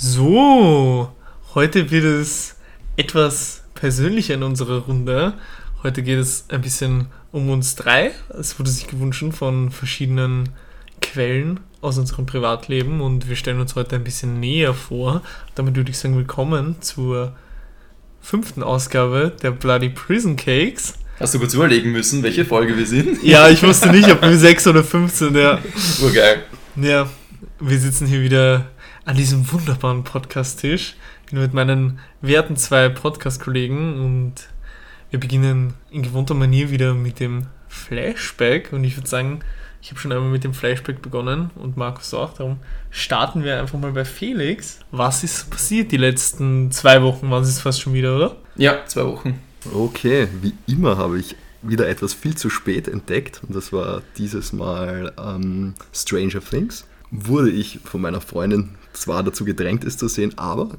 [0.00, 1.10] So,
[1.56, 2.54] heute wird es
[2.96, 5.34] etwas persönlicher in unserer Runde.
[5.82, 8.12] Heute geht es ein bisschen um uns drei.
[8.28, 10.50] Es wurde sich gewünscht von verschiedenen
[11.02, 15.22] Quellen aus unserem Privatleben und wir stellen uns heute ein bisschen näher vor.
[15.56, 17.34] Damit würde ich sagen, willkommen zur
[18.20, 20.94] fünften Ausgabe der Bloody Prison Cakes.
[21.18, 23.20] Hast du kurz überlegen müssen, welche Folge wir sind?
[23.24, 25.58] Ja, ich wusste nicht, ob wir 6 oder 15, ja.
[26.00, 26.44] Urgeil.
[26.76, 27.10] Ja,
[27.58, 28.68] wir sitzen hier wieder
[29.08, 30.94] an diesem wunderbaren Podcast-Tisch
[31.30, 34.34] mit meinen werten zwei Podcast-Kollegen und
[35.08, 39.40] wir beginnen in gewohnter Manier wieder mit dem Flashback und ich würde sagen,
[39.80, 42.58] ich habe schon einmal mit dem Flashback begonnen und Markus auch, darum
[42.90, 44.80] starten wir einfach mal bei Felix.
[44.90, 47.30] Was ist passiert die letzten zwei Wochen?
[47.30, 48.36] Waren es fast schon wieder, oder?
[48.56, 49.40] Ja, zwei Wochen.
[49.72, 54.52] Okay, wie immer habe ich wieder etwas viel zu spät entdeckt und das war dieses
[54.52, 56.86] Mal ähm, Stranger Things.
[57.10, 60.70] Wurde ich von meiner Freundin zwar dazu gedrängt, es zu sehen, aber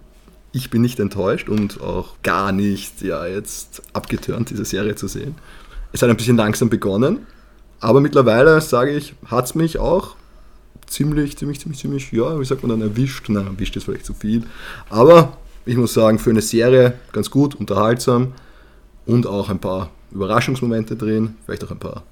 [0.51, 5.35] ich bin nicht enttäuscht und auch gar nicht ja, jetzt abgetürnt, diese Serie zu sehen.
[5.91, 7.19] Es hat ein bisschen langsam begonnen,
[7.79, 10.15] aber mittlerweile sage ich, hat es mich auch
[10.87, 13.29] ziemlich, ziemlich, ziemlich, ziemlich, ja, wie sagt man dann, erwischt.
[13.29, 14.43] Nein, erwischt ist vielleicht zu viel.
[14.89, 18.33] Aber ich muss sagen, für eine Serie ganz gut, unterhaltsam
[19.05, 22.03] und auch ein paar Überraschungsmomente drin, vielleicht auch ein paar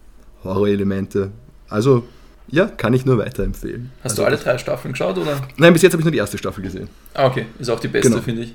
[0.43, 1.31] Horrorelemente.
[1.67, 2.03] Also,
[2.49, 3.91] ja, kann ich nur weiterempfehlen.
[4.03, 5.41] Hast also, du alle drei Staffeln geschaut, oder?
[5.57, 6.87] Nein, bis jetzt habe ich nur die erste Staffel gesehen.
[7.13, 7.45] Ah, okay.
[7.59, 8.21] Ist auch die beste, Genau.
[8.21, 8.53] finde ich.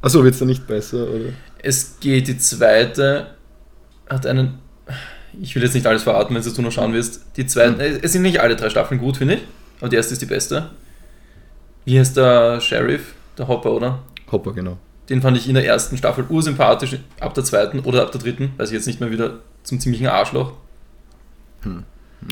[0.00, 1.30] Achso, wird es dann nicht besser, oder?
[1.62, 3.28] Es geht, die zweite
[4.08, 4.58] hat einen.
[5.40, 7.24] Ich will jetzt nicht alles verraten, wenn du noch schauen wirst.
[7.36, 8.00] Die zweite, Hm.
[8.02, 9.40] es sind nicht alle drei Staffeln gut, finde ich.
[9.80, 10.70] Aber die erste ist die beste.
[11.84, 13.14] Wie heißt der Sheriff?
[13.38, 14.00] Der Hopper, oder?
[14.30, 14.76] Hopper, genau.
[15.08, 18.52] Den fand ich in der ersten Staffel ursympathisch, ab der zweiten oder ab der dritten,
[18.56, 20.52] weiß ich jetzt nicht mehr wieder, zum ziemlichen Arschloch.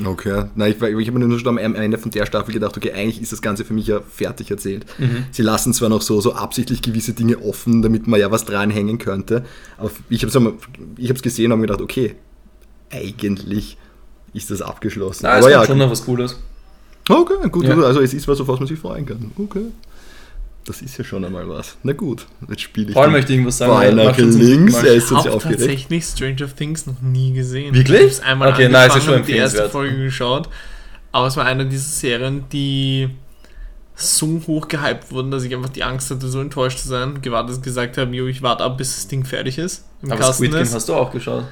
[0.04, 0.44] Okay.
[0.54, 3.20] Nein, ich, ich habe mir nur schon am Ende von der Staffel gedacht, okay, eigentlich
[3.20, 4.86] ist das Ganze für mich ja fertig erzählt.
[4.98, 5.24] Mhm.
[5.30, 8.98] Sie lassen zwar noch so, so absichtlich gewisse Dinge offen, damit man ja was dranhängen
[8.98, 9.44] könnte,
[9.78, 12.14] aber ich habe es gesehen und habe mir gedacht, okay,
[12.90, 13.76] eigentlich
[14.32, 15.20] ist das abgeschlossen.
[15.24, 16.36] Na, es aber kommt ja, schon noch was Cooles.
[17.08, 17.76] okay, gut, Ja.
[17.80, 19.32] also es ist was, auf was man sich freuen kann.
[19.36, 19.66] Okay.
[20.66, 21.76] Das ist ja schon einmal was.
[21.82, 23.72] Na gut, jetzt spiele ich Paul den möchte irgendwas sagen.
[24.14, 25.58] Zum links, er ist Ich jetzt habe aufgeregt.
[25.60, 27.74] tatsächlich Stranger Things noch nie gesehen.
[27.74, 27.96] Wirklich?
[27.96, 29.70] Ich habe es einmal Okay, nein, ist schon angefangen und die erste.
[29.70, 30.48] Folge geschaut.
[31.12, 33.08] Aber es war eine dieser Serien, die
[33.96, 37.20] so hoch gehypt wurden, dass ich einfach die Angst hatte, so enttäuscht zu sein.
[37.20, 39.84] Gewartet dass gesagt habe, jo, ich warte ab, bis das Ding fertig ist.
[40.02, 40.74] Im Aber Kasten Squid Game ist.
[40.74, 41.44] hast du auch geschaut.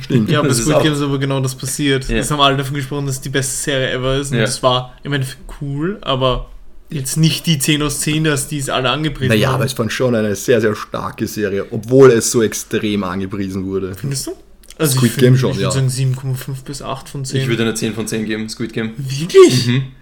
[0.00, 0.28] Stimmt.
[0.30, 2.08] Ja, bei Das Squid Game ist aber genau das passiert.
[2.08, 2.16] Ja.
[2.16, 4.32] Es haben alle davon gesprochen, dass es die beste Serie ever ist.
[4.32, 4.44] Und Ja.
[4.44, 6.48] es war im Endeffekt cool, aber
[6.90, 9.54] jetzt nicht die 10 aus 10, dass die es alle angepriesen Naja, haben.
[9.56, 13.94] aber es war schon eine sehr, sehr starke Serie, obwohl es so extrem angepriesen wurde.
[13.94, 14.32] Findest du?
[14.78, 15.70] Also Squid ich Game find- schon, ich würde ja.
[15.72, 17.42] sagen 7,5 bis 8 von 10.
[17.42, 18.92] Ich würde eine 10 von 10 geben, Squid Game.
[18.96, 19.66] Wirklich?
[19.66, 19.82] Mhm.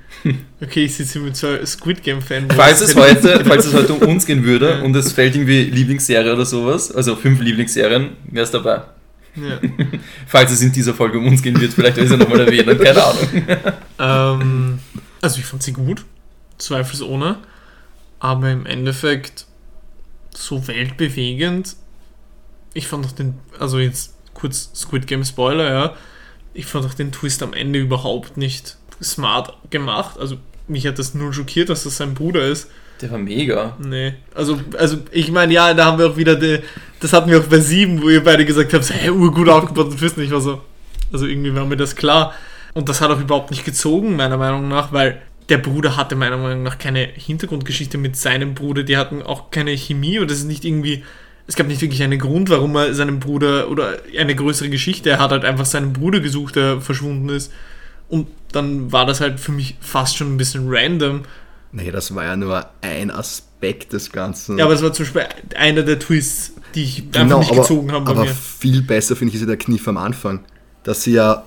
[0.60, 2.48] Okay, ich sitze hier mit zwei Squid Game Fan.
[2.50, 6.32] Falls es, heute, falls es heute um uns gehen würde und es fällt irgendwie Lieblingsserie
[6.32, 8.80] oder sowas, also fünf Lieblingsserien, wäre es dabei.
[9.36, 9.60] Ja.
[10.26, 13.04] Falls es in dieser Folge um uns gehen wird, vielleicht es ja nochmal erwähnen, keine
[13.04, 13.28] Ahnung.
[14.00, 14.78] ähm,
[15.20, 16.04] also ich fand sie gut,
[16.58, 17.38] zweifelsohne,
[18.20, 19.46] aber im Endeffekt
[20.34, 21.76] so weltbewegend.
[22.74, 25.94] Ich fand auch den, also jetzt kurz Squid Game Spoiler, ja.
[26.54, 30.18] Ich fand auch den Twist am Ende überhaupt nicht smart gemacht.
[30.18, 30.36] Also
[30.66, 32.68] mich hat das null schockiert, dass das sein Bruder ist.
[33.00, 33.76] Der war mega.
[33.78, 34.14] Nee.
[34.34, 36.60] Also, also ich meine, ja, da haben wir auch wieder, die,
[37.00, 39.98] das hatten wir auch bei sieben, wo ihr beide gesagt habt, hey, urgut aufgebaut und
[39.98, 40.16] Twist.
[40.16, 40.60] Und ich war so,
[41.12, 42.34] also irgendwie war mir das klar.
[42.74, 46.36] Und das hat auch überhaupt nicht gezogen, meiner Meinung nach, weil der Bruder hatte meiner
[46.36, 48.82] Meinung nach keine Hintergrundgeschichte mit seinem Bruder.
[48.82, 51.04] Die hatten auch keine Chemie und das ist nicht irgendwie,
[51.46, 55.18] es gab nicht wirklich einen Grund, warum er seinen Bruder oder eine größere Geschichte, er
[55.18, 57.52] hat halt einfach seinen Bruder gesucht, der verschwunden ist.
[58.08, 61.22] Und dann war das halt für mich fast schon ein bisschen random.
[61.72, 64.58] Nee, das war ja nur ein Aspekt des Ganzen.
[64.58, 65.26] Ja, aber es war zum Beispiel
[65.56, 68.30] einer der Twists, die ich einfach Genau, nicht aber, gezogen haben bei aber mir.
[68.34, 70.40] viel besser finde ich ist ja der Kniff am Anfang,
[70.84, 71.44] dass sie ja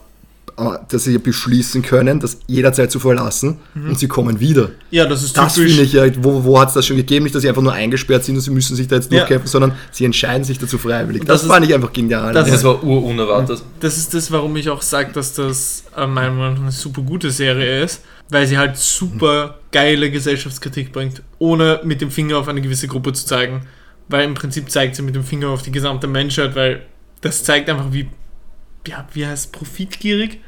[0.89, 4.72] dass sie ja beschließen können, das jederzeit zu verlassen und sie kommen wieder.
[4.89, 5.62] Ja, das ist Das Mhm.
[5.62, 5.75] typisch.
[5.75, 7.23] finde ich ja, wo, wo hat es das schon gegeben?
[7.23, 9.19] Nicht, dass sie einfach nur eingesperrt sind und sie müssen sich da jetzt Ja.
[9.19, 11.21] durchkämpfen, sondern sie entscheiden sich dazu freiwillig.
[11.24, 12.33] Das Das, ist- fand ich einfach genial.
[12.33, 12.50] das.
[12.50, 13.62] Das war urunerwartet.
[13.80, 17.01] Das ist das, warum ich auch sage, dass das äh, meiner Meinung nach eine super
[17.01, 22.47] gute Serie ist, weil sie halt super geile Gesellschaftskritik bringt, ohne mit dem Finger auf
[22.47, 23.62] eine gewisse Gruppe zu zeigen.
[24.07, 26.81] Weil im Prinzip zeigt sie mit dem Finger auf die gesamte Menschheit, weil
[27.21, 28.07] das zeigt einfach, wie,
[28.88, 30.39] ja, wie heißt profitgierig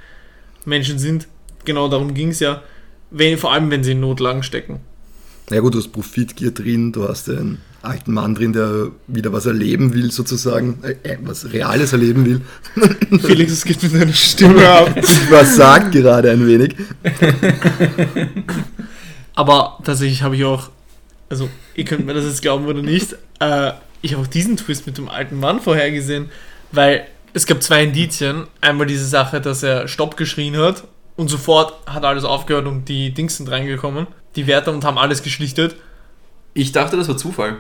[0.66, 1.28] Menschen sind.
[1.66, 2.64] Genau darum ging es ja.
[3.12, 4.80] Wenn, vor allem, wenn sie in Notlagen stecken.
[5.50, 9.34] Na ja gut, du hast Profitgier drin, du hast den alten Mann drin, der wieder
[9.34, 12.42] was erleben will, sozusagen, äh, äh, was Reales erleben will.
[13.20, 14.96] Felix, es geht mit deiner Stimme ab.
[15.30, 16.76] Was sagt gerade ein wenig.
[19.36, 20.70] Aber tatsächlich habe ich auch
[21.28, 23.14] Also, ihr könnt mir das jetzt glauben oder nicht.
[23.40, 26.30] Äh, ich habe auch diesen Twist mit dem alten Mann vorhergesehen,
[26.72, 28.48] weil es gab zwei Indizien.
[28.62, 30.84] Einmal diese Sache, dass er Stopp geschrien hat
[31.16, 35.24] und sofort hat alles aufgehört und die Dings sind reingekommen, die Wärter und haben alles
[35.24, 35.76] geschlichtet.
[36.54, 37.58] Ich dachte, das war Zufall.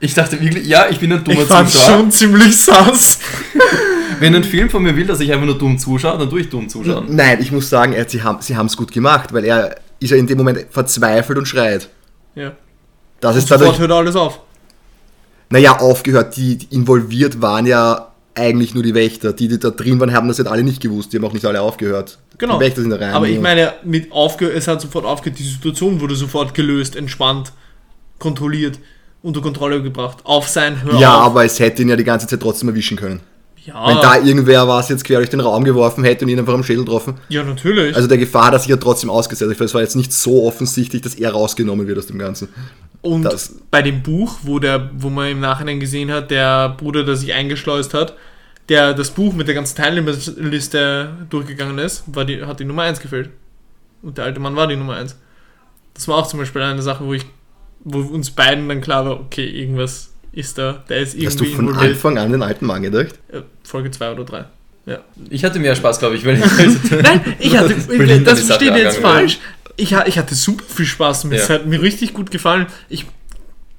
[0.00, 1.98] Ich dachte wirklich, ja, ich bin ein dummer ich fand Zuschauer.
[1.98, 3.20] schon ziemlich sass.
[4.20, 6.50] Wenn ein Film von mir will, dass ich einfach nur dumm zuschaue, dann tue ich
[6.50, 7.06] dumm zuschauen.
[7.08, 10.16] Nein, ich muss sagen, er, sie haben sie es gut gemacht, weil er ist ja
[10.16, 11.88] in dem Moment verzweifelt und schreit.
[12.34, 12.52] Ja.
[13.20, 14.40] Das ist Sofort dadurch, hört alles auf.
[15.48, 16.36] naja, aufgehört.
[16.36, 19.32] Die, die involviert waren ja eigentlich nur die Wächter.
[19.32, 21.12] Die, die da drin waren, haben das jetzt alle nicht gewusst.
[21.12, 22.18] Die haben auch nicht alle aufgehört.
[22.38, 22.58] Genau.
[22.58, 23.14] Die Wächter sind da rein.
[23.14, 27.52] Aber ich meine, mit aufge es hat sofort aufgehört, die Situation wurde sofort gelöst, entspannt,
[28.18, 28.78] kontrolliert,
[29.22, 30.18] unter Kontrolle gebracht.
[30.24, 31.26] Auf sein Hör Ja, auf.
[31.26, 33.20] aber es hätte ihn ja die ganze Zeit trotzdem erwischen können.
[33.64, 36.54] ja, Wenn da irgendwer was jetzt quer durch den Raum geworfen hätte und ihn einfach
[36.54, 37.14] am Schädel getroffen.
[37.28, 37.94] ja, natürlich.
[37.96, 39.50] Also der Gefahr hat er sich ja trotzdem ausgesetzt.
[39.50, 42.48] Ich finde, Es war jetzt nicht so offensichtlich, dass er rausgenommen wird aus dem Ganzen.
[43.04, 47.04] Und das- bei dem Buch, wo, der, wo man im Nachhinein gesehen hat, der Bruder,
[47.04, 48.14] der sich eingeschleust hat,
[48.70, 53.00] der das Buch mit der ganzen Teilnehmerliste durchgegangen ist, war die, hat die Nummer 1
[53.00, 53.30] gefehlt.
[54.02, 55.16] Und der alte Mann war die Nummer 1.
[55.94, 57.24] Das war auch zum Beispiel eine Sache, wo ich,
[57.80, 61.54] wo uns beiden dann klar war, okay, irgendwas ist da, der ist Hast du irgendwie
[61.56, 61.92] von involviert.
[61.92, 63.14] Anfang an den alten Mann gedacht?
[63.28, 64.44] Äh, Folge 2 oder 3.
[64.86, 64.98] Ja.
[65.30, 66.44] Ich hatte mehr Spaß, glaube ich, weil ich
[66.90, 67.74] Nein, ich hatte,
[68.24, 69.38] das versteht jetzt falsch.
[69.76, 71.38] Ich, ich hatte super viel Spaß mit.
[71.40, 71.56] Es Ja.
[71.56, 72.66] hat mir richtig gut gefallen.
[72.88, 73.06] Ich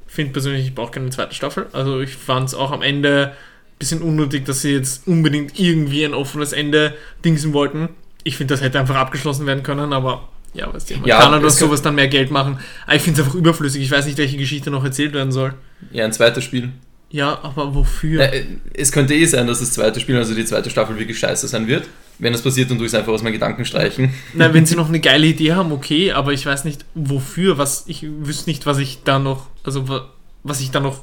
[0.07, 1.67] finde persönlich, ich brauche keine zweite Staffel.
[1.73, 6.03] Also ich fand es auch am Ende ein bisschen unnötig, dass sie jetzt unbedingt irgendwie
[6.05, 7.89] ein offenes Ende dingsen wollten.
[8.23, 11.31] Ich finde, das hätte einfach abgeschlossen werden können, aber ja, weißt du, man Ja, kann
[11.33, 12.59] halt es kann- sowas dann mehr Geld machen.
[12.85, 13.83] Aber ich finde es einfach überflüssig.
[13.83, 15.53] Ich weiß nicht, welche Geschichte noch erzählt werden soll.
[15.91, 16.69] ja, ein zweites Spiel.
[17.15, 18.21] Ja, aber wofür?
[18.33, 21.47] Äh, es könnte eh sein, dass das zweite Spiel, also die zweite Staffel, wirklich scheiße
[21.47, 21.87] sein wird.
[22.19, 24.13] Wenn das passiert, dann tue ich es einfach aus meinen Gedanken streichen.
[24.33, 27.85] Na, wenn sie noch eine geile Idee haben, okay, aber ich weiß nicht wofür, was
[27.87, 30.09] ich wüsste nicht, was ich da noch, also wa-
[30.43, 30.99] was ich da noch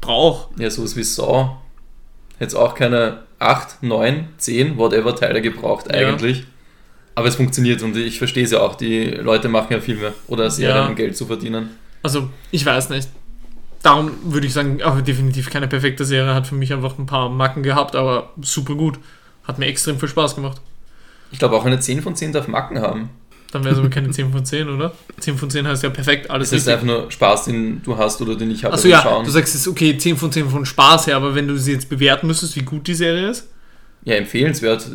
[0.00, 0.48] brauche.
[0.60, 1.56] Ja, sowas wie Saw.
[2.38, 5.94] Hätte es auch keine 8, 9, 10, whatever Teile gebraucht Ja.
[6.10, 6.44] eigentlich.
[7.16, 8.76] Aber es funktioniert und ich verstehe es ja auch.
[8.76, 10.86] Die Leute machen ja Filme oder Serien, Ja.
[10.86, 11.70] um Geld zu verdienen.
[12.04, 13.08] Also, ich weiß nicht.
[13.84, 17.28] Darum würde ich sagen, aber definitiv keine perfekte Serie, hat für mich einfach ein paar
[17.28, 18.98] Macken gehabt, aber super gut.
[19.44, 20.60] Hat mir extrem viel Spaß gemacht.
[21.30, 23.10] Ich glaube, auch eine 10 von 10 darf Macken haben.
[23.52, 24.92] Dann wäre es aber keine 10 von 10, oder?
[25.20, 28.20] 10 von 10 heißt ja perfekt, alles Das ist einfach nur Spaß, den du hast
[28.22, 28.72] oder den ich habe.
[28.74, 29.24] Achso, ja, Schauen.
[29.24, 31.72] du sagst es ist okay, 10 von 10 von Spaß her, aber wenn du sie
[31.72, 33.48] jetzt bewerten müsstest, wie gut die Serie ist,
[34.04, 34.88] Ja, empfehlenswert.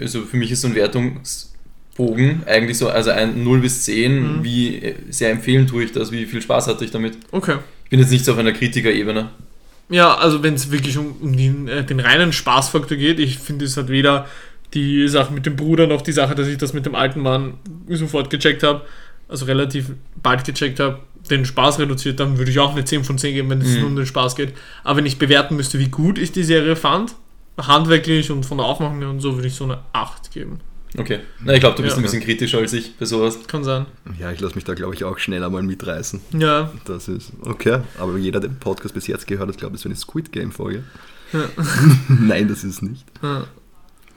[0.00, 4.44] Also für mich ist so ein Wertungsbogen eigentlich so, also ein 0 bis 10, Mhm.
[4.44, 7.18] wie äh, sehr empfehlen tue ich das, wie viel Spaß hatte ich damit.
[7.32, 7.56] okay.
[7.90, 9.30] Ich bin jetzt nicht so auf einer Kritikerebene.
[9.88, 13.64] Ja, also wenn es wirklich um, um den, äh, den reinen Spaßfaktor geht, ich finde,
[13.64, 14.28] es hat weder
[14.74, 17.54] die Sache mit dem Bruder noch die Sache, dass ich das mit dem alten Mann
[17.88, 18.82] sofort gecheckt habe,
[19.28, 19.86] also relativ
[20.22, 23.50] bald gecheckt habe, den Spaß reduziert, dann würde ich auch eine 10 von 10 geben,
[23.50, 23.78] wenn es Mhm.
[23.80, 24.54] nur um den Spaß geht.
[24.84, 27.16] Aber wenn ich bewerten müsste, wie gut ich die Serie fand,
[27.60, 30.60] handwerklich und von der Aufmachung und so, würde ich so eine 8 geben.
[30.98, 31.20] Okay.
[31.44, 32.00] Na, ich glaube, du bist Ja.
[32.00, 33.38] ein bisschen kritischer als ich bei sowas.
[33.46, 33.86] Kann sein.
[34.18, 36.20] Ja, ich lasse mich da, glaube ich, auch schneller mal mitreißen.
[36.38, 37.78] Ja, Das ist okay.
[37.98, 40.82] Aber jeder, der den Podcast bis jetzt gehört hat, glaubt, es wäre eine Squid Game-Folge.
[41.32, 41.40] Ja.
[42.08, 43.04] Nein, das ist nicht.
[43.22, 43.44] Ja.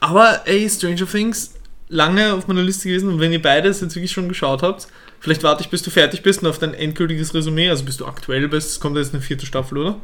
[0.00, 1.54] Aber ey, Stranger Things,
[1.88, 4.88] lange auf meiner Liste gewesen und wenn ihr beides jetzt wirklich schon geschaut habt,
[5.20, 8.04] vielleicht warte ich, bis du fertig bist und auf dein endgültiges Resümee, also bis du
[8.06, 9.96] aktuell bist, es kommt jetzt eine vierte Staffel, oder?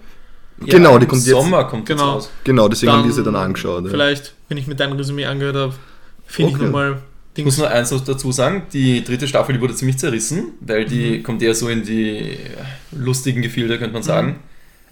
[0.60, 2.14] Genau, die im kommt jetzt- Sommer kommt Genau.
[2.16, 2.30] jetzt raus.
[2.44, 3.84] Genau, deswegen haben Dann wir sie dann angeschaut.
[3.84, 3.90] Ja.
[3.90, 5.74] Vielleicht, wenn ich mir dein Resümee angehört habe,
[6.30, 6.60] finde Okay.
[6.60, 7.02] ich nochmal
[7.36, 11.18] Ich muss nur eins dazu sagen, die dritte Staffel, die wurde ziemlich zerrissen, weil die
[11.18, 11.22] Mhm.
[11.22, 12.36] kommt eher so in die
[12.92, 14.40] lustigen Gefilde, könnte man sagen.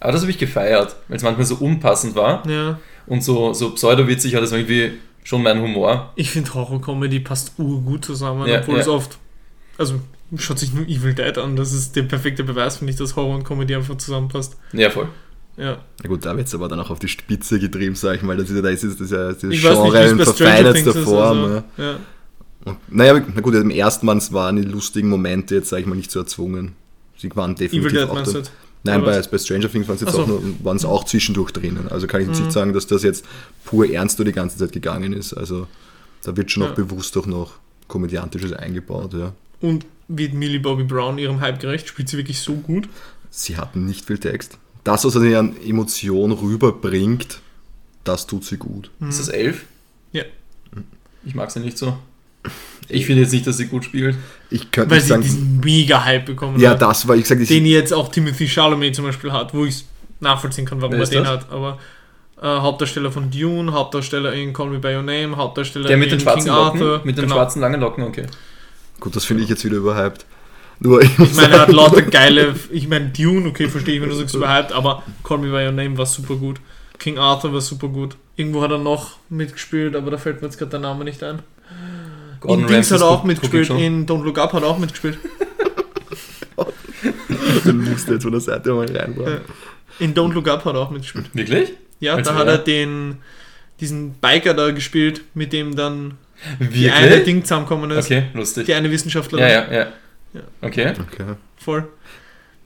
[0.00, 3.70] Aber das habe ich gefeiert, weil es manchmal so unpassend war Ja, und so, so
[3.72, 4.92] pseudowitzig hat das irgendwie
[5.24, 6.12] schon mein Humor.
[6.16, 8.80] ich finde Horror-Comedy passt urgut zusammen, Ja, obwohl ja.
[8.82, 9.18] es oft,
[9.76, 10.00] also
[10.36, 13.34] schaut sich nur Evil Dead an, das ist der perfekte Beweis, finde ich, dass Horror
[13.34, 14.56] und Comedy einfach zusammenpasst.
[14.72, 15.08] Ja, voll.
[15.58, 15.78] Ja.
[16.02, 18.36] Na gut, da wird es aber dann auch auf die Spitze getrieben, sag ich mal.
[18.36, 20.94] Das ist ja, da ist das ja das Ich nicht, Genre in verfeinertster.
[20.94, 21.38] Form.
[21.44, 21.84] Also, ja.
[21.84, 21.96] ja.
[22.64, 25.94] Und, naja, na gut, im ersten Mal waren die lustigen Momente jetzt, sag ich mal,
[25.96, 26.72] nicht so erzwungen.
[27.16, 28.52] Sie waren definitiv Dead auch jetzt?
[28.84, 30.22] Nein, bei, bei Stranger Things waren es jetzt so.
[30.22, 31.88] auch, nur- auch zwischendurch drinnen.
[31.90, 32.44] Also kann ich jetzt Mhm.
[32.44, 33.24] nicht sagen, dass das jetzt
[33.64, 35.32] pur ernst die ganze Zeit gegangen ist.
[35.34, 35.66] Also
[36.22, 36.70] da wird schon Ja.
[36.70, 37.54] auch bewusst auch noch
[37.88, 39.32] Komödiantisches eingebaut, ja.
[39.60, 41.88] Und wird Millie Bobby Brown ihrem Hype gerecht?
[41.88, 42.88] Spielt sie wirklich so gut?
[43.30, 44.58] Sie hatten nicht viel Text.
[44.88, 47.40] Das, was sie an Emotion rüberbringt,
[48.04, 48.90] das tut sie gut.
[49.06, 49.66] Ist das elf?
[50.12, 50.22] Ja.
[51.26, 51.98] Ich mag sie nicht so.
[52.88, 54.16] Ich finde jetzt nicht, dass sie gut spielt.
[54.48, 56.80] Ich könnte Weil nicht sie sagen, diesen mega Hype bekommen ja, hat.
[56.80, 59.74] das war, ich sag, ich, Den jetzt auch Timothy Chalamet zum Beispiel hat, wo ich
[59.74, 59.84] es
[60.20, 61.32] nachvollziehen kann, warum er den das?
[61.32, 61.52] hat.
[61.52, 61.78] Aber
[62.40, 66.18] äh, Hauptdarsteller von Dune, Hauptdarsteller in Call Me By Your Name, Hauptdarsteller Der mit in
[66.18, 67.00] den schwarzen King Locken, Arthur.
[67.04, 67.34] mit den genau.
[67.34, 68.24] schwarzen langen Locken, okay.
[69.00, 70.24] gut, das finde ich jetzt wieder überhyped.
[70.80, 72.54] Nur ich, Ich meine, er hat lauter geile.
[72.70, 75.72] Ich meine, Dune, okay, verstehe ich, wenn du sagst überhyped, aber Call Me By Your
[75.72, 76.60] Name war super gut.
[76.98, 78.16] King Arthur war super gut.
[78.36, 81.40] Irgendwo hat er noch mitgespielt, aber da fällt mir jetzt gerade der Name nicht ein.
[82.40, 83.70] Gordon in Dings hat er auch mitgespielt.
[83.70, 85.18] In Don't Look Up hat er auch mitgespielt.
[87.64, 89.40] den musste jetzt von der Seite mal reinbringen.
[89.98, 91.26] In Don't Look Up hat er auch mitgespielt.
[91.34, 91.72] Wirklich?
[92.00, 93.18] Ja, Als da hat er den
[93.80, 96.14] diesen Biker da gespielt, mit dem dann
[96.58, 96.92] die Wirklich?
[96.92, 98.06] eine Ding zusammengekommen ist.
[98.06, 98.66] Okay, lustig.
[98.66, 99.48] Die eine Wissenschaftlerin.
[99.48, 99.86] Ja, ja, ja.
[100.34, 100.40] Ja.
[100.60, 100.92] Okay.
[101.12, 101.24] Okay.
[101.56, 101.88] Voll.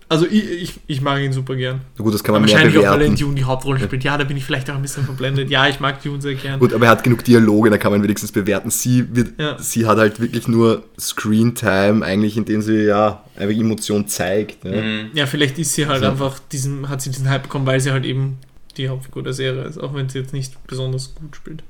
[0.08, 1.80] Also ich, ich, ich mag ihn super gern.
[1.96, 3.16] Na gut, das kann man mehr Wahrscheinlich auch, weil er in bewerten.
[3.16, 4.04] Dune die Hauptrolle spielt.
[4.04, 5.48] Ja, da bin ich vielleicht auch ein bisschen verblendet.
[5.48, 6.60] Ja, ich mag Dune sehr gern.
[6.60, 8.68] Gut, aber er hat genug Dialoge, da kann man wenigstens bewerten.
[8.68, 9.58] Sie, wird, Ja.
[9.58, 14.64] sie hat halt wirklich nur Screen-Time, eigentlich, indem sie ja einfach Emotion zeigt.
[14.64, 14.82] Ne?
[14.82, 15.16] Mhm.
[15.16, 16.10] Ja, vielleicht ist sie halt Ja.
[16.10, 18.36] einfach diesen, hat sie diesen Hype bekommen, weil sie halt eben
[18.76, 21.62] die Hauptfigur der Serie ist, auch wenn sie jetzt nicht besonders gut spielt.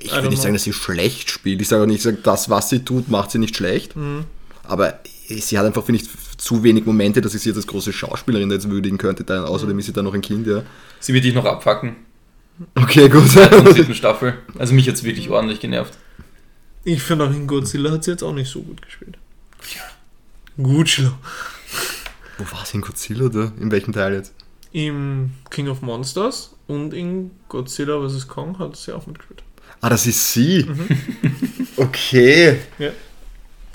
[0.00, 0.52] Ich will nicht sagen, know.
[0.54, 1.60] dass sie schlecht spielt.
[1.60, 3.94] Ich sage auch nicht, ich sage, das, was sie tut, macht sie nicht schlecht.
[3.94, 4.24] Mhm.
[4.68, 7.92] Aber sie hat einfach, finde ich, zu wenig Momente, dass ich sie jetzt als große
[7.92, 9.24] Schauspielerin jetzt würdigen könnte.
[9.24, 10.62] Dann, außerdem ist sie dann noch ein Kind, ja.
[11.00, 11.96] Sie wird dich noch abfacken
[12.74, 13.24] Okay, gut.
[13.26, 14.34] in der dritten Staffel.
[14.58, 15.94] Also mich jetzt wirklich ordentlich genervt.
[16.84, 19.16] Ich finde auch in Godzilla hat sie jetzt auch nicht so gut gespielt.
[20.60, 21.18] Godzilla.
[22.38, 23.52] Wo war sie in Godzilla da?
[23.60, 24.32] In welchem Teil jetzt?
[24.72, 28.28] Im King of Monsters und in Godzilla vs.
[28.28, 29.42] Kong hat sie auch mitgespielt.
[29.80, 30.66] Ah, das ist sie.
[31.76, 32.58] Okay.
[32.78, 32.90] Ja.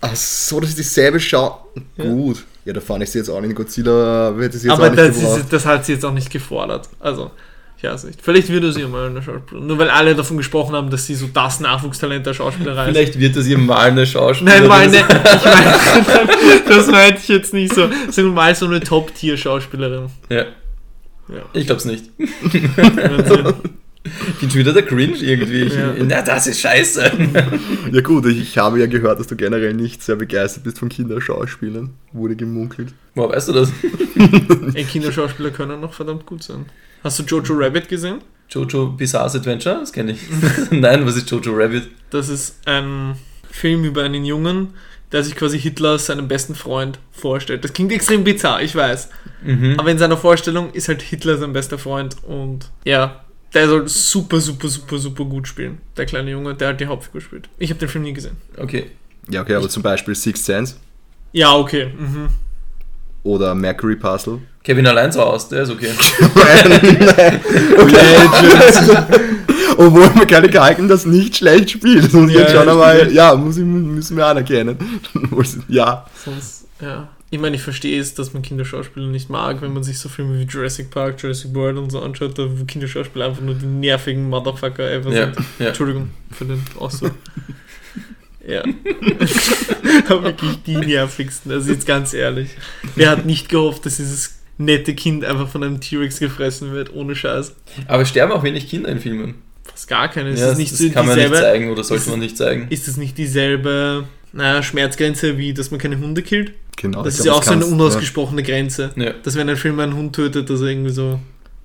[0.05, 1.65] Ach so, das ist dieselbe Schau.
[1.97, 2.03] Ja.
[2.03, 2.43] Gut.
[2.65, 4.91] Ja, da fand ich sie jetzt auch nicht in Godzilla, hätte sie jetzt Aber auch
[4.91, 5.39] nicht das, gebraucht.
[5.39, 6.89] ist, das hat sie jetzt auch nicht gefordert.
[6.99, 7.31] Also,
[7.77, 8.19] ich weiß nicht.
[8.21, 9.67] Vielleicht würde sie mal eine Schauspielerin.
[9.67, 12.93] Nur weil alle davon gesprochen haben, dass sie so das Nachwuchstalent der Schauspielerei ist.
[12.95, 14.67] Vielleicht wird das ihr mal eine Schauspielerin.
[14.67, 17.89] Nein, meine, ich meine, das meinte ich jetzt nicht so.
[17.89, 20.07] Wir mal so eine Top-Tier-Schauspielerin.
[20.29, 20.37] Ja,
[21.29, 21.41] Ja.
[21.53, 22.05] ich glaub's nicht.
[24.39, 25.61] Bin schon wieder der Cringe irgendwie.
[25.61, 25.93] Ich, Ja.
[25.99, 27.11] Na, das ist scheiße.
[27.91, 30.89] Ja gut, ich, ich habe ja gehört, dass du generell nicht sehr begeistert bist von
[30.89, 31.91] Kinderschauspielern.
[32.11, 32.93] Wurde gemunkelt.
[33.15, 33.71] Woher weißt du das?
[34.73, 36.65] Ey, Kinderschauspieler können noch verdammt gut sein.
[37.03, 38.19] Hast du Jojo Rabbit gesehen?
[38.49, 39.79] Jojo Bizarre's Adventure?
[39.79, 40.19] Das kenne ich.
[40.71, 41.89] Nein, was ist Jojo Rabbit?
[42.09, 43.15] Das ist ein
[43.49, 44.69] Film über einen Jungen,
[45.11, 47.63] der sich quasi Hitler als seinen besten Freund vorstellt.
[47.63, 49.09] Das klingt extrem bizarr, ich weiß.
[49.43, 49.75] Mhm.
[49.77, 53.22] Aber in seiner Vorstellung ist halt Hitler sein bester Freund und ja,
[53.53, 55.77] der soll super, super, super, super gut spielen.
[55.97, 57.49] Der kleine Junge, der halt die Hauptfigur spielt.
[57.57, 58.37] Ich habe den Film nie gesehen.
[58.57, 58.91] Okay.
[59.29, 60.75] Ja, okay, aber zum Beispiel Sixth Sense
[61.31, 61.93] Ja, okay.
[61.97, 62.27] Mhm.
[63.23, 64.39] oder Mercury Puzzle.
[64.63, 65.89] Kevin allein so aus, der ist okay.
[69.77, 72.05] Obwohl Macaulay Culkin das nicht schlecht spielt.
[72.05, 74.77] Das muss ich Ja, jetzt schon ja, einmal, ja, muss ich, müssen wir anerkennen.
[75.67, 77.09] ja, Sonst, ja.
[77.33, 80.37] Ich meine, ich verstehe es, dass man Kinderschauspieler nicht mag, wenn man sich so Filme
[80.39, 84.29] wie Jurassic Park, Jurassic World und so anschaut, da wo Kinderschauspieler einfach nur die nervigen
[84.29, 85.37] Motherfucker ever Ja, sind.
[85.57, 85.67] ja.
[85.69, 87.13] Entschuldigung für den Ausdruck.
[88.47, 88.61] ja.
[90.09, 92.51] Aber wirklich die nervigsten, also jetzt ganz ehrlich.
[92.95, 97.15] Wer hat nicht gehofft, dass dieses nette Kind einfach von einem T-Rex gefressen wird, ohne
[97.15, 97.55] Scheiß?
[97.87, 99.41] Aber es sterben auch wenig Kinder in Filmen.
[99.63, 100.29] Fast gar keine.
[100.29, 102.67] Ist ja, das nicht das so kann man nicht zeigen oder sollte man nicht zeigen.
[102.69, 106.51] ist das nicht dieselbe naja, Schmerzgrenze, wie dass man keine Hunde killt?
[106.75, 107.03] genau.
[107.03, 108.91] Das ist glaub, ja auch so eine kannst- unausgesprochene Grenze.
[108.95, 109.13] Ja.
[109.23, 111.19] Dass wenn ein Film einen Hund tötet, dass er irgendwie so.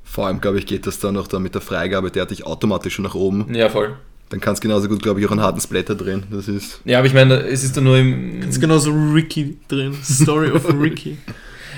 [0.05, 2.47] Vor allem, glaube ich, geht das dann noch da mit der Freigabe, der hat dich
[2.47, 3.53] automatisch schon nach oben.
[3.55, 3.95] ja, voll.
[4.31, 6.25] Dann kannst du genauso gut, glaube ich, auch einen harten Splatter drehen.
[6.31, 6.83] Das ist.
[6.85, 8.43] Ja, aber ich meine, es ist dann nur im.
[8.43, 9.95] Ist genauso Ricky drin.
[10.05, 11.17] Story of Ricky.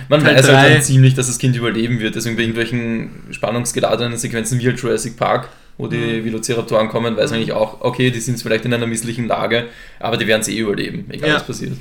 [0.09, 2.17] Man Teil weiß halt dann ziemlich, dass das Kind überleben wird.
[2.17, 5.49] Deswegen bei irgendwelchen spannungsgeladenen Sequenzen wie halt Jurassic Park,
[5.81, 6.25] wo die Mhm.
[6.27, 9.69] Velociraptoren kommen, weiß man eigentlich auch, okay, die sind vielleicht in einer misslichen Lage,
[9.99, 11.35] aber die werden es eh überleben, egal Ja.
[11.37, 11.73] was passiert.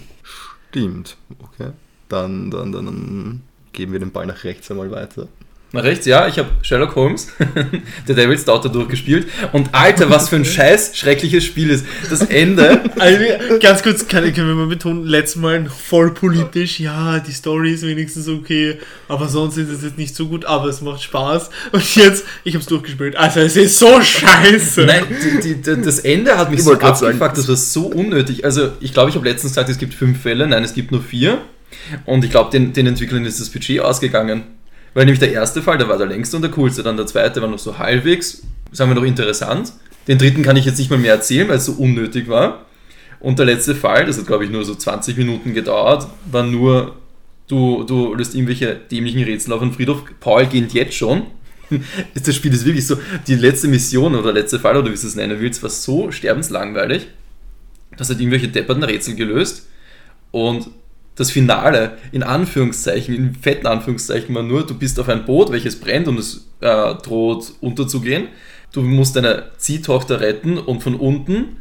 [0.69, 1.17] Stimmt.
[1.39, 1.71] Okay.
[2.07, 3.41] Dann, dann, dann, dann
[3.73, 5.27] geben wir den Ball nach rechts einmal weiter.
[5.71, 7.27] Nach rechts, ja, ich habe Sherlock Holmes,
[8.07, 9.27] der Devil's Daughter durchgespielt.
[9.51, 11.85] Und Alter, was für ein scheiß schreckliches Spiel ist.
[12.09, 13.19] Das Ende, Also,
[13.59, 17.85] ganz kurz, kann, können wir mal betonen, letztes Mal voll politisch, ja, die Story ist
[17.85, 21.51] wenigstens okay, aber sonst ist es jetzt nicht so gut, aber es macht Spaß.
[21.71, 23.15] Und jetzt, ich hab's durchgespielt.
[23.15, 24.85] Also, es ist so scheiße.
[24.85, 27.85] nein, die, die, die, das Ende hat mich Ich so sagen, abgefuckt, das war so
[27.85, 28.43] unnötig.
[28.43, 31.03] Also, ich glaube, ich habe letztens gesagt, es gibt fünf Fälle, nein, es gibt nur
[31.03, 31.43] vier.
[32.05, 34.43] Und ich glaube, den, den Entwicklern ist das Budget ausgegangen.
[34.93, 36.83] Weil nämlich der erste Fall, der war der längste und der coolste.
[36.83, 39.73] Dann der zweite war noch so halbwegs, sagen wir noch interessant.
[40.07, 42.65] Den dritten kann ich jetzt nicht mal mehr erzählen, weil es so unnötig war.
[43.19, 46.95] Und der letzte Fall, das hat glaube ich nur so 20 Minuten gedauert, war nur,
[47.47, 50.03] du, du löst irgendwelche dämlichen Rätsel auf den Friedhof.
[50.19, 51.23] Paul geht jetzt schon.
[52.15, 55.15] Das Spiel ist wirklich so, die letzte Mission oder letzte Fall oder wie du es
[55.15, 57.05] nennen willst, war so sterbenslangweilig.
[57.95, 59.67] Das hat irgendwelche depperten Rätsel gelöst.
[60.31, 60.71] Und
[61.19, 65.79] das Finale, in Anführungszeichen, in fetten Anführungszeichen, war nur, du bist auf ein Boot, welches
[65.79, 68.29] brennt und es äh, droht unterzugehen.
[68.71, 71.57] Du musst deine Ziehtochter retten und von unten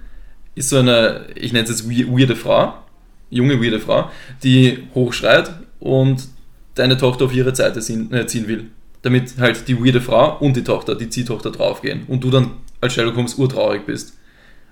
[0.54, 2.74] ist so eine, ich nenne es jetzt we- weirde Frau,
[3.30, 4.10] junge, weirde Frau,
[4.42, 5.50] die hochschreit
[5.80, 6.28] und
[6.74, 8.66] deine Tochter auf ihre Seite ziehen, äh, ziehen will.
[9.02, 12.02] Damit halt die weirde Frau und die Tochter, die Ziehtochter draufgehen.
[12.08, 14.16] Und du dann als Sherlock Holmes urtraurig bist.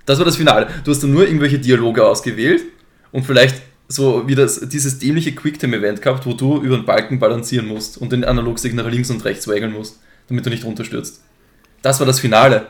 [0.04, 0.68] Das war das Finale.
[0.84, 2.62] Du hast dann nur irgendwelche Dialoge ausgewählt
[3.10, 7.66] und vielleicht so wie das, dieses dämliche Quicktime-Event gehabt, wo du über den Balken balancieren
[7.66, 11.22] musst und den Analogstick nach links und rechts wägeln musst, damit du nicht runterstürzt.
[11.82, 12.66] Das war das Finale.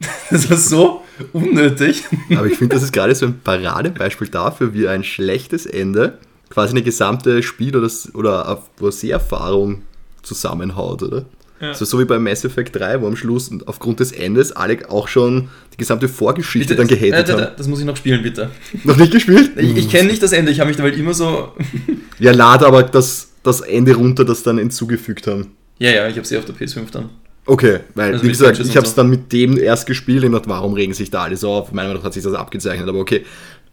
[0.28, 2.04] Das war so unnötig.
[2.36, 6.18] Aber ich finde, das ist gerade so ein Paradebeispiel dafür, wie ein schlechtes Ende
[6.50, 9.82] quasi eine gesamte Spiel- oder, oder eine Seherfahrung
[10.22, 11.26] zusammenhaut, oder?
[11.64, 11.68] Ja.
[11.70, 14.78] Also so wie bei Mass Effect 3, wo am Schluss und aufgrund des Endes alle
[14.90, 18.50] auch schon die gesamte Vorgeschichte dann gehatet äh, da- das muss ich noch spielen, bitte.
[18.84, 19.52] Noch nicht gespielt?
[19.56, 21.52] Ich, ich kenne nicht das Ende, ich habe mich dabei immer so.
[22.20, 25.48] Ja, lad aber das, das Ende runter, das dann hinzugefügt haben.
[25.80, 27.10] Ja, ja, ich habe sie auf der PS5 dann.
[27.46, 28.96] Okay, weil, Also wie gesagt, ich habe es so.
[29.02, 31.72] dann mit dem erst gespielt und dachte, warum regen sich da alle so auf?
[31.72, 33.24] Meiner Meinung nach hat sich das abgezeichnet, aber okay.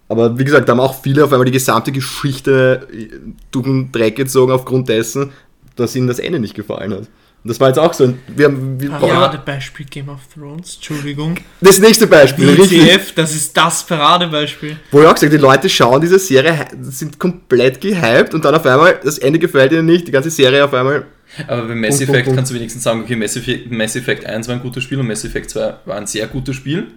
[0.10, 3.07] Aber wie gesagt, da haben auch viele auf einmal die gesamte Geschichte äh,
[3.51, 5.29] durch den Dreck gezogen aufgrund dessen,
[5.77, 7.03] dass ihnen das Ende nicht gefallen hat.
[7.43, 8.03] Und das war jetzt auch so.
[8.03, 11.38] ein- Wir haben, wir Paradebeispiel Game of Thrones, Entschuldigung.
[11.60, 12.83] das nächste Beispiel, richtig.
[12.86, 14.77] WTF, das ist das Paradebeispiel.
[14.91, 18.65] Wo ich auch gesagt die Leute schauen diese Serie, sind komplett gehypt und dann auf
[18.65, 21.05] einmal, das Ende gefällt ihnen nicht, die ganze Serie auf einmal.
[21.48, 24.48] Aber bei Mass Effect Punkt, kannst du wenigstens sagen, okay, Mass Effect, Mass Effect 1
[24.48, 26.88] war ein gutes Spiel und Mass Effect 2 war ein sehr gutes Spiel.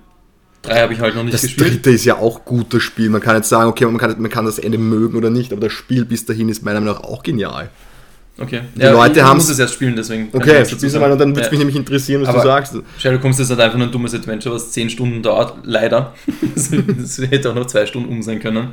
[0.62, 1.70] 3 habe ich halt noch nicht Das gespielt.
[1.74, 3.08] dritte ist ja auch gutes Spiel.
[3.10, 5.60] Man kann jetzt sagen, okay, man kann, man kann das Ende mögen oder nicht, aber
[5.62, 7.70] das Spiel bis dahin ist meiner Meinung nach auch genial.
[8.36, 8.62] Okay.
[8.74, 10.28] Die Leute ich haben's- muss es erst spielen, deswegen.
[10.32, 11.50] Okay, spiel's mal und dann würde es Ja.
[11.52, 12.74] mich nämlich interessieren, was Aber- du sagst.
[12.98, 16.14] Sherlock Holmes ist halt einfach nur ein dummes Adventure, was 10 Stunden dauert, leider.
[16.56, 18.70] Das hätte auch noch 2 Stunden um sein können.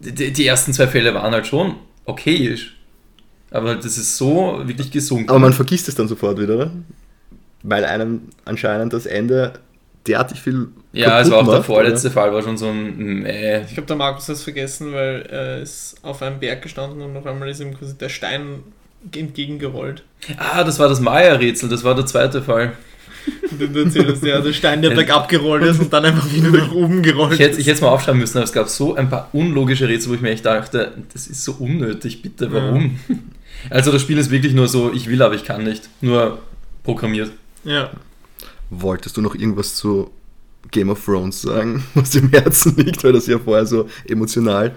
[0.00, 1.74] Die, die ersten zwei Fälle waren halt schon
[2.06, 2.76] okayisch.
[3.50, 5.28] Aber das ist so wirklich gesunken.
[5.28, 6.70] Aber man vergisst es dann sofort wieder, oder?
[7.62, 9.52] Weil einem anscheinend das Ende
[10.06, 10.68] derartig viel.
[10.92, 13.86] Ja, es war auch der macht, vorletzte Fall, war schon so ein äh, Ich glaube,
[13.86, 17.48] der Markus hat es vergessen, weil er ist auf einem Berg gestanden und auf einmal
[17.48, 18.60] ist ihm quasi der Stein
[19.14, 20.02] entgegengerollt.
[20.36, 22.72] Ah, das war das Maya-Rätsel, das war der zweite Fall.
[23.50, 26.72] Und du erzählst, ja, der Stein, der bergab gerollt ist und dann einfach wieder nach
[26.72, 27.66] oben gerollt Ich hätte, ich ist.
[27.66, 30.20] hätte es mal aufschreiben müssen, aber es gab so ein paar unlogische Rätsel, wo ich
[30.20, 32.98] mir echt dachte, das ist so unnötig, bitte, warum?
[33.70, 35.88] Also das Spiel ist wirklich nur so, ich will, aber ich kann nicht.
[36.00, 36.40] Nur
[36.82, 37.30] programmiert.
[37.64, 37.90] Ja.
[38.70, 40.10] Wolltest du noch irgendwas zu
[40.70, 44.74] Game of Thrones sagen, was im Herzen liegt, weil das ja vorher so emotional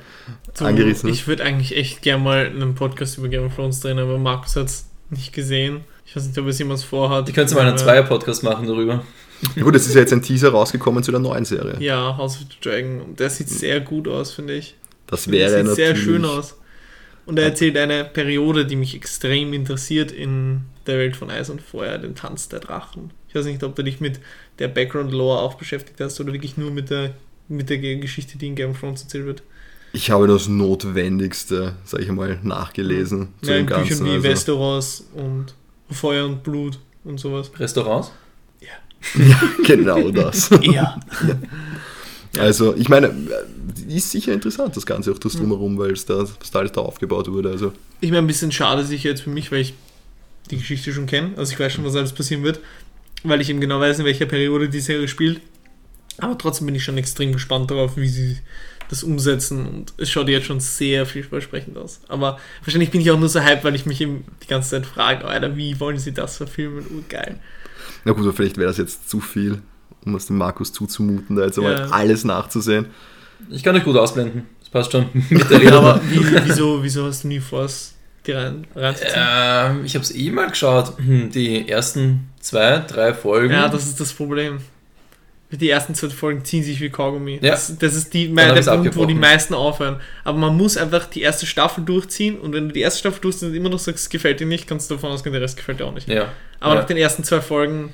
[0.54, 1.16] So, angerissen ist?
[1.20, 4.56] ich würde eigentlich echt gern mal einen Podcast über Game of Thrones drehen, aber Markus
[4.56, 5.82] hat es nicht gesehen.
[6.06, 7.30] Ich weiß nicht, ob es jemals vorhat.
[7.30, 9.04] Ich könnte mal einen Aber- Zweier-Podcast machen darüber.
[9.56, 11.76] Ja, gut, es ist ja jetzt ein Teaser rausgekommen zu der neuen Serie.
[11.80, 13.02] Ja, House of the Dragon.
[13.02, 14.76] Und der sieht sehr gut aus, finde ich.
[15.08, 15.76] Das Der wäre sieht natürlich.
[15.76, 16.58] sehr schön aus.
[17.26, 21.62] Und er erzählt eine Periode, die mich extrem interessiert in der Welt von Eis und
[21.62, 23.12] Feuer, den Tanz der Drachen.
[23.28, 24.20] Ich weiß nicht, ob du dich mit
[24.60, 27.14] der Background-Lore auch beschäftigt hast oder wirklich nur mit der,
[27.48, 29.44] mit der Geschichte, die in Game of Thrones erzählt wird.
[29.94, 34.06] Ich habe das Notwendigste, sag ich mal, nachgelesen zu Ja, dem in Büchern Ganzen.
[34.06, 34.24] wie also.
[34.24, 35.54] Westeros und
[35.90, 37.52] Feuer und Blut und sowas.
[37.58, 38.12] Restaurants?
[39.66, 40.50] Genau das.
[40.64, 41.00] Ja.
[42.38, 43.14] Also, ich meine,
[43.88, 46.82] ist sicher interessant, das Ganze auch das Drumherum, weil es da, was da alles da
[46.82, 47.50] aufgebaut wurde.
[47.50, 49.74] Also, Ich meine, ein bisschen schade sicher jetzt für mich, weil ich
[50.52, 51.32] die Geschichte schon kenne.
[51.38, 52.60] Also ich weiß schon, was alles passieren wird,
[53.30, 55.42] weil ich eben genau weiß, in welcher Periode die Serie spielt.
[56.18, 58.38] Aber trotzdem bin ich schon extrem gespannt darauf, wie sie
[58.90, 62.02] das umsetzen und es schaut jetzt schon sehr vielversprechend aus.
[62.08, 64.86] Aber wahrscheinlich bin ich auch nur so hyped, weil ich mich eben die ganze Zeit
[64.86, 66.86] frage, Alter, wie wollen sie das verfilmen?
[66.92, 67.40] Oh, geil.
[68.06, 69.62] na gut, aber vielleicht wäre das jetzt zu viel,
[70.06, 71.64] um es dem Markus zuzumuten, da jetzt Ja.
[71.64, 72.86] einmal alles nachzusehen.
[73.50, 74.44] Ich kann euch gut ausblenden.
[74.60, 75.08] Das passt schon.
[75.30, 77.68] Mit der Ja, aber wie, wieso, wieso hast du nie vor,
[78.26, 79.14] dir rein, reinzuziehen?
[79.16, 80.98] ähm, ich habe es eh mal geschaut.
[80.98, 83.54] Hm, Die ersten zwei, drei Folgen.
[83.54, 84.60] Ja, das ist das Problem.
[85.52, 87.40] Die ersten zwei Folgen ziehen sich wie Kaugummi.
[87.42, 87.52] Ja.
[87.52, 90.02] Das, das ist die, mein, der Punkt, wo die meisten aufhören.
[90.24, 93.52] Aber man muss einfach die erste Staffel durchziehen und wenn du die erste Staffel durchziehst
[93.52, 95.80] und immer noch sagst, es gefällt dir nicht, kannst du davon ausgehen, der Rest gefällt
[95.80, 96.10] dir auch nicht.
[96.10, 96.30] ja.
[96.60, 96.80] Aber ja.
[96.82, 97.94] nach den ersten zwei Folgen,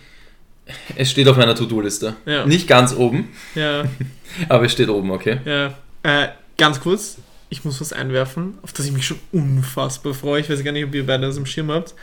[0.95, 2.15] Es steht auf meiner To-Do-Liste.
[2.25, 2.45] Ja.
[2.45, 3.83] Nicht ganz oben, ja,
[4.49, 5.39] aber es steht oben, okay?
[5.45, 5.73] ja.
[6.03, 7.17] Äh, ganz kurz,
[7.51, 10.39] ich muss was einwerfen, auf das ich mich schon unfassbar freue.
[10.39, 11.93] Ich weiß gar nicht, ob ihr beide das im Schirm habt.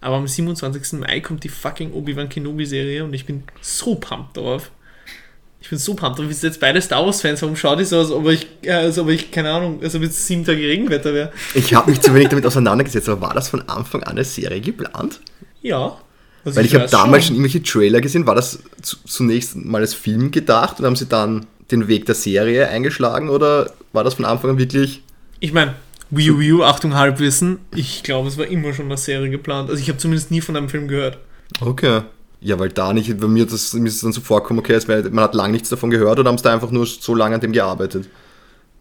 [0.00, 1.00] Aber am 27.
[1.00, 4.70] Mai kommt die fucking Obi-Wan Kenobi-Serie und ich bin so pumped drauf.
[5.60, 6.28] Ich bin so pumped drauf.
[6.28, 7.42] Wir sind jetzt beide Star Wars-Fans.
[7.42, 10.02] Warum schaut ihr so, als ob ich, äh, als ob ich, keine Ahnung, als ob
[10.02, 11.32] jetzt sieben Tage Regenwetter wäre?
[11.54, 14.60] Ich habe mich zu wenig damit auseinandergesetzt, aber war das von Anfang an eine Serie
[14.60, 15.20] geplant?
[15.62, 15.98] Ja.
[16.44, 18.24] Also Weil ich habe weiß damals schon irgendwelche Trailer gesehen.
[18.24, 22.14] War das zu, zunächst mal als Film gedacht und haben sie dann den Weg der
[22.14, 25.02] Serie eingeschlagen oder war das von Anfang an wirklich.
[25.40, 25.74] Ich meine,
[26.10, 27.58] Wii U, Achtung, Halbwissen.
[27.74, 29.70] Ich glaube, es war immer schon eine Serie geplant.
[29.70, 31.18] Also ich habe zumindest nie von einem Film gehört.
[31.60, 32.02] Okay.
[32.40, 34.88] Ja, weil da nicht, bei mir, das, mir ist es dann so vorkommen, okay, es
[34.88, 37.36] wär, man hat lang nichts davon gehört oder haben sie da einfach nur so lange
[37.36, 38.08] an dem gearbeitet.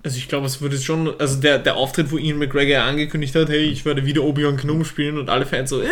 [0.04, 3.50] Also ich glaube, es wurde schon, also der, der Auftritt, wo Ian McGregor angekündigt hat,
[3.50, 5.88] hey, ich werde wieder Obi-Wan Kenobi spielen und alle Fans so, äh,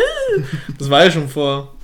[0.79, 1.75] das war ja schon vor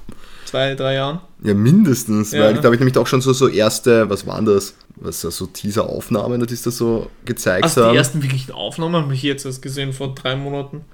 [0.45, 1.19] zwei, drei Jahren.
[1.43, 2.41] Ja, mindestens, Ja.
[2.45, 4.73] weil da habe ich nämlich auch schon so, so erste, was waren das?
[4.97, 7.91] Was so Teaser-Aufnahmen, das so gezeigt Also haben.
[7.91, 10.85] die ersten wirklichen Aufnahmen habe ich jetzt erst gesehen, vor drei Monaten.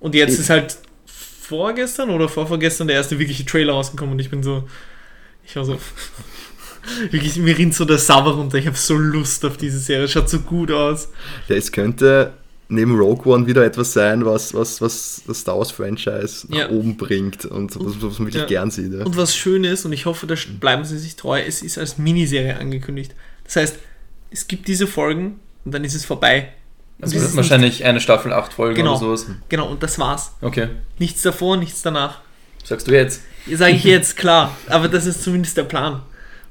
[0.00, 4.28] Und jetzt Ich- ist halt vorgestern oder vorvorgestern der erste wirkliche Trailer rausgekommen und ich
[4.30, 4.64] bin so,
[5.46, 5.78] ich war so,
[7.10, 10.28] wirklich, mir rinnt so der Sabber runter, ich habe so Lust auf diese Serie, schaut
[10.28, 11.08] so gut aus.
[11.48, 12.34] Ja, es könnte
[12.68, 16.68] neben Rogue One wieder etwas sein, was, was, was das Star Wars Franchise nach Ja.
[16.70, 18.46] oben bringt und was, was man wirklich Ja.
[18.46, 18.92] gern sieht.
[18.92, 19.06] Ja.
[19.06, 21.96] Und was schön ist, und ich hoffe, da bleiben sie sich treu, es ist als
[21.96, 23.14] Miniserie angekündigt.
[23.48, 23.78] Das heißt,
[24.30, 26.50] es gibt diese Folgen und dann ist es vorbei.
[27.00, 28.92] Also Und es ist wahrscheinlich eine Staffel, acht Folgen Genau.
[28.92, 29.26] oder sowas.
[29.48, 30.32] Genau, und das war's.
[30.40, 30.68] Okay.
[30.98, 32.20] Nichts davor, nichts danach.
[32.64, 33.22] Sagst du jetzt?
[33.50, 34.56] Sage ich jetzt, klar.
[34.68, 36.02] Aber das ist zumindest der Plan.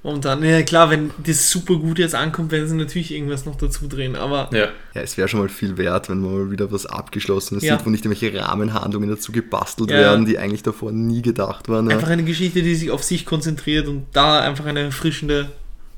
[0.04, 0.42] Momentan.
[0.44, 4.16] Ja, klar, wenn das super gut jetzt ankommt, werden sie natürlich irgendwas noch dazu drehen.
[4.16, 4.70] Aber Ja.
[4.94, 7.78] Ja, es wäre schon mal viel wert, wenn man mal wieder was Abgeschlossenes Ja.
[7.78, 9.98] sieht, wo nicht irgendwelche Rahmenhandlungen dazu gebastelt Ja.
[9.98, 11.90] werden, die eigentlich davor nie gedacht waren.
[11.90, 11.96] Ja.
[11.98, 15.52] einfach eine Geschichte, die sich auf sich konzentriert und da einfach eine erfrischende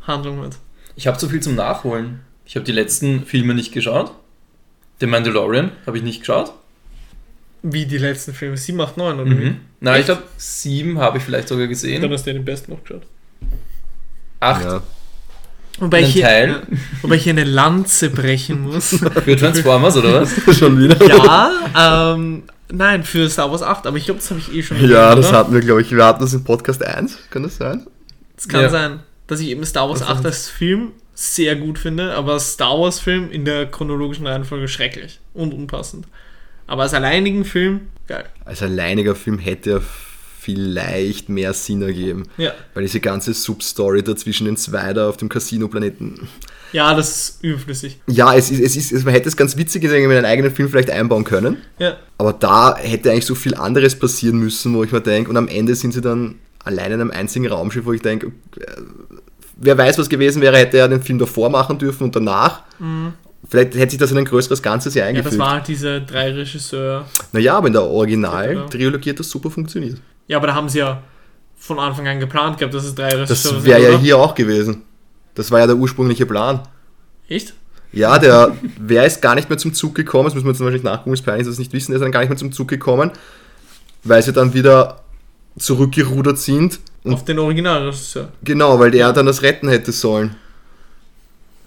[0.07, 0.57] Handlung hat.
[0.99, 2.19] Ich habe zu viel zum Nachholen.
[2.45, 4.11] Ich habe die letzten Filme nicht geschaut.
[4.99, 6.51] Den Mandalorian habe ich nicht geschaut.
[7.61, 8.57] Wie die letzten Filme.
[8.57, 9.61] 7, 8, 9 oder Mhm.
[9.79, 10.01] Nein, Echt?
[10.01, 11.67] ich glaube, sieben habe ich vielleicht sogar wie?
[11.67, 12.11] Dann gesehen.
[12.11, 13.03] hast du ja den besten noch geschaut.
[14.41, 14.81] Acht Ja.
[15.79, 16.63] Wobei ich, hier,
[17.01, 18.89] wobei ich hier eine Lanze brechen muss.
[19.23, 20.33] für Transformers, oder was?
[20.59, 21.01] schon wieder.
[21.07, 24.75] ja, ähm, nein, für Star Wars 8, aber ich glaube, das habe ich eh schon
[24.85, 25.37] Ja, erwähnt, das oder?
[25.37, 27.87] hatten wir, glaube ich, wir hatten das in Podcast 1, kann das sein?
[28.37, 28.69] Es kann Ja.
[28.69, 32.79] sein, dass ich eben Star Wars Das 8 als Film sehr gut finde, aber Star
[32.79, 36.07] Wars Film in der chronologischen Reihenfolge schrecklich und unpassend.
[36.65, 38.25] Aber als alleinigen Film, geil.
[38.45, 39.81] Als alleiniger Film hätte er
[40.39, 42.23] vielleicht mehr Sinn ergeben.
[42.37, 46.27] Ja, Weil diese ganze Substory da zwischen den zwei da auf dem Casino-Planeten.
[46.71, 47.99] ja das ist überflüssig.
[48.07, 50.25] Ja, es ist, es ist, es, man hätte es ganz witzig gesehen, wenn wir einen
[50.25, 51.57] eigenen Film vielleicht einbauen können.
[51.77, 55.37] Ja, Aber da hätte eigentlich so viel anderes passieren müssen, wo ich mir denke, und
[55.37, 58.65] am Ende sind sie dann allein in einem einzigen Raumschiff, wo ich denke, äh,
[59.57, 62.61] wer weiß, was gewesen wäre, hätte er den Film davor machen dürfen und danach.
[63.49, 65.39] Vielleicht hätte sich das in ein größeres Ganzes ja ja das eingefügt.
[65.39, 67.05] war halt diese drei Regisseur.
[67.31, 67.93] naja, aber in der Genau.
[67.95, 69.97] Original-Trilogie hat das super funktioniert.
[70.27, 71.01] Ja, aber da haben sie ja
[71.57, 73.97] von Anfang an geplant gehabt, dass es drei Das Regisseure wäre ja oder?
[73.99, 74.83] hier auch gewesen.
[75.35, 76.61] Das war ja der ursprüngliche Plan.
[77.27, 77.53] Echt?
[77.91, 80.25] Ja, der, wer ist gar nicht mehr zum Zug gekommen?
[80.25, 81.91] Das müssen wir jetzt wahrscheinlich nachgucken, ist peinlich, dass wir es nicht wissen.
[81.91, 83.11] Der ist dann gar nicht mehr zum Zug gekommen,
[84.03, 85.01] weil sie dann wieder
[85.59, 86.79] zurückgerudert sind.
[87.03, 88.31] Und Auf den Originalregisseur.
[88.43, 90.35] genau, weil der dann das retten hätte sollen.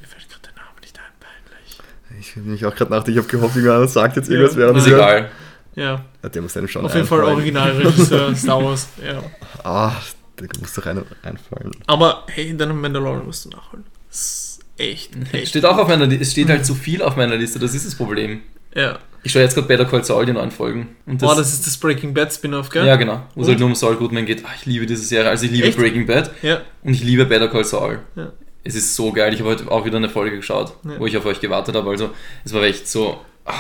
[0.01, 1.79] Mir fällt gerade der Name nicht ein, peinlich.
[2.21, 4.59] Ich habe mich auch gerade nach, ich habe gehofft, irgendwer sagt jetzt irgendwas, Ja.
[4.61, 5.31] während Ist egal.
[5.75, 7.37] Ja, Ja, der muss einem schon auf jeden Fall einfallen.
[7.37, 8.89] Originalregisseur Star Wars.
[9.03, 9.23] Ja.
[9.65, 9.93] Ah,
[10.39, 11.71] der muss doch einer einfallen.
[11.87, 13.85] Aber hey, dann Mandalorian musst du nachholen.
[14.11, 15.49] Das ist echt, Es echt.
[15.49, 16.23] steht auch auf meiner Liste.
[16.23, 17.59] Es steht halt zu viel auf meiner Liste.
[17.59, 18.41] Das ist das Problem.
[18.75, 18.99] Ja.
[19.25, 20.97] Ich schaue jetzt gerade Better Call Saul, die neuen Folgen.
[21.07, 22.85] Und oh, das ist das Breaking Bad Spin-off, gell?
[22.87, 23.23] ja, genau.
[23.35, 24.45] Wo es halt nur um Saul Goodman geht.
[24.45, 25.31] Ah, ich liebe diese Serie.
[25.31, 25.79] Also ich liebe Echt?
[25.79, 26.61] Breaking Bad Ja.
[26.83, 28.01] und ich liebe Better Call Saul.
[28.17, 28.33] Ja.
[28.65, 29.33] Es ist so geil.
[29.33, 30.99] Ich habe heute auch wieder eine Folge geschaut, Ja.
[30.99, 31.89] wo ich auf euch gewartet habe.
[31.91, 32.11] Also
[32.45, 33.21] es war echt so.
[33.45, 33.53] Ah,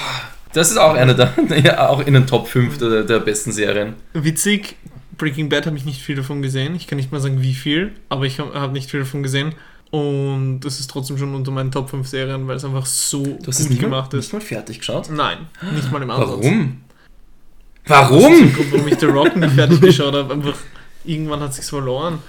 [0.52, 1.32] das ist auch eine der,
[1.64, 3.94] ja, auch in den Top 5 der, der besten Serien.
[4.14, 4.76] Witzig,
[5.16, 6.74] Breaking Bad habe ich nicht viel davon gesehen.
[6.74, 9.54] Ich kann nicht mal sagen, wie viel, aber ich habe hab nicht viel davon gesehen.
[9.92, 13.46] Und das ist trotzdem schon unter meinen Top 5 Serien, weil es einfach so Du
[13.48, 14.24] hast es gut nicht gemacht mal, ist.
[14.26, 15.10] nicht mal fertig geschaut?
[15.10, 16.30] Nein, nicht mal im Ansatz.
[16.30, 16.80] Warum?
[17.84, 18.52] Das ist Warum?
[18.54, 20.32] Grund, warum ich The Rock nicht fertig geschaut habe.
[20.32, 20.56] Einfach,
[21.04, 22.20] irgendwann hat es sich verloren.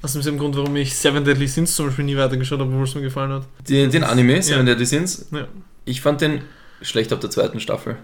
[0.00, 2.94] Aus dem Grund, warum ich Seven Deadly Sins zum Beispiel nie weitergeschaut habe, obwohl es
[2.94, 3.42] mir gefallen hat.
[3.68, 4.72] Den, den Anime, Seven Ja.
[4.72, 5.46] Deadly Sins, Ja.
[5.84, 6.40] ich fand den
[6.80, 7.96] schlecht ab der zweiten Staffel.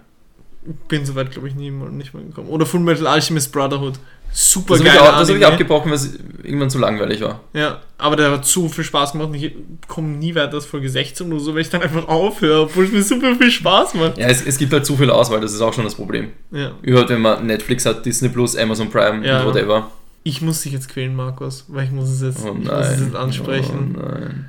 [0.88, 2.48] Bin soweit, glaube ich, nie mal, nicht mal gekommen.
[2.48, 3.94] Oder Full Metal Alchemist Brotherhood.
[4.32, 5.12] Super Das habe ich, geil.
[5.18, 7.40] das hab ich abgebrochen, weil es irgendwann zu langweilig war.
[7.52, 9.52] Ja, aber der hat so viel Spaß gemacht ich
[9.88, 12.92] komme nie weiter als Folge 16 oder so, weil ich dann einfach aufhöre, obwohl es
[12.92, 14.18] mir super viel Spaß macht.
[14.18, 16.28] Ja, es, es gibt halt zu viel Auswahl, das ist auch schon das Problem.
[16.52, 16.72] Ja.
[16.82, 19.40] Überhaupt, wenn man Netflix hat, Disney Plus, Amazon Prime Ja.
[19.40, 19.90] und whatever.
[20.22, 23.04] Ich muss dich jetzt quälen, Markus, weil ich muss es jetzt, Oh muss es nein.
[23.06, 23.96] jetzt ansprechen.
[23.98, 24.48] Oh nein.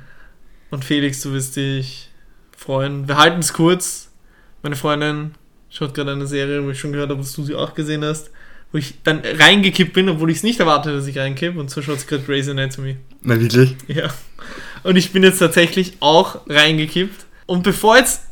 [0.70, 2.10] Und Felix, du wirst dich
[2.56, 3.08] freuen.
[3.08, 4.10] Wir halten es kurz.
[4.62, 5.32] Meine Freundin
[5.72, 8.30] schaut gerade eine Serie, wo ich schon gehört habe, dass du sie auch gesehen hast,
[8.70, 11.56] wo ich dann reingekippt bin, obwohl ich es nicht erwartet, dass ich reinkipp.
[11.56, 12.96] Und so schaut es gerade Grey's Anatomy.
[13.22, 13.76] Na wirklich?
[13.88, 14.12] Ja.
[14.82, 17.26] Und ich bin jetzt tatsächlich auch reingekippt.
[17.46, 18.22] Und bevor jetzt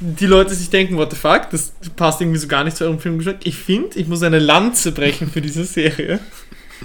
[0.00, 2.98] die Leute sich denken, what the fuck, das passt irgendwie so gar nicht zu eurem
[2.98, 6.20] Filmgeschmack, ich finde, ich muss eine Lanze brechen für diese Serie.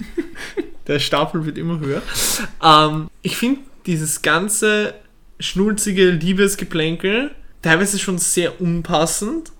[0.88, 2.02] Der Stapel wird immer höher.
[2.62, 4.94] Ähm, ich finde dieses ganze
[5.40, 9.51] schnulzige Liebesgeplänkel teilweise schon sehr unpassend,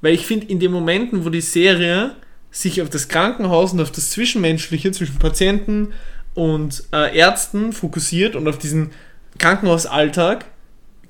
[0.00, 2.14] weil ich finde, in den Momenten, wo die Serie
[2.50, 5.92] sich auf das Krankenhaus und auf das Zwischenmenschliche zwischen Patienten
[6.34, 8.90] und äh, Ärzten fokussiert und auf diesen
[9.38, 10.46] Krankenhausalltag,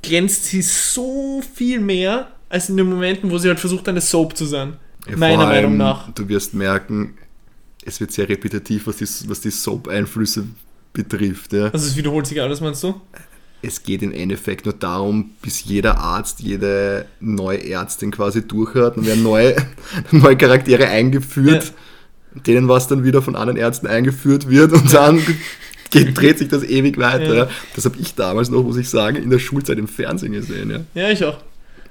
[0.02, 4.36] glänzt sie so viel mehr, als in den Momenten, wo sie halt versucht, eine Soap
[4.36, 4.76] zu sein.
[5.08, 6.12] Ja, meiner vor allem, Meinung nach.
[6.12, 7.16] Du wirst merken,
[7.84, 10.46] es wird sehr repetitiv, was die, was die Soap-Einflüsse
[10.92, 11.52] betrifft.
[11.52, 11.66] Ja.
[11.66, 13.00] Also es wiederholt sich alles, meinst du?
[13.60, 18.96] Es geht im Endeffekt nur darum, bis jeder Arzt, jede neue Ärztin quasi durch hat
[18.96, 19.56] und werden neue,
[20.12, 21.72] neue Charaktere eingeführt,
[22.46, 25.20] denen was dann wieder von anderen Ärzten eingeführt wird und dann
[25.90, 27.34] geht, dreht sich das ewig weiter.
[27.34, 27.44] Ja.
[27.44, 27.50] Ja.
[27.74, 30.70] Das habe ich damals noch, muss ich sagen, in der Schulzeit im Fernsehen gesehen.
[30.70, 31.02] Ja.
[31.02, 31.38] Ja, ich auch.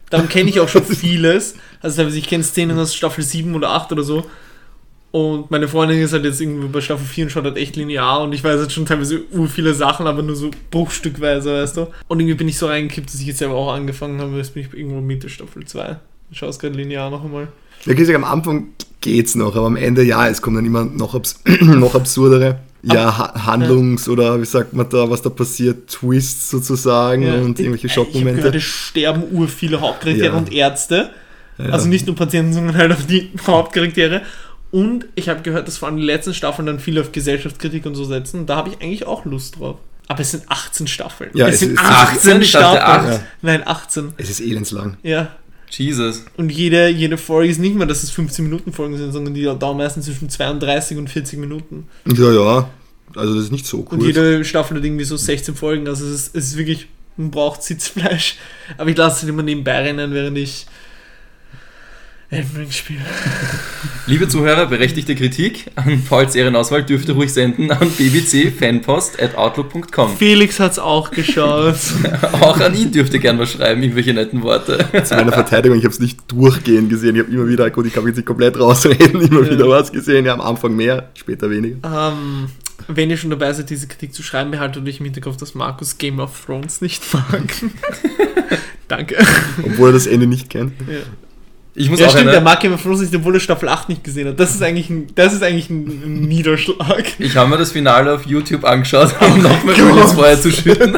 [0.09, 1.55] Darum kenne ich auch schon vieles.
[1.81, 4.25] Also ich kenne Szenen aus Staffel 7 oder 8 oder so.
[5.17, 8.21] Und meine Freundin ist halt jetzt irgendwie bei Staffel 4 und schaut halt echt linear
[8.21, 11.87] und ich weiß jetzt schon teilweise ur viele Sachen, aber nur so bruchstückweise, weißt du.
[12.07, 14.63] Und irgendwie bin ich so reingekippt, dass ich jetzt selber auch angefangen habe, jetzt bin
[14.63, 15.95] ich irgendwo Mitte Staffel 2.
[16.29, 17.47] Ich schaue es gerade linear noch einmal.
[17.85, 18.67] Ja, ich sage, am Anfang
[19.01, 23.17] geht's noch, aber am Ende, ja, es kommen dann immer noch, abs noch absurdere ja,
[23.17, 27.97] ha Handlungs- oder wie sagt man da, was da passiert, Twists sozusagen und irgendwelche Ich
[27.97, 28.57] habe gehört, Schockmomente.
[28.57, 30.37] es sterben ur viele Hauptcharaktere Ja.
[30.37, 31.09] und Ärzte.
[31.57, 31.65] Ja.
[31.69, 34.21] Also nicht nur Patienten, sondern halt auch die Hauptcharaktere.
[34.71, 37.95] Und ich habe gehört, dass vor allem die letzten Staffeln dann viel auf Gesellschaftskritik und
[37.95, 38.45] so setzen.
[38.45, 39.77] Da habe ich eigentlich auch Lust drauf.
[40.09, 41.31] Aber es sind 18 Staffeln.
[41.33, 43.13] Ja, es, es sind ist- 18 ich dachte Staffeln.
[43.13, 43.21] acht.
[43.41, 44.13] Nein, 18.
[44.17, 44.97] Es ist elendslang.
[45.03, 45.35] Ja.
[45.69, 46.23] Jesus.
[46.37, 49.43] Und jede, jede Folge ist nicht mehr, dass es 15 Minuten Folgen sind, sondern die
[49.43, 51.87] dauern meistens zwischen 32 und 40 Minuten.
[52.05, 52.69] Ja, ja,
[53.15, 54.07] also das ist nicht so Und cool.
[54.07, 55.87] jede Staffel hat irgendwie so 16 Folgen.
[55.89, 58.35] Also es ist, es ist wirklich, man braucht Sitzfleisch.
[58.77, 60.67] Aber ich lasse es immer nebenbei rennen, während ich
[62.29, 62.99] Elden Ring spiele.
[64.07, 70.17] Liebe Zuhörer, berechtigte Kritik an Pauls Ehrenauswahl dürft ihr ruhig senden an bbcfanpost.outlook.com.
[70.17, 71.77] Felix hat es auch geschaut.
[72.33, 74.85] Auch an ihn dürft ihr gerne was schreiben, irgendwelche netten Worte.
[75.05, 77.15] Zu meiner Verteidigung, ich habe es nicht durchgehend gesehen.
[77.15, 79.51] Ich habe immer wieder, gut, ich kann jetzt nicht komplett rausreden, immer Ja.
[79.51, 80.25] wieder was gesehen.
[80.25, 81.77] Ja, am Anfang mehr, später weniger.
[81.85, 82.47] ähm,
[82.89, 85.97] wenn ihr schon dabei seid, diese Kritik zu schreiben, behaltet euch im Hinterkopf, dass Markus
[85.97, 87.53] Game of Thrones nicht mag.
[88.89, 89.15] Danke.
[89.63, 90.73] Obwohl er das Ende nicht kennt.
[90.89, 90.97] Ja.
[91.79, 93.69] Ich muss Ja, auch stimmt, der eine, mag Game of Thrones nicht, obwohl er Staffel
[93.69, 94.39] 8 nicht gesehen hat.
[94.39, 97.05] Das ist eigentlich ein, das ist eigentlich ein, Niederschlag.
[97.19, 100.95] ich habe mir das Finale auf YouTube angeschaut, Oh um nochmal Öl vorher zu schütten.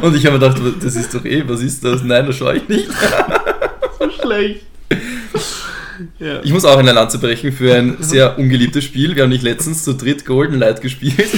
[0.00, 2.02] Und ich habe mir gedacht, das ist doch eh, was ist das?
[2.02, 2.88] Nein, das schaue ich nicht.
[3.98, 4.62] So schlecht.
[6.18, 6.40] Ja.
[6.42, 9.14] Ich muss auch eine Lanze brechen für ein sehr ungeliebtes Spiel.
[9.14, 11.28] Wir haben nicht letztens zu dritt Golden Light gespielt.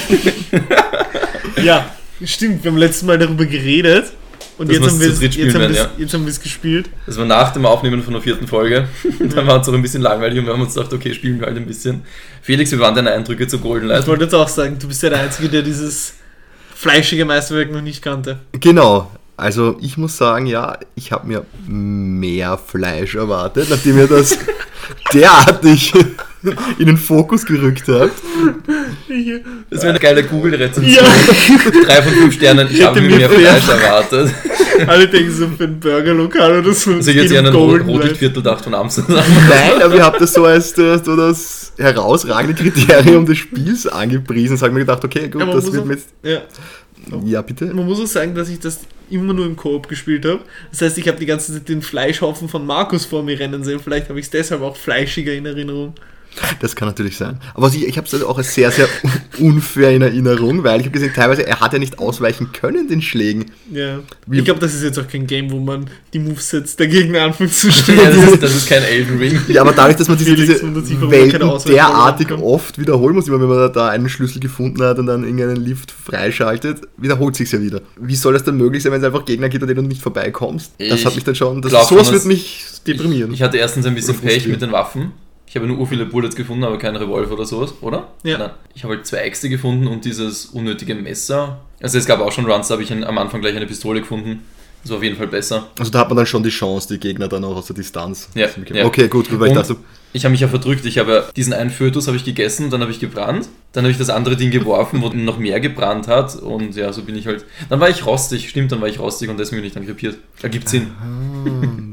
[1.65, 1.91] ja,
[2.25, 2.63] stimmt.
[2.63, 4.13] Wir haben letztes Mal darüber geredet.
[4.61, 6.90] Und jetzt haben, jetzt, spielen haben wir es, werden, jetzt haben wir es gespielt.
[7.07, 8.88] Das war nach dem Aufnehmen von der vierten Folge.
[9.18, 11.46] Dann war es auch ein bisschen langweilig und wir haben uns gedacht, okay, spielen wir
[11.46, 12.03] halt ein bisschen.
[12.42, 14.03] Felix, wie waren deine Eindrücke zu Golden Light?
[14.03, 16.12] Ich wollte jetzt auch sagen, du bist ja der Einzige, der dieses
[16.75, 18.40] fleischige Meisterwerk noch nicht kannte.
[18.53, 19.11] Genau.
[19.38, 24.37] Also ich muss sagen, ja, ich habe mir mehr Fleisch erwartet, nachdem ihr das
[25.14, 25.94] derartig
[26.79, 28.12] in den Fokus gerückt habt.
[29.70, 30.94] Das wäre eine geile Google-Rezension.
[30.94, 31.03] Ja,
[31.85, 32.66] Drei von fünf Sternen.
[32.70, 34.31] Ich Ich habe mir mehr Fleisch erwartet.
[34.87, 36.92] alle denken so für ein Burgerlokal oder so.
[36.94, 37.96] Also ich jetzt eher an ein Golden Light.
[37.96, 39.22] Rotlichtviertel gedacht von Amsterdam.
[39.48, 44.57] Nein, aber ihr habt das so als das, so das herausragende Kriterium des Spiels angepriesen.
[44.57, 46.09] Ich habe mir gedacht, okay, gut, das wird auch- jetzt...
[46.22, 46.40] Ja.
[47.24, 47.66] Ja, bitte?
[47.66, 50.40] Man muss auch sagen, dass ich das immer nur im Koop gespielt habe.
[50.70, 53.81] Das heißt, ich habe die ganze Zeit den Fleischhaufen von Markus vor mir rennen sehen.
[53.83, 55.94] Vielleicht habe ich es deshalb auch fleischiger in Erinnerung.
[56.61, 57.38] Das kann natürlich sein.
[57.55, 58.88] Aber ich, ich habe es also auch als sehr, sehr
[59.38, 63.03] unfair in Erinnerung, weil ich habe gesehen, teilweise, er hat ja nicht ausweichen können den
[63.03, 63.47] Schlägen.
[63.73, 63.99] Ja.
[64.27, 67.53] Wie- ich glaube, das ist jetzt auch kein Game, wo man die Movesets dagegen anfängt
[67.55, 67.99] zu Ja, stellen.
[68.16, 69.38] das, ist, das ist kein Elden Ring.
[69.49, 73.73] Ja, aber dadurch, dass man diese, diese Welten derartig oft wiederholen muss, immer wenn man
[73.73, 77.81] da einen Schlüssel gefunden hat und dann irgendeinen Lift freischaltet, wiederholt sich ja wieder.
[78.01, 80.03] Wie soll das dann möglich sein, wenn es einfach Gegner gibt, an denen du nicht
[80.03, 80.73] vorbeikommst?
[80.79, 83.33] Das Ich hat mich dann schon, das, glaub sowas wird mich deprimieren.
[83.33, 85.12] Ich hatte erstens ein bisschen Pech mit den Waffen.
[85.51, 88.07] Ich habe nur ur viele Bullets gefunden, aber keinen Revolver oder sowas, oder?
[88.23, 88.39] Ja.
[88.39, 88.51] Nein.
[88.73, 91.59] Ich habe halt zwei Äxte gefunden und dieses unnötige Messer.
[91.83, 94.45] Also es gab auch schon Runs, da habe ich am Anfang gleich eine Pistole gefunden.
[94.83, 95.67] Das war auf jeden Fall besser.
[95.77, 98.29] Also da hat man dann schon die Chance, die Gegner dann auch aus der Distanz
[98.37, 98.85] Ja, ja.
[98.85, 99.77] Okay, gut, gut, weil ich Und dachte,
[100.13, 100.87] Ich habe mich ja verdrückt.
[100.87, 103.91] Ich habe ja diesen einen Fötus habe ich gegessen, dann habe ich gebrannt, dann habe
[103.91, 107.27] ich das andere Ding geworfen, wo noch mehr gebrannt hat und ja, so bin ich
[107.27, 107.45] halt.
[107.69, 110.17] Dann war ich rostig, stimmt, dann war ich rostig und deswegen bin ich dann krepiert.
[110.43, 111.89] Ergibt Sinn.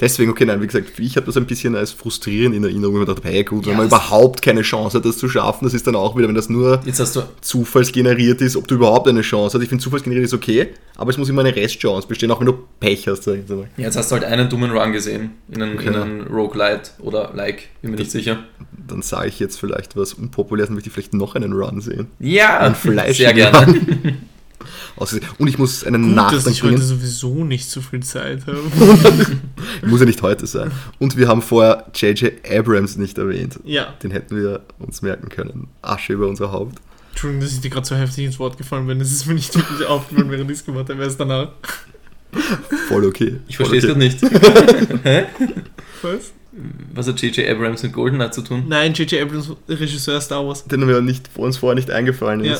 [0.00, 3.00] Deswegen, okay, nein, wie gesagt, ich habe das ein bisschen als frustrierend in Erinnerung, ich
[3.06, 5.64] mir dachte, hey gut, wenn Ja, man das- überhaupt keine Chance hat, das zu schaffen,
[5.66, 6.80] das ist dann auch wieder, wenn das nur
[7.42, 9.62] zufallsgeneriert ist, ob du überhaupt eine Chance hast.
[9.62, 12.54] Ich finde, zufallsgeneriert ist okay, aber es muss immer eine Restchance bestehen, auch wenn du
[12.80, 13.68] Pech hast, sag ich jetzt einmal.
[13.76, 15.88] Ja, Jetzt hast du halt einen dummen Run gesehen in einem, Okay.
[15.88, 18.38] in einem Roguelite oder Like, bin mir nicht sicher.
[18.88, 22.06] Dann sage ich jetzt vielleicht was Unpopuläres, dann möchte ich vielleicht noch einen Run sehen.
[22.18, 22.74] Ja,
[23.12, 23.80] sehr gerne.
[25.38, 26.86] Und ich muss einen Gut, dass Nachtrag ich heute bringen.
[26.86, 28.60] sowieso nicht so viel Zeit habe.
[29.86, 30.70] Muss ja nicht heute sein.
[30.98, 32.32] Und wir haben vorher J.J.
[32.50, 33.58] Abrams nicht erwähnt.
[33.64, 33.94] ja.
[34.02, 35.68] Den hätten wir uns merken können.
[35.82, 36.78] Asche über unser Haupt.
[37.10, 39.00] Entschuldigung, dass ich dir gerade so heftig ins Wort gefallen bin.
[39.00, 41.02] Es ist mir nicht wirklich aufgefallen, während ich es gemacht habe.
[41.02, 41.48] Erst danach.
[42.88, 43.36] Voll okay.
[43.48, 44.84] Ich verstehe es Voll gerade okay.
[44.92, 45.02] nicht.
[45.04, 45.24] Hä?
[46.02, 46.32] Was?
[46.94, 47.48] Was hat J.J.
[47.48, 48.64] Abrams mit GoldenEye zu tun?
[48.68, 49.22] Nein, J.J.
[49.22, 50.64] Abrams, Regisseur Star Wars.
[50.64, 52.58] Den mir nicht, uns vorher nicht eingefallen Ja.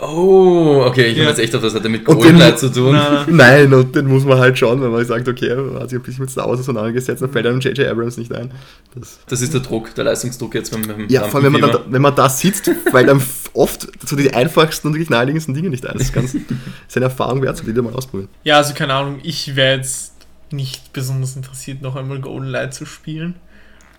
[0.00, 1.24] Oh, okay, ich Ja.
[1.24, 2.92] habe jetzt echt auf das hat er mit den- zu tun.
[2.92, 3.24] Nein, nein.
[3.36, 6.22] Nein, und den muss man halt schauen, wenn man sagt, okay, hat sich ein bisschen
[6.22, 7.86] mit Star Wars auseinandergesetzt, dann fällt einem J.J.
[7.88, 8.50] Abrams nicht ein.
[8.94, 11.70] Das Das ist der Druck, der Leistungsdruck jetzt beim, beim ja, vor allem, wenn man,
[11.72, 15.54] dann, wenn man da sitzt, weil dann f- oft so die einfachsten und wirklich naheliegendsten
[15.54, 15.92] Dinge nicht ein.
[15.98, 16.40] Das ist, ganz, das
[16.88, 18.28] ist eine Erfahrung wert, so die mal ausprobieren.
[18.44, 20.14] Ja, also keine Ahnung, ich wäre jetzt
[20.50, 23.34] nicht besonders interessiert, noch einmal Golden Light zu spielen.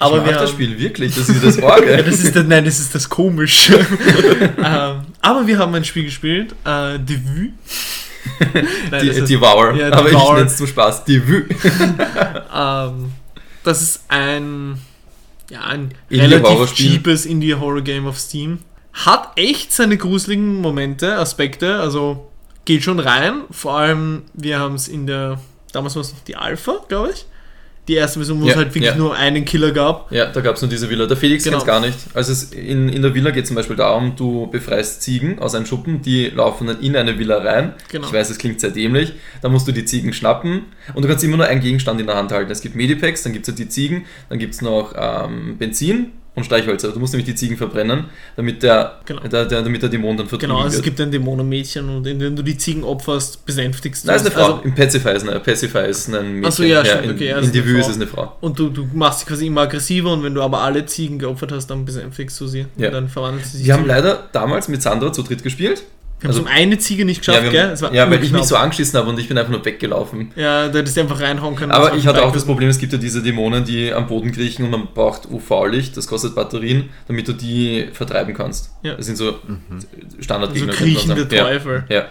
[0.03, 2.03] Aber ich wir das Spiel wirklich, das ist das Ja, Orgel.
[2.03, 3.73] das ist das, nein, das ist das Komische.
[4.57, 7.49] ähm, aber wir haben ein Spiel gespielt, äh, Devue.
[8.91, 11.45] Nein, Die, ist- Devour, Ja, aber ich nenne es zum Spaß Devue.
[12.55, 13.11] Ähm,
[13.63, 14.77] das ist ein,
[15.49, 16.21] ja, ein Indie-Horror-Spiel.
[16.21, 18.59] relativ cheapes Indie-Horror-Game auf Steam.
[18.93, 22.29] Hat echt seine gruseligen Momente, Aspekte, also
[22.65, 23.41] geht schon rein.
[23.51, 25.39] Vor allem, wir haben es in der,
[25.71, 27.25] damals war es noch die Alpha, glaube ich.
[27.87, 28.95] Die erste Version, wo Ja, es halt wirklich ja.
[28.95, 30.09] nur einen Killer gab.
[30.09, 31.05] Ja, da gab es nur diese Villa.
[31.05, 31.57] Der Felix Genau.
[31.57, 31.97] kennt gar nicht.
[32.13, 35.53] Also es in, in der Villa geht es zum Beispiel darum, du befreist Ziegen aus
[35.53, 37.73] einem Schuppen, die laufen dann in eine Villa rein.
[37.91, 38.07] Genau.
[38.07, 39.11] Ich weiß, es klingt sehr dämlich.
[39.41, 40.61] Da musst du die Ziegen schnappen
[40.93, 42.51] und du kannst immer nur einen Gegenstand in der Hand halten.
[42.51, 46.13] Es gibt Medipacks, dann gibt es halt die Ziegen, dann gibt es noch ähm, Benzin
[46.35, 46.91] und Streichhölzer.
[46.91, 49.21] Du musst nämlich die Ziegen verbrennen, damit der, Genau.
[49.21, 52.35] der, der, damit der Dämon dann vertrieben Genau, also es gibt ein Dämonenmädchen und indem
[52.35, 54.35] du die Ziegen opferst, besänftigst du Nein, ist eine es.
[54.35, 54.53] Frau.
[54.55, 56.45] Also, Im Pacify ist eine, Pacify ist ein Mädchen.
[56.45, 58.35] Ach so, ja, stimmt, okay, ja, in Vue ist es eine Frau.
[58.41, 61.51] und du, du machst sie quasi immer aggressiver und wenn du aber alle Ziegen geopfert
[61.51, 62.65] hast, dann besänftigst du sie.
[62.77, 62.87] Ja.
[62.87, 65.83] Und dann verwandelt sie sich Wir haben leider damals mit Sandra zu dritt gespielt.
[66.23, 67.63] Wir haben also- so eine Ziege nicht geschafft, ja, wir gell?
[67.63, 69.63] haben, Es war ja, weil ich mich so angeschissen habe und ich bin einfach nur
[69.63, 70.31] weggelaufen.
[70.36, 71.71] Ja, da hättest du einfach reinhauen können.
[71.71, 74.65] Aber ich hatte auch das Problem, es gibt ja diese Dämonen, die am Boden kriechen
[74.65, 78.71] und man braucht UV-Licht, das kostet Batterien, damit du die vertreiben kannst.
[78.81, 78.95] Ja.
[78.95, 79.88] Das sind so gewesen.
[80.21, 80.73] Standardgegner.
[80.73, 81.36] So könnte man kriechende sagen.
[81.36, 81.43] ja.
[81.43, 81.83] Teufel.
[81.89, 82.05] Ja.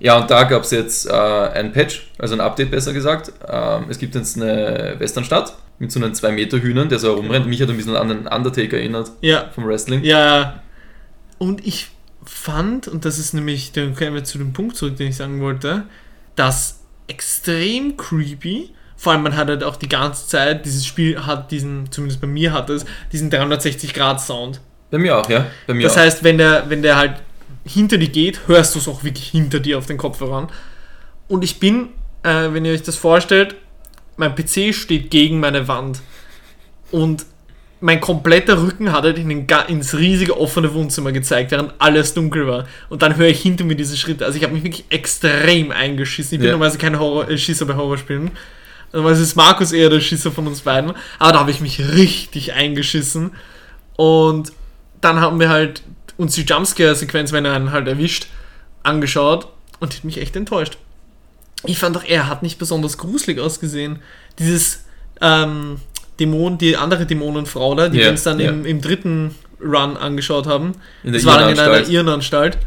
[0.00, 3.32] ja, und da gab es jetzt äh, ein Patch, also ein Update besser gesagt.
[3.48, 7.46] Ähm, es gibt jetzt eine Westernstadt mit so einem 2 Meter Hühnern, der so herumrennt.
[7.46, 10.02] Mich hat ein bisschen an den Undertaker erinnert Ja, vom Wrestling.
[10.04, 10.62] ja.
[11.38, 11.88] Und ich
[12.30, 15.40] fand, und das ist nämlich, dann kommen wir zu dem Punkt zurück, den ich sagen
[15.40, 15.84] wollte,
[16.36, 18.70] das extrem creepy.
[18.96, 22.26] Vor allem, man hat halt auch die ganze Zeit, dieses Spiel hat diesen, zumindest bei
[22.26, 24.60] mir hat es, diesen 360-Grad-Sound.
[24.90, 25.46] Bei mir auch, ja.
[25.66, 26.00] Bei mir Das auch.
[26.02, 27.20] heißt, wenn der, wenn der halt
[27.64, 30.48] hinter dir geht, hörst du es auch wirklich hinter dir auf den Kopfhörern.
[31.28, 31.88] Und ich bin,
[32.22, 33.56] äh, wenn ihr euch das vorstellt,
[34.16, 36.00] mein PC steht gegen meine Wand.
[36.90, 37.26] Und
[37.80, 42.46] mein kompletter Rücken hat halt in den, ins riesige offene Wohnzimmer gezeigt, während alles dunkel
[42.46, 42.66] war.
[42.90, 44.24] Und dann höre ich hinter mir diese Schritte.
[44.26, 46.34] Also ich habe mich wirklich extrem eingeschissen.
[46.34, 46.52] Ich bin Ja.
[46.52, 48.30] normalerweise kein Horror, äh, Schisser bei Horrorspielen.
[48.92, 50.92] Normalerweise ist Markus eher der Schisser von uns beiden.
[51.18, 53.32] Aber da habe ich mich richtig eingeschissen.
[53.96, 54.52] Und
[55.00, 55.82] dann haben wir halt
[56.18, 58.26] uns die Jumpscare-Sequenz, wenn er einen halt erwischt,
[58.82, 60.76] angeschaut und hat mich echt enttäuscht.
[61.64, 64.00] Ich fand auch, er hat nicht besonders gruselig ausgesehen.
[64.38, 64.84] Dieses
[65.22, 65.76] ähm,
[66.20, 68.50] Dämon, die andere Dämonenfrau da, die Ja, wir uns dann ja.
[68.50, 70.72] im, im dritten Run angeschaut haben.
[71.02, 72.58] In das war dann in einer Irrenanstalt.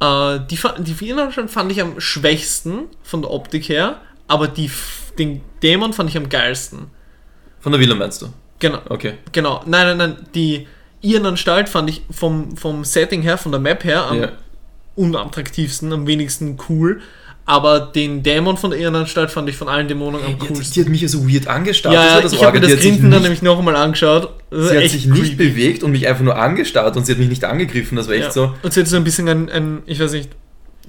[0.00, 4.70] Äh, die, die Irrenanstalt fand ich am schwächsten von der Optik her, aber die,
[5.18, 6.86] den Dämon fand ich am geilsten.
[7.60, 8.26] Von der Villa meinst du?
[8.60, 8.78] Genau.
[8.88, 9.14] Okay.
[9.32, 10.66] Genau, nein, nein, nein, die
[11.00, 14.28] Irrenanstalt fand ich vom, vom Setting her, von der Map her, am Ja.
[14.96, 17.00] unattraktivsten, am wenigsten cool.
[17.50, 20.74] Aber den Dämon von der Irrenanstalt fand ich von allen Dämonen am Die, coolsten.
[20.74, 21.94] die hat mich ja so weird angestarrt.
[21.94, 22.66] Ja, das das ich habe mir.
[22.66, 24.34] Die das hat sich Grinsen dann nicht- nämlich noch einmal angeschaut.
[24.50, 25.48] Das ist Sie hat sich nicht creepy.
[25.48, 27.96] bewegt und mich einfach nur angestarrt und sie hat mich nicht angegriffen.
[27.96, 28.30] Das war echt Ja.
[28.32, 28.52] so.
[28.62, 30.28] Und sie hat so ein bisschen ein, ein, ich weiß nicht,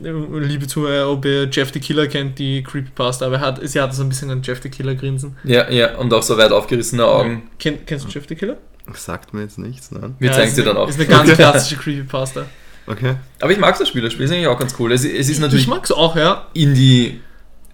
[0.01, 3.93] liebe Zuhörer, ob ihr Jeff the Killer kennt, die Creepypasta, aber er hat, sie hat
[3.95, 5.37] so ein bisschen ein Jeff the Killer Grinsen.
[5.45, 7.43] Ja, ja, und auch so weit aufgerissene Augen.
[7.57, 8.57] Kenn, kennst du Jeff the Killer?
[8.95, 10.15] Sagt mir jetzt nichts, nein.
[10.19, 10.89] Wir Ja, zeigen ist sie dann auch.
[10.89, 12.45] Ist eine ganz klassische Creepypasta.
[12.89, 13.15] Okay.
[13.39, 14.91] Aber ich mag das Spiel, das Spiel ist eigentlich auch ganz cool.
[14.91, 16.47] Es, es ist Ich natürlich mag's auch, ja.
[16.53, 17.21] Indie,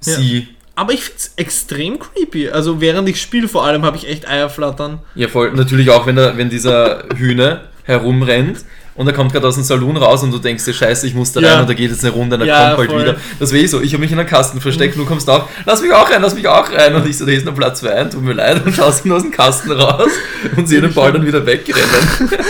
[0.01, 0.49] sie.
[0.75, 2.49] Aber ich find's extrem creepy.
[2.49, 4.99] Also während ich spiele vor allem habe ich echt Eierflattern.
[5.15, 5.53] Ja, voll.
[5.53, 9.97] Natürlich auch, wenn, der, wenn dieser Hühner herumrennt und er kommt gerade aus dem Saloon
[9.97, 11.53] raus und du denkst dir, scheiße, ich muss da Ja.
[11.53, 13.01] rein und da geht jetzt eine Runde und er Ja, kommt bald voll.
[13.01, 13.15] wieder.
[13.39, 13.81] Das wäre ich so.
[13.81, 16.21] Ich habe mich in einen Kasten versteckt und du kommst auf, lass mich auch rein,
[16.21, 16.95] lass mich auch rein.
[16.95, 18.65] Und ich so, da ist noch Platz für einen, tut mir leid.
[18.65, 20.11] Und schaust ihn aus dem Kasten raus
[20.55, 21.85] und sehe den Ball dann wieder wegrennen.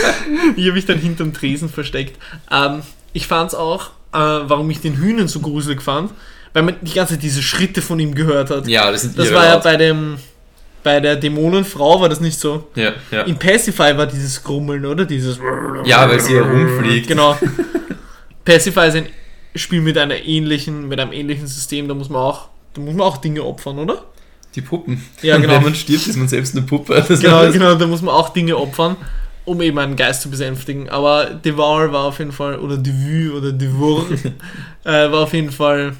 [0.56, 2.16] Ich habe mich dann hinterm Tresen versteckt.
[2.50, 2.82] Ähm,
[3.12, 6.12] ich fand's auch, äh, warum ich den Hühnern so gruselig fand,
[6.52, 8.68] weil man die ganze Zeit diese Schritte von ihm gehört hat.
[8.68, 9.64] Ja, das sind das war ja laut.
[9.64, 10.16] bei dem
[10.86, 12.68] bei der Dämonenfrau war das nicht so.
[12.76, 13.22] Ja, ja.
[13.22, 15.04] In Pacify war dieses Grummeln, oder?
[15.04, 15.36] Dieses
[15.84, 17.08] ja, weil sie herumfliegt.
[17.08, 17.36] Genau.
[18.44, 19.08] Pacify ist ein
[19.56, 23.04] Spiel mit einer ähnlichen, mit einem ähnlichen System, da muss man auch, da muss man
[23.04, 24.04] auch Dinge opfern, oder?
[24.54, 25.04] Die Puppen.
[25.22, 25.54] Ja, genau.
[25.54, 26.94] Wenn man stirbt, ist man selbst eine Puppe.
[27.08, 28.96] Das Genau, genau, da muss man auch Dinge opfern,
[29.44, 30.88] um eben einen Geist zu besänftigen.
[30.88, 34.06] Aber Devour war auf jeden Fall, oder Devue oder Devour,
[34.84, 35.96] äh, war auf jeden Fall,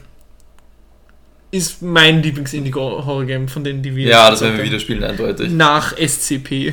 [1.57, 5.51] ist mein Lieblings-Indie-Horror-Game von denen, die wir Ja, das werden wir wieder spielen, eindeutig.
[5.51, 6.73] Nach SCP.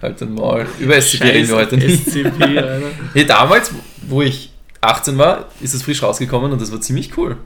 [0.00, 0.66] Halt dann mal.
[0.78, 2.04] Über SCP reden wir heute nicht.
[2.08, 2.80] SCP, Alter.
[3.12, 3.70] Hey, damals,
[4.02, 4.50] wo ich
[4.80, 7.36] 18 war, ist es frisch rausgekommen und das war ziemlich cool.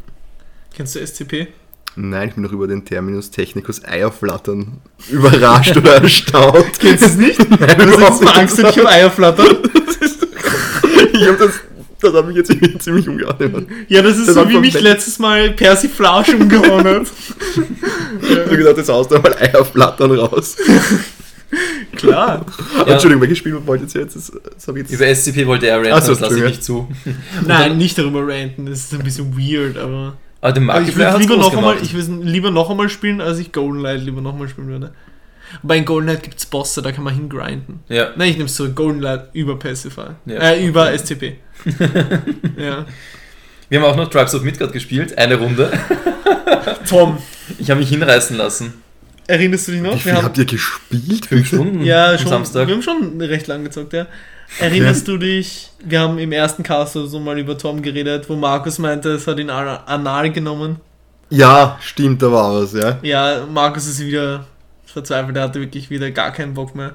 [0.75, 1.49] Kennst du SCP?
[1.97, 4.79] Nein, ich bin noch über den Terminus technicus Eierflattern
[5.11, 6.79] überrascht oder erstaunt.
[6.79, 7.39] Kennst du es nicht?
[7.51, 9.57] Nein, Du mal Angst, ich am Eier flattern.
[11.13, 11.55] Ich hab das,
[12.01, 13.67] das hat mich jetzt ziemlich, ziemlich umgehauen.
[13.89, 17.07] Ja, das ist Das so, wie mich letztes Mal Persiflage umgehauen hat.
[18.21, 20.57] Ich hab gedacht, jetzt haust du mal Eierflattern raus.
[21.97, 22.45] Klar.
[22.77, 22.87] Ja.
[22.87, 24.17] Entschuldigung, welches Spiel wolltet ihr jetzt?
[24.17, 26.65] Das, das hab ich jetzt Über SCP wollte er ranten, so, das lasse ich nicht
[26.65, 26.89] zu.
[27.47, 28.67] Nein, nicht darüber ranten.
[28.67, 30.17] Das ist ein bisschen weird, aber.
[30.41, 33.39] Aber den aber ich Markiplier würde lieber noch einmal, ich lieber noch einmal spielen, als
[33.39, 34.93] ich Golden Light lieber noch einmal spielen würde.
[35.63, 37.81] Wobei in Golden Light gibt es Bosse, da kann man hingrinden.
[37.89, 38.75] Ja, Nein, ich nehme es zurück.
[38.77, 40.09] Golden Light über Pacify.
[40.27, 40.37] Ja.
[40.37, 41.37] Äh, über SCP.
[42.57, 42.85] ja.
[43.69, 45.71] wir haben auch noch Tribes of Midgard gespielt, eine Runde.
[46.89, 47.19] Tom,
[47.59, 48.75] Ich habe mich hinreißen lassen.
[49.27, 49.95] erinnerst du dich noch?
[49.95, 51.27] Wie viel habt ihr gespielt?
[51.27, 52.29] Fünf Stunden Ja, am schon.
[52.29, 52.67] Samstag.
[52.69, 54.07] Wir haben schon recht lang gezockt, ja.
[54.61, 58.79] Erinnerst du dich, wir haben im ersten Cast so mal über Tom geredet, wo Markus
[58.79, 60.77] meinte, es hat ihn ana- anal genommen.
[61.31, 62.99] Ja, stimmt, da war was, ja.
[63.03, 64.47] Ja, Markus ist wieder
[64.99, 66.95] verzweifelt, er hatte wirklich wieder gar keinen Bock mehr.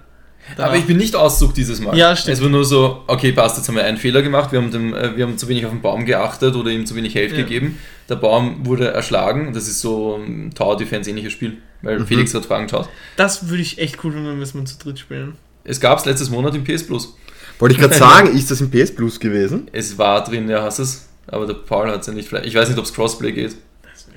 [0.58, 1.98] Da- Aber ich bin nicht Auszug dieses Mal.
[1.98, 2.36] Ja, stimmt.
[2.38, 4.94] Es war nur so, okay, passt, jetzt haben wir einen Fehler gemacht, wir haben, dem,
[4.94, 7.38] äh, wir haben zu wenig auf den Baum geachtet oder ihm zu wenig Health Ja.
[7.38, 7.78] gegeben.
[8.10, 12.08] Der Baum wurde erschlagen, das ist so ein Tower Defense ähnliches Spiel, weil Mhm.
[12.08, 12.90] Felix hat Fragen geschaut.
[13.16, 15.36] das würde ich echt cool finden, wenn wir es mal zu dritt spielen.
[15.64, 17.16] Es gab es letztes Monat im PS Plus.
[17.60, 19.70] Wollte ich gerade sagen, ist das im PS Plus gewesen?
[19.72, 21.08] Es war drin, ja, hast es.
[21.28, 22.28] Aber der Paul hat es ja nicht.
[22.28, 23.56] vielleicht- Ich weiß nicht, ob es Crossplay geht.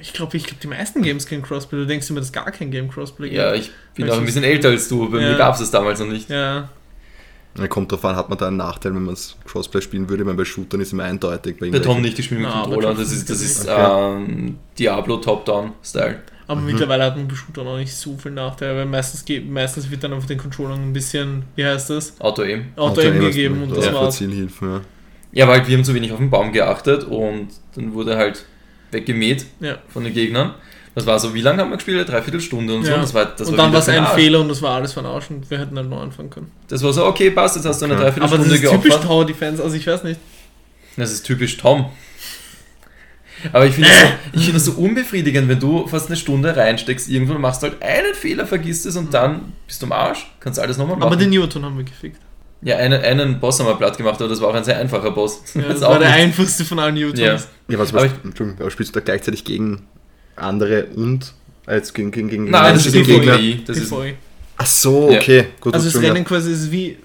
[0.00, 1.78] Ich glaube, ich glaub, die meisten Games kennen Crossplay.
[1.78, 3.66] Du denkst immer, dass gar kein Game Crossplay Ja, gibt.
[3.66, 5.08] ich bin Weil auch ein ich- bisschen älter als du.
[5.10, 5.30] Bei Ja.
[5.30, 6.28] mir gab es es damals noch nicht.
[6.28, 6.68] Ja,
[7.58, 10.26] Ja, kommt drauf an, hat man da einen Nachteil, wenn man es Crossplay spielen würde,
[10.26, 11.56] weil bei Shootern ist immer eindeutig.
[11.58, 12.94] Bei Bei Tom nicht, ich spiele mit aber Controller.
[12.94, 14.16] Das ist, das ist Okay.
[14.18, 16.20] ähm, Diablo Top-Down-Style.
[16.48, 19.90] aber mittlerweile hat man bei Shooter noch nicht so viel Nachteile, weil meistens, geht, meistens
[19.90, 22.20] wird dann auf den Controllern ein bisschen, wie heißt das?
[22.20, 22.66] Auto-Aim.
[22.76, 24.20] Auto-Aim Auto-Aim gegeben und das da war's.
[24.20, 24.26] ja.
[25.32, 28.44] Ja, weil wir haben zu wenig auf den Baum geachtet und dann wurde halt
[28.90, 29.78] weggemäht Ja.
[29.88, 30.54] von den Gegnern.
[30.94, 32.08] Das war so, wie lange haben wir gespielt?
[32.08, 32.90] Dreiviertel Stunde und so.
[32.90, 32.96] Ja.
[32.96, 34.14] Das war, das und war dann war es ein Arsch.
[34.14, 36.50] Fehler und das war alles von Arsch und wir hätten dann neu anfangen können.
[36.68, 38.04] Das war so, okay, passt, jetzt hast du eine Okay.
[38.04, 39.04] Aber das Dreiviertelstunde ist typisch geopfert.
[39.04, 40.18] Tower Defense, also ich weiß nicht.
[40.96, 41.90] Das ist typisch Tom.
[43.52, 47.34] Aber ich finde so, finde es so unbefriedigend, wenn du fast eine Stunde reinsteckst, irgendwo
[47.34, 50.26] und machst halt einen Fehler, vergisst es und dann bist du am Arsch.
[50.40, 51.06] Kannst alles nochmal machen.
[51.08, 52.20] Aber den Newton haben wir gefickt.
[52.62, 55.10] Ja, einen, einen Boss haben wir platt gemacht, aber das war auch ein sehr einfacher
[55.10, 55.42] Boss.
[55.54, 57.20] Ja, Das das ist war auch der nicht- einfachste von allen Newtons.
[57.20, 57.34] Ja.
[57.68, 59.86] Ja, was, Aber was, ich- Entschuldigung, aber spielst du da gleichzeitig gegen
[60.36, 61.32] andere und
[61.66, 63.20] als gegen, gegen, gegen Nein, das ist PvE.
[63.20, 63.56] PvE.
[63.66, 63.92] Das ist.
[64.58, 65.18] Ach so, Ja.
[65.18, 65.46] okay.
[65.60, 66.98] Gut, Also das Rennen quasi ist wie.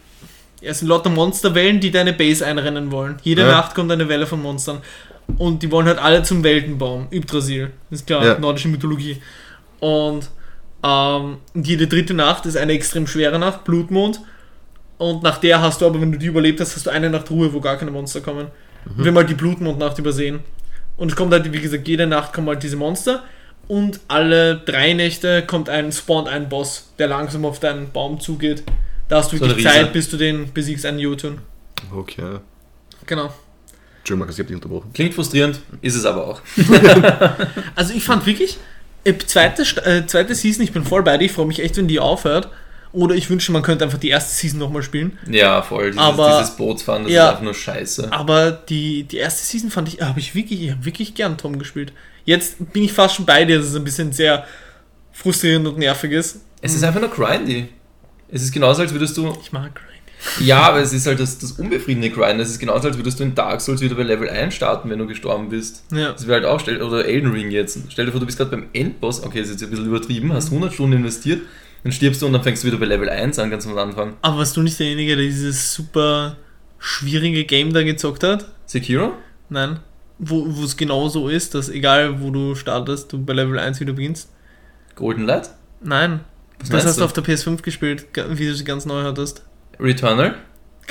[0.63, 3.15] Es sind lauter Monsterwellen, die deine Base einrennen wollen.
[3.23, 3.47] Jede Ja.
[3.49, 4.77] Nacht kommt eine Welle von Monstern.
[5.37, 7.07] Und die wollen halt alle zum Weltenbaum.
[7.11, 7.71] Yggdrasil.
[7.89, 8.37] Ist klar, Ja.
[8.39, 9.19] nordische Mythologie.
[9.79, 10.29] Und
[10.83, 14.21] ähm, jede dritte Nacht ist eine extrem schwere Nacht, Blutmond.
[15.01, 17.31] Und nach der hast du aber, wenn du die überlebt hast, hast du eine Nacht
[17.31, 18.49] Ruhe, wo gar keine Monster kommen.
[18.85, 20.41] Und wir halt die Blutmondnacht übersehen.
[20.95, 23.23] Und es kommt halt, wie gesagt, jede Nacht kommen halt diese Monster.
[23.67, 28.61] Und alle drei Nächte kommt ein, spawnt ein Boss, der langsam auf deinen Baum zugeht.
[29.07, 29.65] Da hast du So wirklich.
[29.65, 31.39] Zeit, bis du den besiegst, einen Jotun.
[31.91, 32.37] Okay.
[33.07, 33.33] Genau.
[33.97, 34.93] Entschuldigung, Markus, ich hab dich unterbrochen.
[34.93, 36.41] klingt frustrierend, ist es aber auch.
[37.75, 38.59] Also ich fand wirklich,
[39.03, 41.87] äh, zweite, äh, zweite Season, ich bin voll bei dir, ich freue mich echt, wenn
[41.87, 42.49] die aufhört.
[42.93, 45.17] Oder ich wünsche, man könnte einfach die erste Season nochmal spielen.
[45.29, 45.91] Ja, voll.
[45.91, 47.23] Dieses, Aber- dieses Bootsfahren, das Ja.
[47.25, 48.11] ist einfach nur scheiße.
[48.11, 51.57] Aber die, die erste Season fand ich, habe ich wirklich, ich habe wirklich gern Tom
[51.57, 51.93] gespielt.
[52.25, 54.45] Jetzt bin ich fast schon bei dir, dass es ein bisschen sehr
[55.13, 56.41] frustrierend und nervig ist.
[56.61, 57.69] Es ist einfach nur grindy.
[58.29, 59.35] Es ist genauso, als würdest du.
[59.41, 59.87] Ich mag Grind.
[60.47, 62.39] Ja, aber es ist halt das, das unbefriedigende Grind.
[62.39, 64.99] Es ist genauso, als würdest du in Dark Souls wieder bei Level 1 starten, wenn
[64.99, 65.83] du gestorben bist.
[65.91, 66.11] Ja.
[66.11, 67.79] Das wäre halt auch, oder Elden Ring jetzt.
[67.89, 70.31] Stell dir vor, du bist gerade beim Endboss, okay, das ist jetzt ein bisschen übertrieben,
[70.31, 70.57] hast Mhm.
[70.57, 71.41] 100 Stunden investiert,
[71.83, 74.15] dann stirbst du und dann fängst du wieder bei Level 1 an, ganz am Anfang.
[74.21, 76.37] Aber warst du nicht derjenige, der dieses super
[76.79, 78.45] schwierige Game da gezockt hat?
[78.65, 79.13] Sekiro?
[79.49, 79.79] Nein.
[80.19, 83.93] Wo es genau so ist, dass egal wo du startest, du bei Level 1 wieder
[83.93, 84.29] beginnst?
[84.95, 85.49] Golden Light?
[85.81, 86.21] Nein.
[86.59, 89.43] Was das hast du auf der PS5 gespielt, wie du sie ganz neu hattest.
[89.79, 90.35] Returnal?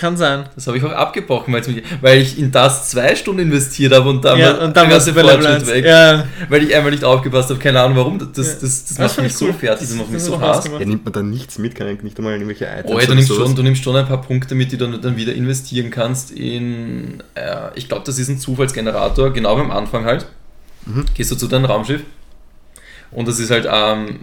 [0.01, 0.49] Kann sein.
[0.55, 4.09] Das habe ich auch abgebrochen, weil, mich, weil ich in das zwei Stunden investiert habe
[4.09, 5.67] und dann, ja, war und dann Level 1.
[5.67, 5.85] weg.
[5.85, 6.25] Ja.
[6.49, 8.19] Weil ich einmal nicht aufgepasst habe, keine Ahnung warum.
[8.19, 8.55] Das, das, Ja.
[8.63, 9.53] das, das macht mich ich so cool.
[9.53, 10.65] fertig, das, macht mich so hart.
[10.65, 11.75] Ja, nimmt man da nichts mit?
[11.75, 14.07] Kann ich nicht einmal irgendwelche Items Oh, ja, du, nimmst schon, du nimmst schon ein
[14.07, 18.31] paar Punkte mit, die du dann wieder investieren kannst in, äh, ich glaube, das ist
[18.31, 20.25] ein Zufallsgenerator, genau beim Anfang halt.
[20.87, 21.05] Mhm.
[21.13, 22.01] Gehst du zu deinem Raumschiff
[23.11, 24.21] und das ist halt, ähm,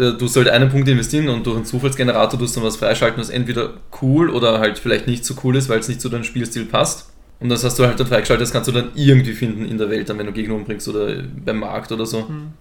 [0.00, 3.30] du sollst einen Punkt investieren und durch einen Zufallsgenerator tust du dann was freischalten, was
[3.30, 6.64] entweder cool oder halt vielleicht nicht so cool ist, weil es nicht zu deinem Spielstil
[6.64, 7.10] passt.
[7.40, 9.88] Und das hast du halt dann freigeschaltet, das kannst du dann irgendwie finden in der
[9.90, 12.28] Welt, dann wenn du Gegner umbringst oder beim Markt oder so.
[12.28, 12.52] Hm.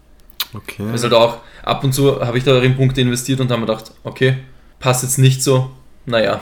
[0.54, 0.86] Okay.
[0.92, 3.68] Also halt auch ab und zu habe ich da in Punkte investiert und habe mir
[3.68, 4.38] gedacht, okay,
[4.80, 5.72] passt jetzt nicht so.
[6.06, 6.42] Naja.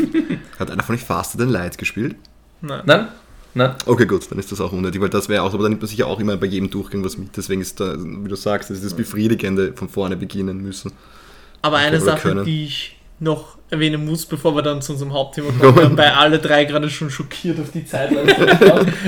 [0.58, 2.16] Hat einer von euch Faster Than Light gespielt?
[2.60, 2.82] Nein.
[2.86, 3.08] Nein?
[3.54, 3.74] Nein?
[3.86, 5.88] Okay, gut, dann ist das auch unnötig, weil das wäre auch, aber dann nimmt man
[5.88, 7.36] sich ja auch immer bei jedem Durchgang was mit.
[7.36, 10.92] Deswegen ist da, wie du sagst, das ist das Befriedigende von vorne beginnen müssen.
[11.60, 12.44] Aber eine Sache, können.
[12.44, 16.64] die ich noch erwähnen muss, bevor wir dann zu unserem Hauptthema kommen, bei alle drei
[16.64, 18.10] gerade schon schockiert auf die Zeit.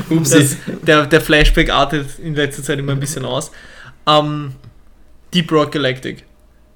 [0.08, 3.50] Das, der, der Flashback artet in letzter Zeit immer ein bisschen aus.
[4.06, 4.52] Ähm,
[5.32, 6.24] Deep Rock Galactic.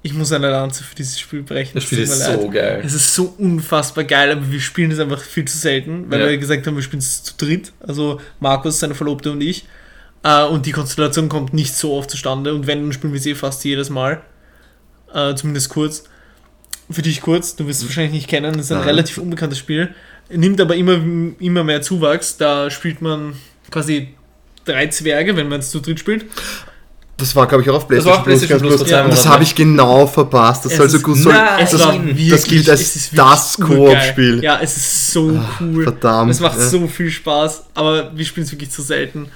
[0.01, 1.71] Ich muss eine Lanze für dieses Spiel brechen.
[1.73, 2.41] Das es Spiel ist mir leid.
[2.41, 2.81] so geil.
[2.85, 6.29] Es ist so unfassbar geil, aber wir spielen es einfach viel zu selten, weil Ja.
[6.29, 7.73] wir gesagt haben, wir spielen es zu dritt.
[7.81, 9.65] Also Markus, seine Verlobte und ich.
[10.23, 12.53] Äh, und die Konstellation kommt nicht so oft zustande.
[12.53, 14.21] Und wenn, dann spielen wir sie eh fast jedes Mal.
[15.13, 16.05] Äh, zumindest kurz.
[16.89, 18.87] Für dich kurz, du wirst es wahrscheinlich nicht kennen, das ist ein Nein.
[18.87, 19.93] relativ unbekanntes Spiel.
[20.31, 20.99] Nimmt aber immer,
[21.39, 22.37] immer mehr Zuwachs.
[22.37, 23.33] Da spielt man
[23.69, 24.09] quasi
[24.65, 26.25] drei Zwerge, wenn man es zu dritt spielt.
[27.19, 29.27] Das war, glaube ich, auch auf Das war auf PlayStation, PlayStation Plus zwei Und das
[29.27, 30.65] habe ich genau verpasst.
[30.65, 33.77] Das Es soll so ist- gut soll, das, war das wirklich, gilt als das wirklich.
[33.77, 34.43] Koop-Spiel.
[34.43, 35.83] Ja, es ist so cool.
[35.83, 36.67] verdammt, Es macht ja.
[36.67, 39.27] so viel Spaß, aber wir spielen es wirklich zu selten.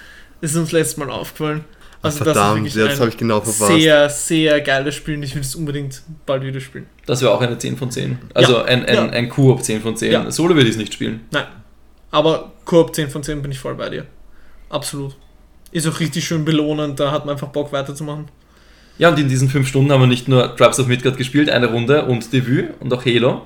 [0.41, 1.65] Es ist uns letztes Mal aufgefallen.
[2.01, 3.79] Also verdammt, das ist ja, das wirklich habe ich genau ein verpasst.
[3.81, 6.85] sehr, sehr geiles Spiel und ich will es unbedingt bald wieder spielen.
[7.05, 8.17] Das wäre auch eine 10 von 10.
[8.33, 8.63] Also Ja.
[8.65, 9.05] ein, ein, Ja.
[9.09, 10.11] ein Koop 10 von 10.
[10.11, 10.29] Ja.
[10.29, 11.21] Solo würde ich es nicht spielen.
[11.31, 11.45] Nein,
[12.11, 14.05] aber Koop 10 von 10 bin ich voll bei dir.
[14.69, 15.15] Absolut.
[15.73, 18.25] Ist auch richtig schön belohnend, da hat man einfach Bock weiterzumachen.
[18.99, 21.65] Ja, und in diesen 5 Stunden haben wir nicht nur Tribes of Midgard gespielt, eine
[21.67, 23.41] Runde und Debüt und auch Halo.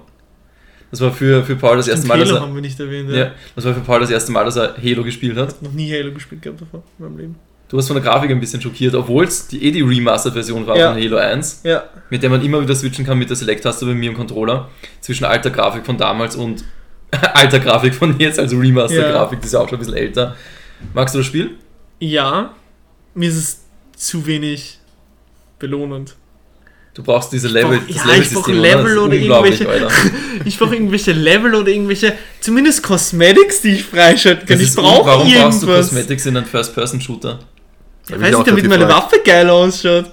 [0.91, 3.09] Das war für, für Paul das erste Mal, dass er, haben wir nicht erwähnt.
[3.11, 5.53] ja, das war für Paul das erste Mal, dass er Halo gespielt hat.
[5.55, 7.35] Ich noch nie Halo gespielt gehabt davor in meinem Leben.
[7.69, 10.77] Du warst von der Grafik ein bisschen schockiert, obwohl es die, eh die Remastered-Version war
[10.77, 10.93] Ja.
[10.93, 13.93] von Halo 1, Ja, mit der man immer wieder switchen kann mit der Select-Taste bei
[13.93, 14.69] mir im Controller
[15.01, 16.63] zwischen alter Grafik von damals und
[17.33, 20.35] alter Grafik von jetzt, also Remaster-Grafik, die ist ja auch schon ein bisschen älter.
[20.93, 21.51] Magst du das Spiel?
[21.99, 22.53] Ja,
[23.13, 23.57] mir ist es
[23.95, 24.79] zu wenig
[25.59, 26.15] belohnend.
[26.93, 29.89] Du brauchst diese Level, brauch- das ja, ich brauch Level oder irgendwelche- Alter.
[30.45, 34.59] Ich brauche irgendwelche Level oder irgendwelche, zumindest Cosmetics, die ich freischalten kann.
[34.59, 35.89] Ich brauche Warum brauchst du irgendwas.
[35.89, 37.39] Cosmetics in einem First-Person-Shooter?
[38.07, 38.87] Ich ich weiß nicht, damit meine.
[38.87, 40.05] Waffe geil ausschaut.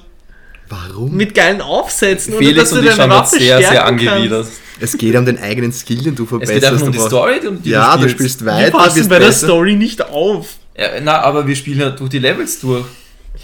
[0.69, 1.15] Warum?
[1.15, 2.35] Mit geilen Aufsätzen.
[2.35, 4.47] oder Felix dass du und ich deine schauen sehr, sehr angewidert.
[4.81, 6.61] Es geht um den eigenen Skill, den du Es verbesserst.
[6.61, 8.15] geht einfach um die Story und die ja, du spielst.
[8.17, 9.33] spielst Wir weiter, passen bei der.
[9.33, 10.57] Story nicht auf.
[10.77, 12.85] Ja, na, aber wir spielen ja durch die Levels durch.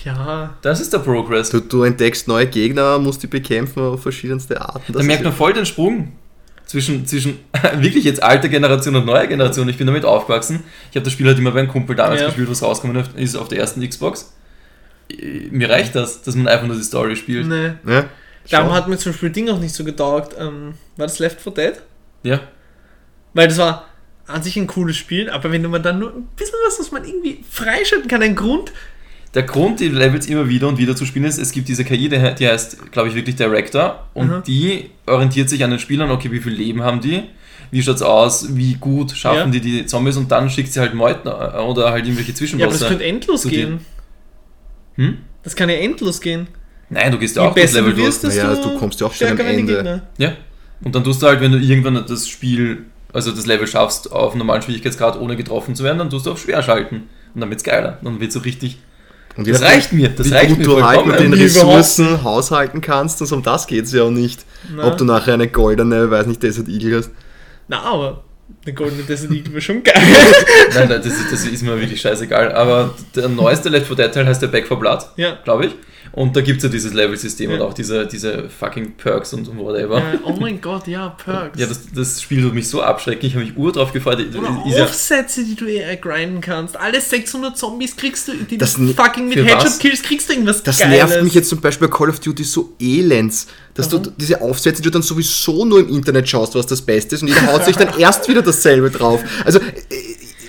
[0.05, 0.55] Ja.
[0.63, 1.51] Das ist der Progress.
[1.51, 4.93] Du, du entdeckst neue Gegner, musst die bekämpfen auf verschiedenste Arten.
[4.93, 6.13] Da merkt man voll den Sprung
[6.67, 7.39] zwischen, zwischen
[7.79, 9.69] wirklich jetzt alter Generation und neuer Generation.
[9.69, 10.63] Ich bin damit aufgewachsen.
[10.91, 12.27] Ich habe das Spiel halt immer bei einem Kumpel damals Ja.
[12.29, 14.33] gespielt, was rausgekommen ist auf der ersten Xbox.
[15.11, 17.47] Äh, Mir reicht das, dass man einfach nur die Story spielt.
[17.47, 17.73] Nee.
[17.87, 18.05] ja,
[18.49, 20.35] Darum hat mir zum Beispiel Ding auch nicht so getaugt.
[20.39, 21.73] Ähm, war das Left 4 Dead?
[22.23, 22.41] Ja.
[23.35, 23.87] Weil das war
[24.33, 27.05] an sich ein cooles Spiel, aber wenn man dann nur ein bisschen was, was man
[27.05, 28.73] irgendwie freischalten kann, ein Grund.
[29.35, 32.09] Der Grund, die Levels immer wieder und wieder zu spielen, ist, es gibt diese KI,
[32.09, 34.43] die, he- die heißt, glaube ich, wirklich Director und Mhm.
[34.45, 37.23] die orientiert sich an den Spielern, okay, wie viel Leben haben die,
[37.71, 39.59] wie schaut's aus, wie gut schaffen Ja.
[39.59, 42.73] die die Zombies und dann schickt sie halt Meuten äh, oder halt irgendwelche Ja, aber
[42.73, 42.89] das Zwischenbosse.
[42.89, 43.81] könnte endlos gehen.
[44.97, 45.19] hm?
[45.43, 46.49] Das kann ja endlos gehen.
[46.89, 48.23] Nein, du gehst ja auch das besser Level du durch.
[48.25, 50.03] Naja, du kommst ja auch schon am Ende.
[50.19, 50.33] Ja.
[50.83, 54.35] Und dann tust du halt, wenn du irgendwann das Spiel, also das Level schaffst, auf
[54.35, 57.09] normalen Schwierigkeitsgrad ohne getroffen zu werden, dann tust du auf schwer schalten.
[57.35, 57.99] Und dann wird's geiler.
[58.03, 58.79] Dann wird's so richtig.
[59.37, 60.09] Und Das reicht mir.
[60.09, 61.31] Das wie reicht gut mir du halt vollkommen.
[61.31, 64.45] mit den Ressourcen haushalten kannst, also um das geht es ja auch nicht.
[64.75, 67.11] Na, Ob du nachher eine goldene, weiß nicht, Desert Eagle hast.
[67.69, 68.25] na, aber
[68.67, 69.95] der Golden Desert Eagle wäre schon geil.
[70.75, 72.53] Nein, nein, das, ist- das ist mir wirklich scheißegal.
[72.53, 75.39] Aber der neueste Left 4 Dead Teil heißt der Back for Blood, ja.
[75.45, 75.75] glaube ich.
[76.13, 77.57] Und da gibt es ja dieses Level-System Ja.
[77.57, 79.99] und auch diese, diese fucking Perks und whatever.
[79.99, 80.19] ja.
[80.25, 81.59] Oh mein Gott, ja, Perks.
[81.59, 83.27] Ja, das, das Spiel tut mich so abschrecken.
[83.27, 84.19] Ich habe mich ur drauf gefreut.
[84.37, 86.77] Oder Ist ja, Aufsätze, die du eher grinden kannst.
[86.77, 89.39] Alle 600 Zombies kriegst du, die Das du fucking mit?
[89.39, 90.97] Headshot-Kills kriegst du irgendwas Das Geiles.
[91.11, 94.13] nervt mich jetzt zum Beispiel bei Call of Duty so elends, dass du Warum?
[94.17, 97.29] diese Aufsätze, die du dann sowieso nur im Internet schaust, was das Beste ist, und
[97.29, 99.21] jeder haut sich dann erst wieder dasselbe drauf.
[99.45, 99.63] Also, äh,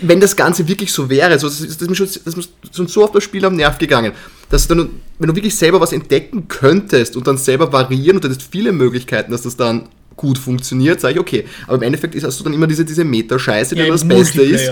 [0.01, 2.49] wenn das Ganze wirklich so wäre, so, das, ist, das, ist mir schon, das ist
[2.75, 4.13] schon so auf das Spiel am Nerv gegangen,
[4.49, 4.89] dass du dann,
[5.19, 8.71] wenn du wirklich selber was entdecken könntest und dann selber variieren und du hättest viele
[8.71, 11.45] Möglichkeiten, dass das dann gut funktioniert, sage ich, okay.
[11.67, 14.07] Aber im Endeffekt ist, hast du dann immer diese, diese Meta-Scheiße, die Ja, dann das
[14.07, 14.71] Beste ist.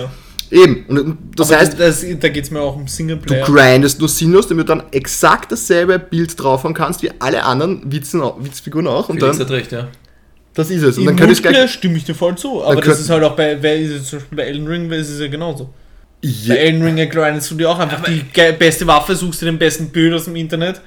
[0.50, 0.84] Eben.
[0.88, 3.44] Und, das Aber heißt, das, da geht es mir auch um Du Singleplayer.
[3.44, 7.90] grindest nur sinnlos, damit du dann exakt dasselbe Bild drauf haben kannst wie alle anderen
[7.90, 9.08] Witzen, Witzfiguren auch.
[9.08, 9.88] Und Felix dann, hat recht, ja.
[10.54, 10.96] Das ist es.
[10.96, 11.70] Und Im dann könnte ich gleich.
[11.72, 12.62] stimme ich dir voll zu.
[12.64, 15.08] Aber das ist halt auch bei, wer ist es zum Beispiel bei Elden Ring, ist
[15.10, 15.64] es ja genauso.
[16.22, 19.46] Bei Ja, Elden Ring grindest du dir auch einfach die ge- beste Waffe, suchst dir
[19.46, 20.80] den besten Bild aus dem Internet.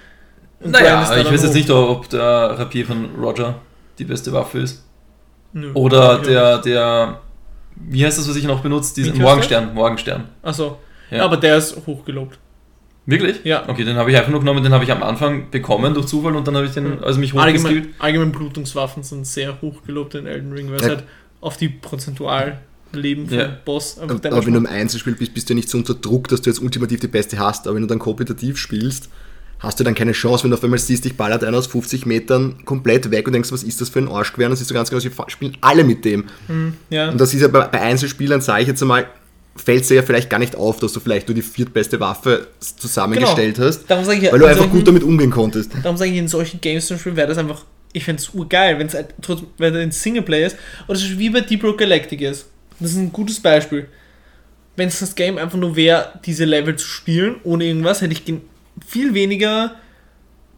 [0.59, 3.55] und Naja, ich weiß jetzt nicht, ob der Rapier von Roger
[3.97, 4.83] die beste Waffe ist.
[5.53, 5.71] Nö.
[5.73, 7.19] Oder der, der,
[7.75, 8.93] wie heißt das, was ich noch benutze?
[8.95, 9.17] Diesen?
[9.19, 10.25] Morgenstern, Morgenstern.
[10.41, 10.77] Achso.
[11.09, 11.17] Ja.
[11.19, 11.25] Ja.
[11.25, 12.37] aber der ist hochgelobt.
[13.05, 13.41] Wirklich?
[13.43, 13.67] Ja.
[13.67, 16.35] Okay, den habe ich einfach nur genommen, den habe ich am Anfang bekommen durch Zufall
[16.35, 17.95] und dann habe ich den, also mich Allgemein, hochgeskillt.
[17.99, 20.89] allgemein Blutungswaffen sind sehr hoch gelobt in Elden Ring, weil es Ja.
[20.89, 21.03] halt
[21.41, 22.59] auf die prozentual
[22.93, 23.57] Leben vom Ja.
[23.65, 24.65] Boss einfach Aber Damage wenn du im.
[24.67, 27.37] Einzelspiel bist, bist du ja nicht so unter Druck, dass du jetzt ultimativ die Beste
[27.39, 27.67] hast.
[27.67, 29.09] Aber wenn du dann kompetitiv spielst,
[29.59, 32.05] hast du dann keine Chance, wenn du auf einmal siehst, dich ballert einer aus 50
[32.05, 34.45] Metern komplett weg und denkst, was ist das für ein Arschgewehr?
[34.47, 36.25] Und dann siehst du ganz genau, sie spielen alle mit dem.
[36.89, 37.09] Ja.
[37.09, 39.07] Und das ist ja bei, bei Einzelspielern, sage ich jetzt einmal,
[39.55, 42.47] fällt es dir ja vielleicht gar nicht auf, dass du vielleicht nur die viertbeste Waffe
[42.59, 45.71] zusammengestellt hast, Darum ich, weil du in einfach solchen- gut damit umgehen konntest.
[45.83, 48.79] Darum sage ich, in solchen Games zum Beispiel wäre das einfach, ich fände es urgeil,
[48.79, 51.77] wenn es halt trotzdem, wenn es ein Singleplayer ist, oder so wie bei Deep Rock
[51.77, 52.47] Galactic ist.
[52.79, 53.87] Das ist ein gutes Beispiel.
[54.75, 58.23] Wenn es das Game einfach nur wäre, diese Level zu spielen, ohne irgendwas, hätte ich
[58.87, 59.75] viel weniger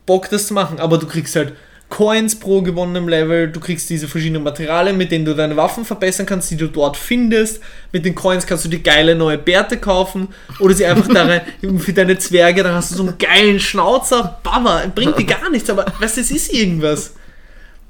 [0.05, 0.79] Bock, das zu machen.
[0.79, 1.53] Aber du kriegst halt
[1.89, 6.25] Coins pro gewonnenem Level, du kriegst diese verschiedenen Materialien, mit denen du deine Waffen verbessern
[6.25, 7.61] kannst, die du dort findest.
[7.91, 10.29] Mit den Coins kannst du dir geile neue Bärte kaufen
[10.59, 11.41] oder sie einfach da rein
[11.79, 14.39] für deine Zwerge, dann hast du so einen geilen Schnauzer.
[14.43, 17.13] Baba, bringt dir gar nichts, aber weißt du, es ist irgendwas.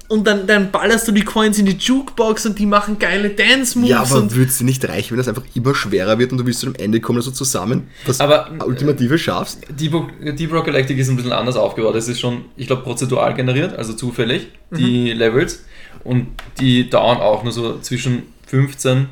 [0.08, 3.90] Und dann, dann ballerst du die Coins in die Jukebox und die machen geile Dance-Moves
[3.90, 6.38] Ja, aber und würde es dir nicht reichen, wenn das einfach immer schwerer wird und
[6.38, 9.62] du willst zu dem Ende kommen, du zusammen das Aber- Ultimative schaffst?
[9.68, 11.96] Deep, Rock- Deep Rock Galactic ist ein bisschen anders aufgebaut.
[11.96, 15.64] Es ist schon, ich glaube, prozedural generiert, also zufällig, die Levels.
[16.04, 16.28] Und
[16.60, 19.08] die dauern auch nur so zwischen 15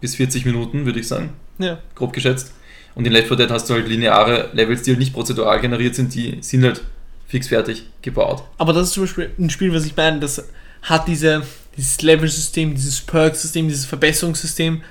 [0.00, 1.78] bis 40 Minuten, würde ich sagen, ja.
[1.94, 2.54] grob geschätzt.
[2.94, 5.94] Und in Left 4 Dead hast du halt lineare Levels, die halt nicht prozedural generiert
[5.94, 6.80] sind, die sind halt
[7.30, 8.42] fix fertig gebaut.
[8.58, 10.44] Aber das ist zum Beispiel ein Spiel, was ich meine, das
[10.82, 11.42] hat diese,
[11.76, 14.82] dieses Level-System, dieses Perk-System, dieses Verbesserungssystem.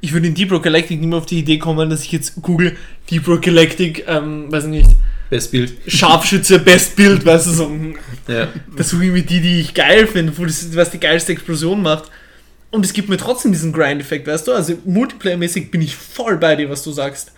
[0.00, 2.42] Ich würde in Deep Rock Galactic nicht mehr auf die Idee kommen, dass ich jetzt
[2.42, 2.76] google
[3.10, 4.90] Deep Rock Galactic, ähm, weiß nicht,
[5.30, 5.74] Best Bild.
[5.86, 7.70] Scharfschütze, Best Build, weißt du, so.
[8.28, 8.48] Ja.
[8.76, 11.82] Das suche ich mir die, die ich geil finde, wo das, was die geilste Explosion
[11.82, 12.10] macht.
[12.70, 14.52] Und es gibt mir trotzdem diesen Grind-Effekt, weißt du?
[14.52, 17.32] Also Multiplayer-mäßig bin ich voll bei dir, was du sagst.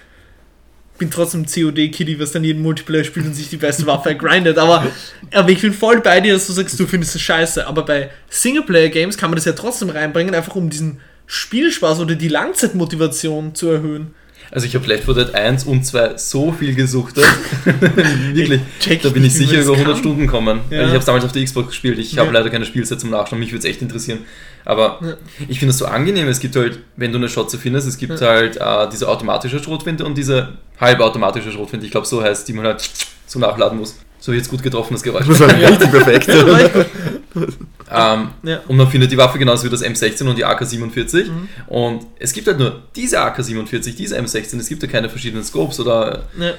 [0.99, 4.59] Bin trotzdem COD-Kitty, was dann jeden Multiplayer spielt und sich die beste Waffe grindet.
[4.59, 4.85] Aber,
[5.33, 7.67] aber ich bin voll bei dir, dass du sagst, du findest das scheiße.
[7.67, 12.29] Aber bei Singleplayer-Games kann man das ja trotzdem reinbringen, einfach um diesen Spielspaß oder die
[12.29, 14.09] Langzeitmotivation zu erhöhen.
[14.51, 17.25] Also ich habe Left 4 Dead 1 und 2 so viel gesuchtet.
[18.33, 18.61] Wirklich.
[19.03, 19.97] Da bin ich sicher über 100 kann.
[19.99, 20.61] Stunden gekommen.
[20.71, 20.79] Ja.
[20.79, 21.99] Weil Ich habe es damals auf der Xbox gespielt.
[21.99, 22.33] Ich habe Ja.
[22.39, 23.39] leider keine Spielzeit zum Nachschauen.
[23.41, 24.21] Mich würde es echt interessieren.
[24.69, 25.15] Aber Ja.
[25.49, 26.29] ich finde es so angenehm.
[26.29, 30.05] Es gibt halt, wenn du eine Schotze findest, es gibt halt äh, diese automatische Schrotflinte
[30.05, 31.87] und diese halbautomatische Schrotflinte.
[31.87, 32.89] Ich glaube, so heißt die man halt
[33.27, 33.97] so nachladen muss.
[34.21, 35.27] So jetzt gut getroffen, das Geräusch.
[35.27, 36.29] Das war richtig perfekt.
[36.29, 38.15] Ja.
[38.15, 38.61] Ähm, Ja.
[38.69, 41.27] Und man findet die Waffe genauso wie das M16 und die AK-47.
[41.31, 41.49] Mhm.
[41.69, 44.59] Und es gibt halt nur diese AK-47, diese M16.
[44.59, 46.53] Es gibt ja keine verschiedenen Scopes oder Ja.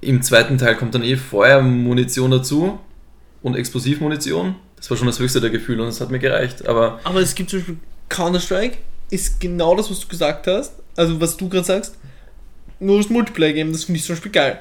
[0.00, 2.78] im zweiten Teil kommt dann eh Feuermunition dazu
[3.42, 4.54] und Explosivmunition.
[4.80, 6.66] Das war schon das höchste der Gefühle und es hat mir gereicht.
[6.66, 7.76] Aber Aber es gibt zum Beispiel
[8.08, 8.78] Counter-Strike,
[9.10, 10.72] ist genau das, was du gesagt hast.
[10.96, 11.96] Also, was du gerade sagst.
[12.80, 14.58] Nur das Multiplayer-Game, das finde ich zum Beispiel geil.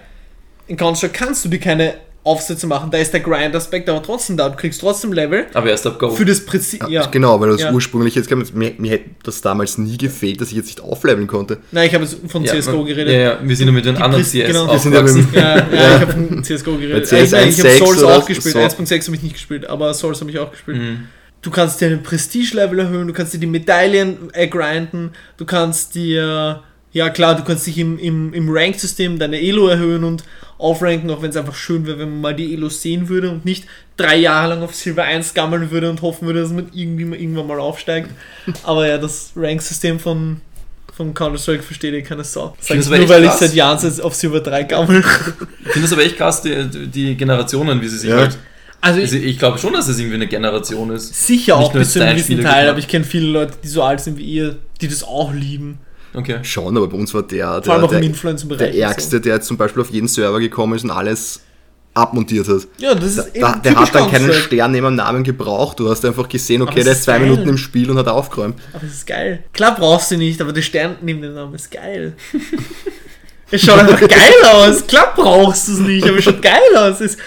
[0.68, 1.96] In Counter-Strike kannst du dir keine
[2.30, 4.50] Aufsätze machen, da ist der Grind-Aspekt aber trotzdem da.
[4.50, 6.12] Du kriegst trotzdem Level aber erst ab Go.
[6.12, 6.80] für das Präzis.
[6.88, 7.06] Ja.
[7.08, 7.72] Genau, weil das Ja.
[7.74, 11.58] ursprünglich jetzt mir, mir hätte das damals nie gefehlt, dass ich jetzt nicht aufleveln konnte.
[11.72, 13.14] Nein, ich habe jetzt von ja, CSGO geredet.
[13.14, 14.72] Ja, ja, wir sind ja mit den Die anderen CS genau.
[14.72, 17.10] Wir sind ja mit- Ja, ja, ich habe von CSGO geredet.
[17.10, 18.54] Bei Äh, ich habe 1.6 Souls auch gespielt.
[18.54, 18.60] so.
[18.60, 20.78] 1.6 habe ich nicht gespielt, aber Souls habe ich auch gespielt.
[20.78, 21.08] Mhm.
[21.42, 25.96] Du kannst dir den Prestige-Level erhöhen, du kannst dir die Medaillen äh, grinden, du kannst
[25.96, 26.62] dir,
[26.92, 30.24] ja klar, du kannst dich im, im, im Rank-System deine Elo erhöhen und
[30.60, 33.46] aufranken, auch wenn es einfach schön wäre, wenn man mal die Elos sehen würde und
[33.46, 33.66] nicht
[33.98, 37.18] drei Jahre lang auf Silber 1 gammeln würde und hoffen würde, dass man irgendwie mal,
[37.20, 38.10] irgendwann mal aufsteigt.
[38.64, 40.42] Aber ja, das Rank-System von,
[40.94, 42.56] von Counter-Strike versteht ihr keine Sau.
[42.60, 43.40] Sag finde ich das aber nur, weil ich krass.
[43.40, 45.00] seit Jahren seit auf Silber 3 gammel.
[45.66, 48.18] Ich finde das aber echt krass, die, die Generationen, wie sie sich Ja.
[48.18, 48.38] halt.
[48.82, 51.14] Also Also ich glaube schon, dass es irgendwie eine Generation ist.
[51.26, 52.68] sicher Nicht auch bis zu einem gewissen Teil, gemacht.
[52.70, 55.80] aber ich kenne viele Leute, die so alt sind wie ihr, die das auch lieben.
[56.14, 56.40] Okay.
[56.44, 58.72] Schon, aber bei uns war der, Vor allem der, der, Influencer-Bereich.
[58.72, 61.42] der Ärgste, der jetzt zum Beispiel auf jeden Server gekommen ist und alles
[61.94, 62.62] abmontiert hat.
[62.62, 62.68] So.
[62.78, 64.34] Ja, das Da, ist eben da, der typisch hat dann keinen.
[64.34, 65.80] Stern neben dem Namen gebraucht.
[65.80, 67.30] Du hast einfach gesehen, okay, es der ist zwei geil.
[67.30, 68.60] Minuten im Spiel und hat aufgeräumt.
[68.74, 69.44] Aber es ist geil.
[69.54, 72.16] Klar brauchst du nicht, aber der Stern neben dem Namen ist geil.
[73.52, 74.86] es schaut einfach geil aus.
[74.88, 77.02] Klar brauchst du es nicht, aber es schaut geil aus.
[77.02, 77.18] Es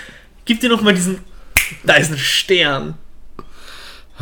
[0.45, 1.19] gibt dir nochmal diesen.
[1.85, 2.95] Da ist ein Stern.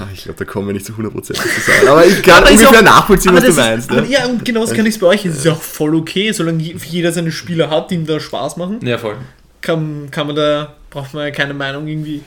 [0.00, 1.42] Ah, Ich glaube, da kommen wir nicht zu 100% zu sagen.
[1.88, 3.90] Aber ich kann Aber ist ungefähr auch- nachvollziehen, was du das ist- meinst.
[3.90, 4.08] Aber Ne?
[4.08, 5.24] ja, und genauso kann ich es bei euch.
[5.26, 8.18] Es ist ja auch voll okay, solange je- jeder seine Spieler hat, die ihm da
[8.20, 8.78] Spaß machen.
[8.82, 9.16] Ja, voll.
[9.60, 12.22] kann, kann man da, braucht man ja keine Meinung irgendwie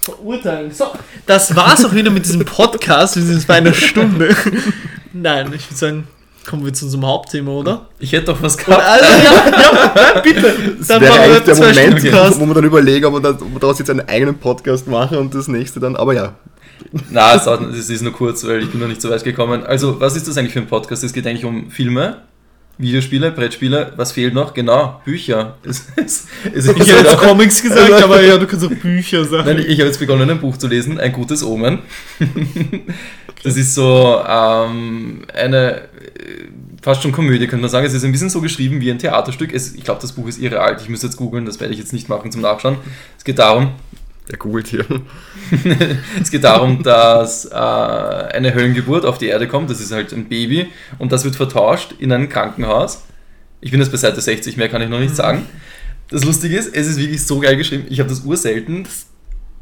[0.00, 0.70] verurteilen.
[0.72, 0.86] So,
[1.26, 3.16] das war's auch wieder mit diesem Podcast.
[3.16, 4.34] Wir sind jetzt bei einer Stunde.
[5.12, 6.08] Nein, ich würde sagen,
[6.46, 7.88] kommen wir zu unserem Hauptthema, oder?
[7.98, 8.82] Ich hätte doch was gehabt.
[8.84, 10.42] also, ja, ja, bitte.
[10.78, 13.14] Das Dann wäre machen wir eigentlich der zwei Moment, Stunden wo wir dann überlegen, ob
[13.22, 15.96] wir daraus jetzt einen eigenen Podcast machen und das nächste dann.
[15.96, 16.34] Aber ja,
[17.10, 19.64] Na, es, es ist nur kurz, weil ich bin noch nicht so weit gekommen.
[19.64, 21.02] Also, was ist das eigentlich für ein Podcast?
[21.04, 22.18] Es geht eigentlich um Filme
[22.76, 24.52] Videospiele, Brettspiele, was fehlt noch?
[24.52, 25.56] Genau, Bücher.
[25.64, 29.24] Es, es, es Ich halt jetzt auch- Comics gesagt, aber ja, du kannst auch Bücher
[29.24, 29.46] sagen.
[29.46, 31.78] Nein, ich habe jetzt begonnen, ein Buch zu lesen, ein gutes Omen.
[33.42, 35.84] Das ist so ähm, eine äh,
[36.80, 37.84] fast schon Komödie, könnte man sagen.
[37.86, 39.52] Es ist ein bisschen so geschrieben wie ein Theaterstück.
[39.52, 40.80] Ich glaube, das Buch ist irre alt.
[40.80, 42.76] Ich müsste jetzt googeln, das werde ich jetzt nicht machen zum Nachschauen.
[43.18, 43.72] Es geht darum,
[44.30, 44.86] Der googelt hier.
[46.20, 49.68] es geht darum, dass äh, eine Höllengeburt auf die Erde kommt.
[49.68, 50.68] Das ist halt ein Baby
[50.98, 53.04] und das wird vertauscht in ein Krankenhaus.
[53.60, 55.46] Ich bin jetzt bei Seite 60, mehr kann ich noch nicht sagen.
[56.08, 57.84] Das Lustige ist, es ist wirklich so geil geschrieben.
[57.88, 58.86] Ich habe das urselten.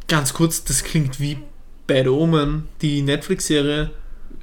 [0.08, 1.38] Ganz kurz, das klingt wie
[1.86, 3.90] Bad Omen, die Netflix-Serie.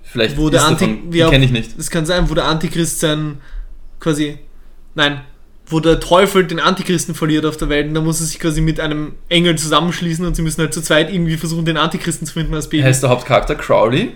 [0.03, 1.29] Vielleicht Wo der ist Anti- davon, die ja.
[1.29, 1.77] kenne ich nicht.
[1.77, 3.37] Das kann sein, wo der Antichrist sein
[3.99, 4.39] quasi.
[4.95, 5.21] Nein,
[5.69, 8.59] wo der Teufel den Antichristen verliert auf der Welt und da muss er sich quasi
[8.61, 12.33] mit einem Engel zusammenschließen und sie müssen halt zu zweit irgendwie versuchen, den Antichristen zu
[12.33, 12.83] finden als Baby.
[12.83, 14.13] heißt der Hauptcharakter Crowley.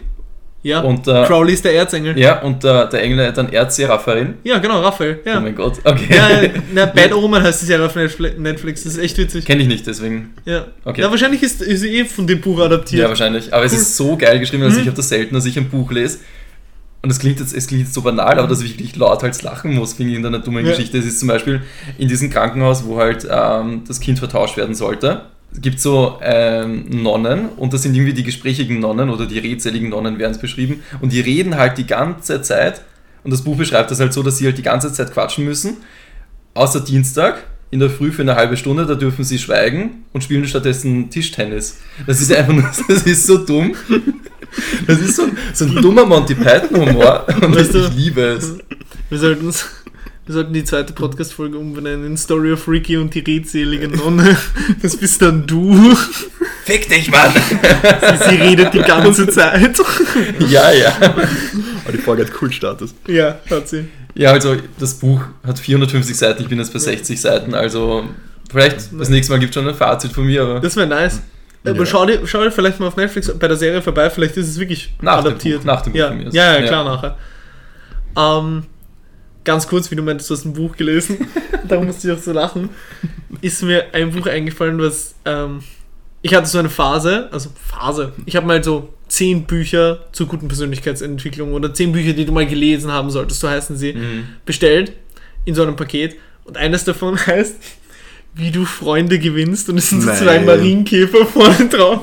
[0.63, 2.17] ja, und, äh, Crowley ist der Erzengel.
[2.17, 4.35] Ja, und äh, der Engel dann Erzseher Raphael.
[4.43, 5.19] Ja, genau, Raphael.
[5.25, 5.37] Ja.
[5.37, 6.05] Oh mein Gott, okay.
[6.09, 9.45] ja, na, Bad Omen heißt es ja auf Netflix, das ist echt witzig.
[9.45, 10.33] Kenne ich nicht, deswegen.
[10.45, 10.65] Ja.
[10.85, 11.01] Okay.
[11.01, 13.01] ja, wahrscheinlich ist, ist sie eh von dem Buch adaptiert.
[13.03, 13.53] Ja, wahrscheinlich.
[13.53, 13.77] Aber es Cool.
[13.79, 14.81] ist so geil geschrieben, also Mhm.
[14.81, 16.19] ich habe das selten, dass ich ein Buch lese.
[17.03, 19.75] Und es klingt jetzt, es klingt jetzt so banal, aber dass ich wirklich lauthals lachen
[19.75, 20.71] muss, finde ich in einer dummen Ja.
[20.71, 20.97] Geschichte.
[20.97, 21.61] Es ist zum Beispiel
[21.97, 25.25] in diesem Krankenhaus, wo halt ähm, das Kind vertauscht werden sollte.
[25.51, 29.89] Es gibt so ähm, Nonnen und das sind irgendwie die gesprächigen Nonnen oder die redseligen
[29.89, 30.81] Nonnen werden es beschrieben.
[31.01, 32.81] Und die reden halt die ganze Zeit.
[33.25, 35.77] Und das Buch beschreibt das halt so, dass sie halt die ganze Zeit quatschen müssen.
[36.53, 37.43] Außer Dienstag
[37.73, 41.79] in der Früh für eine halbe Stunde, da dürfen sie schweigen und spielen stattdessen Tischtennis.
[42.05, 43.73] Das ist einfach nur, das ist so dumm.
[44.85, 48.53] Das ist so, so ein dummer Monty Python-Humor und Weißt ich, du- ich liebe es.
[49.09, 53.87] Wir sollten, wir sollten die zweite Podcast-Folge umbenennen in Story of Ricky und die redselige
[53.87, 54.37] Nonne.
[54.83, 55.95] Das bist dann du.
[56.65, 57.31] Fick dich, Mann!
[57.33, 59.75] Sie, sie redet die ganze Zeit.
[60.47, 60.95] Ja, ja.
[60.99, 62.93] Aber die Folge hat Kultstatus.
[63.07, 63.85] Ja, hat sie.
[64.15, 68.03] Ja, also das Buch hat 450 Seiten, ich bin jetzt bei 60 Seiten, also
[68.49, 71.21] vielleicht das nächste Mal gibt es schon ein Fazit von mir, aber Das wäre nice.
[71.65, 71.85] Aber Ja.
[71.85, 74.59] schau, dir, schau dir vielleicht mal auf Netflix bei der Serie vorbei, vielleicht ist es
[74.59, 75.59] wirklich Nach dem adaptiert.
[75.61, 76.07] Buch, nach dem Buch ja.
[76.09, 76.67] von mir ja, ja, ja.
[76.67, 77.17] klar, nachher.
[78.15, 78.63] Ähm,
[79.43, 81.17] ganz kurz, wie du meintest, du hast ein Buch gelesen,
[81.67, 82.69] darum musste ich auch so lachen,
[83.41, 85.61] ist mir ein Buch eingefallen, was, ähm,
[86.23, 90.47] ich hatte so eine Phase, also Phase, ich habe mal so zehn Bücher zur guten
[90.47, 94.23] Persönlichkeitsentwicklung oder zehn Bücher, die du mal gelesen haben solltest, so heißen sie, Mhm.
[94.45, 94.93] bestellt
[95.45, 96.15] in so einem Paket
[96.45, 97.55] und eines davon heißt,
[98.35, 100.17] wie du Freunde gewinnst und es sind so Nein.
[100.17, 101.99] zwei Marienkäfer vorne drauf.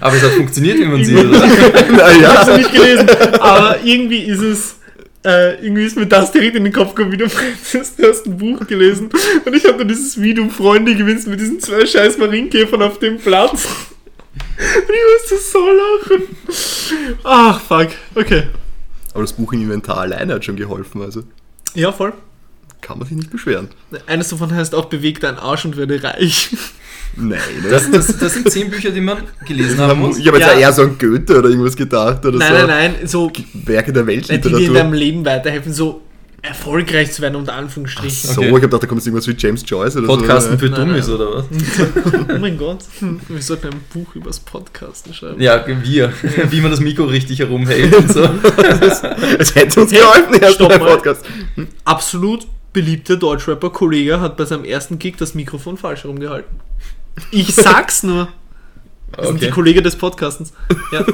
[0.00, 1.44] Aber es hat funktioniert, wie man sieht, oder?
[1.44, 3.08] Ich Naja, hab's noch nicht gelesen,
[3.38, 4.76] aber irgendwie ist es,
[5.24, 8.26] äh, irgendwie ist mir das direkt in den Kopf gekommen, wie du meintest, du hast
[8.26, 9.10] ein Buch gelesen
[9.44, 12.98] und ich habe dann dieses Wie du Freunde gewinnst mit diesen zwei scheiß Marienkäfern auf
[12.98, 13.66] dem Platz.
[14.60, 16.22] Und ich musste so lachen.
[17.24, 17.88] Ach, fuck.
[18.14, 18.44] Okay.
[19.12, 21.24] aber das Buch im Inventar alleine hat schon geholfen, also
[21.74, 22.12] Ja, voll.
[22.80, 23.68] kann man sich nicht beschweren.
[24.06, 26.50] Eines davon heißt auch, beweg deinen Arsch und werde reich.
[27.16, 27.68] Nein, ne?
[27.70, 30.18] Das, das, das sind zehn Bücher, die man gelesen haben muss.
[30.18, 30.58] ich habe jetzt Ja.
[30.58, 34.04] eher so an Goethe oder irgendwas gedacht oder Nein, so nein, nein, so, Werke der
[34.04, 34.94] die dir in deinem Weltliteratur.
[34.94, 36.02] Leben weiterhelfen, so
[36.42, 38.30] erfolgreich zu werden, unter Anführungsstrichen.
[38.30, 38.46] So, Okay.
[38.46, 40.58] ich habe gedacht, da kommt irgendwas wie James Joyce oder Podcasten so.
[40.58, 41.16] für Nein, Dummies nein.
[41.16, 41.44] oder was?
[42.34, 42.78] Oh mein Gott,
[43.28, 45.38] wir sollten ein Buch übers Podcasten schreiben.
[45.40, 46.12] Ja, wir.
[46.48, 48.22] Wie man das Mikro richtig herumhält und so.
[49.38, 50.78] Es hätte uns geholfen, erst stopp.
[50.78, 51.26] Podcast.
[51.84, 56.58] Absolut beliebter Deutschrapper Kollege hat bei seinem ersten Gig das Mikrofon falsch herumgehalten.
[57.30, 58.28] Ich sag's nur.
[59.16, 59.54] Das sind die Okay.
[59.54, 60.52] Kollegen des Podcastens.
[60.92, 61.04] Ja.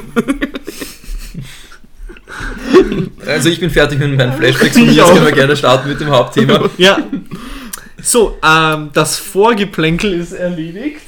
[3.25, 4.91] Also ich bin fertig mit meinen Flashbacks mir.
[4.91, 6.69] Jetzt können wir gerne starten mit dem Hauptthema.
[6.77, 6.97] ja.
[8.01, 11.01] So, ähm, das Vorgeplänkel ist erledigt.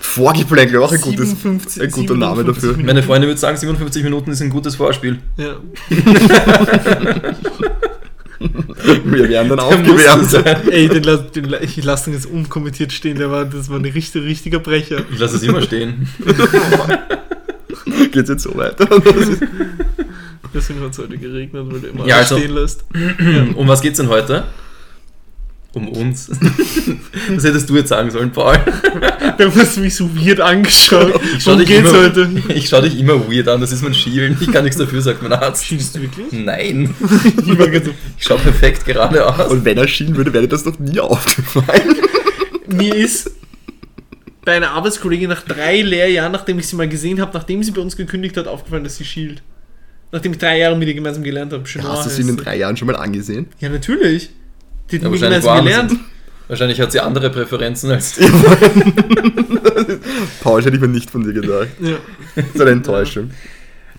[0.00, 2.70] Vorgeplänkel, auch ein, gutes, 57 ein guter Name 57 dafür.
[2.72, 2.86] Minuten.
[2.86, 5.18] Meine Freunde würden sagen, 57 Minuten ist ein gutes Vorspiel.
[5.36, 5.56] Ja.
[9.04, 10.30] Wir werden dann aufgewärmt.
[10.30, 10.68] sein.
[10.70, 13.84] Ey, den, la- den, ich lasse den jetzt unkommentiert stehen, der war, das war ein
[13.84, 14.98] richtig, richtiger Brecher.
[15.12, 16.08] Ich lasse es immer stehen.
[18.12, 18.86] Geht's jetzt so weiter?
[20.52, 22.84] Deswegen hat es heute geregnet, weil du immer Ja, also- stehen lässt.
[23.56, 24.44] Um was geht's denn heute?
[25.74, 26.30] Um uns.
[27.34, 28.56] Das hättest du jetzt sagen sollen, Paul.
[29.38, 31.14] Du hast mich so weird angeschaut.
[31.36, 32.30] Ich schau Worum dich geht's immer, heute?
[32.54, 34.36] Ich schau dich immer weird an, das ist mein Schielen.
[34.40, 35.64] Ich kann nichts dafür, sagt mein Arzt.
[35.64, 36.26] Schielst du wirklich?
[36.32, 36.94] Nein,
[38.18, 39.50] Ich schau perfekt gerade aus.
[39.50, 41.96] Und wenn er schielen würde, wäre das noch nie aufgefallen.
[42.68, 43.30] mir ist
[44.44, 47.80] bei einer Arbeitskollegin nach drei Lehrjahren, nachdem ich sie mal gesehen habe, nachdem sie bei
[47.80, 49.42] uns gekündigt hat, aufgefallen, dass sie schielt.
[50.12, 51.64] Nachdem ich drei Jahre mit ihr gemeinsam gelernt habe.
[51.64, 53.46] Chenor Hast du sie in den drei Jahren schon mal angesehen?
[53.58, 54.30] Ja, natürlich.
[54.90, 55.92] Die Ja, wahrscheinlich gelernt.
[56.48, 58.16] Wahrscheinlich hat sie andere Präferenzen als.
[60.42, 61.68] Paul, das hätte ich mir nicht von dir gedacht.
[61.80, 61.96] Ja.
[62.36, 63.30] Das ist eine Enttäuschung.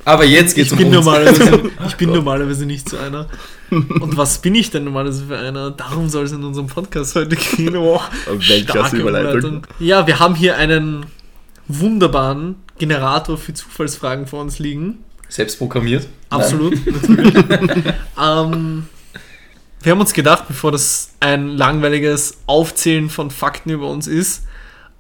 [0.08, 1.06] Aber jetzt geht's ich bin, um uns.
[1.06, 3.28] normalerweise, ich bin normalerweise nicht so einer.
[3.72, 5.72] Und was bin ich denn normalerweise für einer?
[5.72, 7.76] Darum soll es in unserem Podcast heute gehen.
[7.76, 8.00] Oh,
[8.40, 9.66] starke Überleitung.
[9.80, 11.08] Ja, wir haben hier einen
[11.68, 15.00] wunderbaren Generator für Zufallsfragen vor uns liegen.
[15.28, 16.08] Selbst programmiert.
[16.30, 17.34] Absolut, natürlich.
[18.22, 18.84] ähm,
[19.86, 24.44] wir haben uns gedacht, bevor das ein langweiliges Aufzählen von Fakten über uns ist,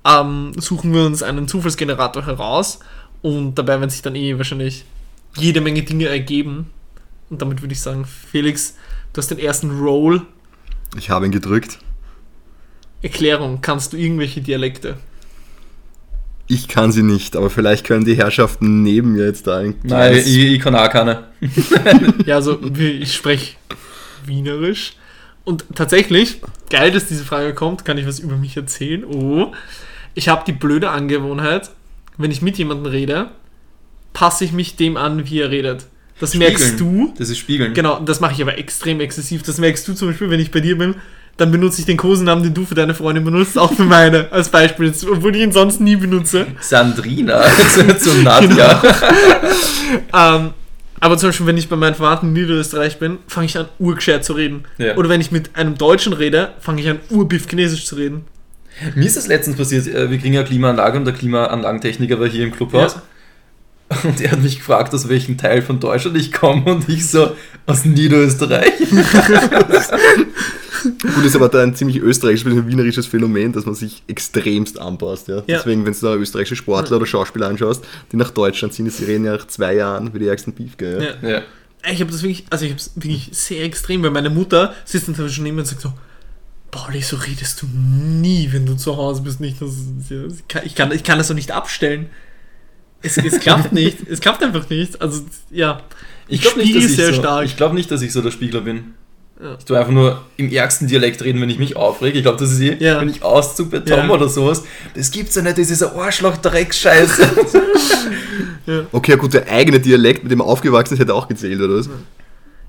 [0.08, 2.80] ähm, suchen wir uns einen Zufallsgenerator heraus
[3.24, 4.86] und dabei werden sich dann eh wahrscheinlich
[5.38, 6.70] jede Menge Dinge ergeben.
[7.32, 8.76] Und damit würde ich sagen, Felix,
[9.14, 10.22] du hast den ersten Roll.
[10.96, 11.80] Ich habe ihn gedrückt.
[13.02, 14.98] Erklärung, kannst du irgendwelche Dialekte?
[16.48, 20.16] Ich kann sie nicht, aber vielleicht können die Herrschaften neben mir jetzt da ein Nein,
[20.16, 21.24] ich, ich kann auch keine.
[22.28, 23.56] Ja, also wie- ich spreche
[24.28, 24.94] Wienerisch.
[25.44, 29.04] Und tatsächlich, geil, dass diese Frage kommt, kann ich was über mich erzählen.
[29.06, 29.54] Oh,
[30.16, 31.70] ich habe die blöde Angewohnheit,
[32.18, 33.32] wenn ich mit jemandem rede,
[34.14, 35.86] passe ich mich dem an, wie er redet.
[36.20, 37.14] Das merkst du.
[37.18, 37.74] Das ist Spiegeln.
[37.74, 39.44] Genau, das mache ich aber extrem exzessiv.
[39.44, 40.96] Das merkst du zum Beispiel, wenn ich bei dir bin,
[41.38, 44.48] dann benutze ich den Kosenamen, den du für deine Freundin benutzt, auch für meine, als
[44.50, 46.48] Beispiel, obwohl ich ihn sonst nie benutze.
[46.62, 47.44] Sandrina
[48.00, 48.82] zu, Nadja.
[50.14, 50.52] Ähm,
[51.06, 54.26] aber zum Beispiel, wenn ich bei meinen Verwandten in Niederösterreich bin, fange ich an, urgescheit
[54.26, 54.64] zu reden.
[54.80, 54.96] Ja.
[54.98, 58.26] Oder wenn ich mit einem Deutschen rede, fange ich an, urbiff Chinesisch zu reden.
[58.96, 62.44] Mir ist das letztens passiert, äh, wir kriegen ja Klimaanlage und der Klimaanlagentechniker war hier
[62.44, 62.98] im Clubhaus.
[64.04, 67.36] Und er hat mich gefragt, aus welchem Teil von Deutschland ich komme und ich so,
[67.68, 68.74] aus Niederösterreich.
[70.92, 72.68] Gut, ist aber da ein ziemlich österreichisches, bzw.
[72.68, 75.28] wienerisches Phänomen, dass man sich extremst anpasst.
[75.28, 75.38] Ja?
[75.38, 75.44] Ja.
[75.48, 79.26] Deswegen, wenn du da österreichische Sportler oder Schauspieler anschaust, die nach Deutschland ziehen, die reden
[79.26, 81.16] ja nach zwei Jahren wie die ärgsten Beefke.
[81.22, 81.30] Ja?
[81.30, 81.42] Ja.
[81.92, 85.08] Ich habe das wirklich, also ich habe es wirklich sehr extrem, weil meine Mutter sitzt
[85.08, 85.94] dann schon neben mir und sagt so,
[86.72, 89.40] Pauli, so redest du nie, wenn du zu Hause bist.
[89.40, 92.10] Nicht, ich, kann, ich, kann, ich kann das so nicht abstellen.
[93.02, 94.00] Es, es klappt nicht.
[94.10, 95.02] Es klappt einfach nicht.
[95.02, 95.22] Also,
[95.52, 95.82] ja.
[96.28, 97.46] Ich glaube nicht, dass ich sehr so, stark.
[97.46, 98.96] Ich glaube nicht, dass ich so der Spiegler bin.
[99.42, 99.56] Ja.
[99.60, 102.18] Ich tue einfach nur im ärgsten Dialekt reden, wenn ich mich aufrege.
[102.18, 103.02] Ich glaube, das ist eh, Ja.
[103.02, 104.10] wenn ich auszug bei Tom Ja.
[104.10, 104.64] oder sowas.
[104.96, 107.30] Das gibt's ja nicht, das ist ein Arschloch-Dreckscheiße.
[108.92, 111.88] Okay, gut, der eigene Dialekt, mit dem er aufgewachsen ist, hätte auch gezählt, oder was?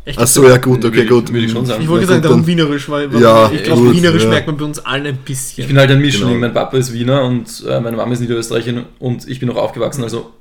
[0.04, 1.32] Ich Ach so, ja gut, okay, ich- gut.
[1.32, 1.82] würde ich schon sagen.
[1.82, 4.28] Ich wollte sagen, darum Wienerisch, weil, weil Ja, ich glaube, Wienerisch ja.
[4.28, 5.62] merkt man bei uns allen ein bisschen.
[5.62, 6.28] Ich bin halt ein Mischling.
[6.28, 6.40] Genau.
[6.40, 10.04] Mein Papa ist Wiener und äh, meine Mama ist Niederösterreicherin und ich bin noch aufgewachsen,
[10.04, 10.32] also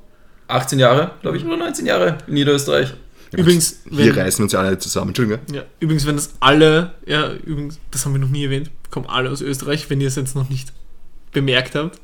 [0.48, 2.92] 18 Jahre, glaube ich, oder 19 Jahre in Niederösterreich.
[3.36, 5.40] Übrigens, wenn, reißen wir uns ja alle zusammen, Entschuldigung.
[5.52, 9.30] ja, übrigens, wenn das alle, ja, übrigens, das haben wir noch nie erwähnt, kommen alle
[9.30, 10.72] aus Österreich, wenn ihr es jetzt noch nicht
[11.32, 12.00] bemerkt habt.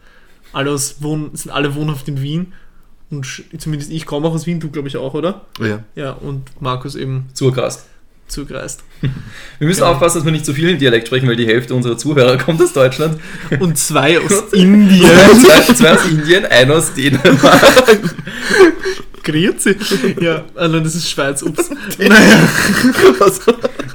[0.52, 2.52] Alle aus Wohn, sind alle wohnhaft in Wien.
[3.10, 3.26] Und
[3.58, 5.46] zumindest ich komme auch aus Wien, du glaube ich auch, oder?
[5.60, 5.84] Ja.
[5.94, 7.86] Ja, und Markus eben Zurkast.
[8.28, 8.82] zugereist.
[9.58, 9.92] Wir müssen Genau.
[9.92, 12.60] aufpassen, dass wir nicht zu viel in Dialekt sprechen, weil die Hälfte unserer Zuhörer kommt
[12.62, 13.18] aus Deutschland.
[13.60, 15.10] Und zwei aus Indien.
[15.40, 18.14] zwei, zwei aus Indien, einer aus Dänemark.
[19.22, 19.76] Grüezi.
[20.20, 21.70] Ja, also das ist Schweiz, ups.
[21.98, 22.48] Naja,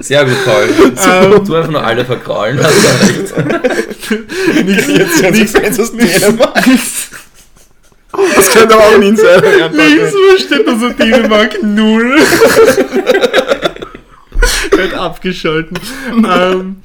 [0.00, 0.68] Sehr gut, Paul.
[0.68, 1.44] Ähm.
[1.44, 4.66] Du einfach nur alle verkraulen, hast du recht.
[4.66, 6.64] nichts, nichts, aus Dänemark.
[8.34, 12.18] Das könnte aber auch ein Insider Nichts versteht also Dänemark null.
[14.70, 15.78] Wird abgeschalten.
[16.12, 16.76] ähm,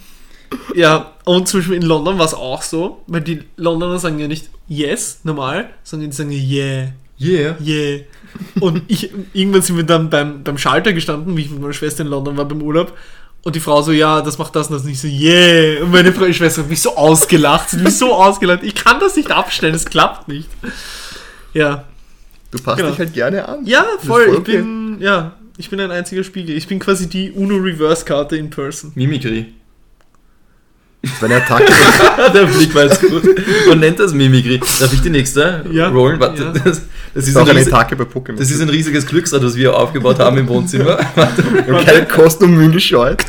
[0.76, 4.28] ja, und zum Beispiel in London war es auch so, weil die Londoner sagen ja
[4.28, 6.90] nicht yes, normal, sondern die sagen yeah,
[7.20, 7.56] Yeah.
[7.64, 8.02] yeah.
[8.60, 12.04] Und ich, irgendwann sind wir dann beim, beim Schalter gestanden, wie ich mit meiner Schwester
[12.04, 12.98] in London war beim Urlaub.
[13.44, 15.84] Und die Frau so, ja, das macht das und das nicht so, yeah.
[15.84, 18.64] Und meine Frau, Schwester hat mich so ausgelacht, sie hat mich so ausgelacht.
[18.64, 20.48] Ich kann das nicht abstellen, es klappt nicht.
[21.54, 21.84] Ja,
[22.54, 22.92] Du passt Genau.
[22.92, 23.66] dich halt gerne an.
[23.66, 24.26] ja, voll.
[24.26, 24.58] voll Ich okay.
[24.58, 26.56] bin, ja, ich bin ein einziger Spiegel.
[26.56, 28.92] Ich bin quasi die Uno Reverse Karte in Person.
[28.96, 29.54] Mimikry.
[31.04, 31.72] Das war eine Attacke.
[32.34, 33.24] Der Blick war jetzt gut.
[33.68, 34.60] Man nennt das Mimikry.
[34.80, 35.90] Darf ich die nächste Ja.
[35.90, 36.18] rollen?
[36.20, 36.52] Warte, Ja.
[36.52, 36.82] das, das,
[37.14, 38.38] Das ist ist auch ein eine Attacke bei Pokémon.
[38.38, 40.98] das ist ein riesiges Glücksrad, das wir aufgebaut haben im Wohnzimmer.
[41.16, 41.44] Warte.
[41.68, 43.22] Wir haben keine Kosten und Mühen gescheut.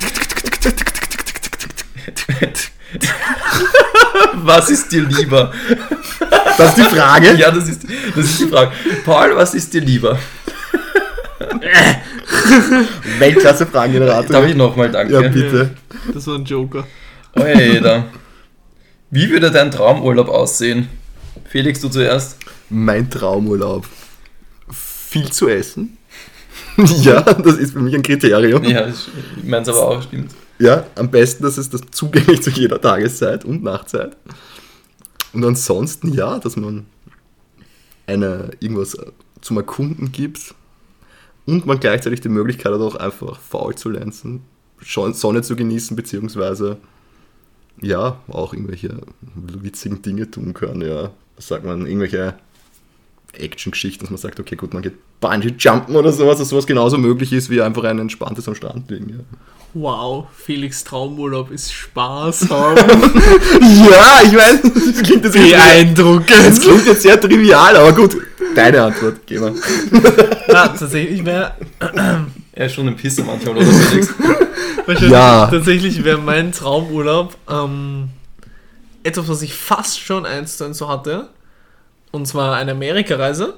[4.34, 5.52] Was ist dir lieber?
[6.56, 7.34] Das ist die Frage.
[7.34, 7.82] Ja, das ist,
[8.14, 8.70] das ist die Frage.
[9.04, 10.18] Paul, was ist dir lieber?
[13.18, 14.30] Weltklasse Fragengenerator.
[14.30, 15.12] Darf ich nochmal danke?
[15.12, 15.70] Ja, bitte.
[16.12, 16.86] Das war ein Joker.
[17.34, 18.06] Alter.
[19.10, 20.88] Wie würde dein Traumurlaub aussehen?
[21.44, 22.38] Felix, du zuerst.
[22.70, 23.86] Mein Traumurlaub.
[24.70, 25.98] Viel zu essen.
[27.02, 28.64] ja, das ist für mich ein Kriterium.
[28.64, 29.06] Ja, ich
[29.44, 30.34] meine es aber auch, stimmt.
[30.58, 34.16] Ja, am besten, dass es das zugänglich zu jeder Tageszeit und Nachtzeit.
[35.32, 36.86] Und ansonsten ja, dass man
[38.06, 38.96] eine, irgendwas
[39.40, 40.54] zum Erkunden gibt
[41.46, 44.42] und man gleichzeitig die Möglichkeit hat, auch einfach faul zu lenzen,
[44.80, 46.78] Sonne zu genießen, beziehungsweise
[47.80, 48.98] ja, auch irgendwelche
[49.34, 51.10] witzigen Dinge tun können, ja.
[51.36, 52.34] Was sagt man, irgendwelche
[53.32, 57.32] Action-Geschichten, dass man sagt, okay, gut, man geht Bungee-Jumpen oder sowas, dass sowas genauso möglich
[57.32, 59.08] ist, wie einfach ein entspanntes am Strand liegen.
[59.10, 59.16] Ja,
[59.76, 62.76] Wow, Felix Traumurlaub ist Spaß haben.
[62.76, 66.60] ja ich weiß, das klingt jetzt, das Beeindruckend.
[66.60, 68.16] klingt jetzt sehr trivial, aber gut,
[68.54, 69.52] deine Antwort, geh mal.
[70.46, 71.54] Ja, tatsächlich wäre
[72.56, 74.14] Er ist schon ein Pisser manchmal, oder Felix?
[75.00, 75.46] Ja.
[75.46, 78.10] tatsächlich wäre mein Traumurlaub ähm,
[79.02, 81.30] etwas, was ich fast schon eins zu eins so hatte.
[82.12, 83.54] Und zwar eine Amerikareise.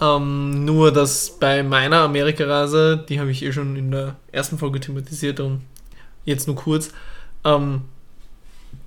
[0.00, 4.80] Ähm, nur, dass bei meiner Amerikareise, die habe ich eh schon in der ersten Folge
[4.80, 5.62] thematisiert und
[6.24, 6.90] jetzt nur kurz,
[7.44, 7.82] ähm,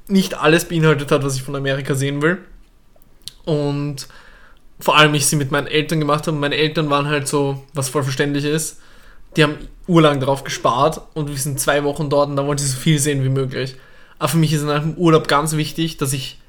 [0.08, 2.40] nicht alles beinhaltet hat, was ich von Amerika sehen will.
[3.46, 4.08] Und
[4.80, 6.38] vor allem ich sie mit meinen Eltern gemacht habe.
[6.38, 8.80] Meine Eltern waren halt so, was voll verständlich ist,
[9.36, 9.58] die haben
[9.88, 13.00] urlang darauf gespart und wir sind zwei Wochen dort und da wollen sie so viel
[13.00, 13.76] sehen wie möglich.
[14.18, 16.40] Aber für mich ist in einem Urlaub ganz wichtig, dass ich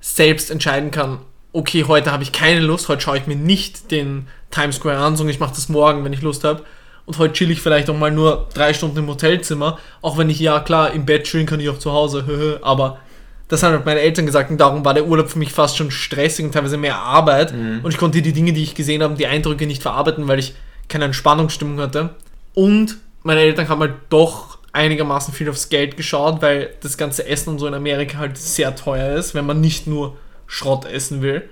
[0.00, 1.18] selbst entscheiden kann,
[1.52, 5.16] okay, heute habe ich keine Lust, heute schaue ich mir nicht den Times Square an,
[5.16, 6.62] sondern ich mache das morgen, wenn ich Lust habe.
[7.06, 10.38] Und heute chill ich vielleicht auch mal nur drei Stunden im Hotelzimmer, auch wenn ich,
[10.38, 12.98] ja klar, im Bett chillen kann ich auch zu Hause, aber
[13.48, 15.90] das haben halt meine Eltern gesagt und darum war der Urlaub für mich fast schon
[15.90, 19.26] stressig und teilweise mehr Arbeit und ich konnte die Dinge, die ich gesehen habe, die
[19.26, 20.54] Eindrücke nicht verarbeiten, weil ich
[20.88, 22.10] keine Entspannungsstimmung hatte.
[22.54, 27.50] Und meine Eltern haben halt doch einigermaßen viel aufs Geld geschaut, weil das ganze Essen
[27.50, 31.48] und so in Amerika halt sehr teuer ist, wenn man nicht nur Schrott essen will.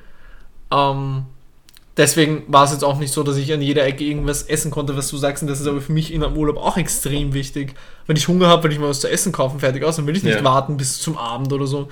[0.71, 1.27] Ähm,
[1.97, 4.97] deswegen war es jetzt auch nicht so, dass ich an jeder Ecke irgendwas essen konnte,
[4.97, 5.43] was du sagst.
[5.43, 7.75] Und das ist aber für mich in einem Urlaub auch extrem wichtig.
[8.07, 9.97] Wenn ich Hunger habe, will ich mal was zu essen kaufen, fertig aus.
[9.97, 10.45] Dann will ich nicht Ja.
[10.45, 11.89] warten bis zum Abend oder so.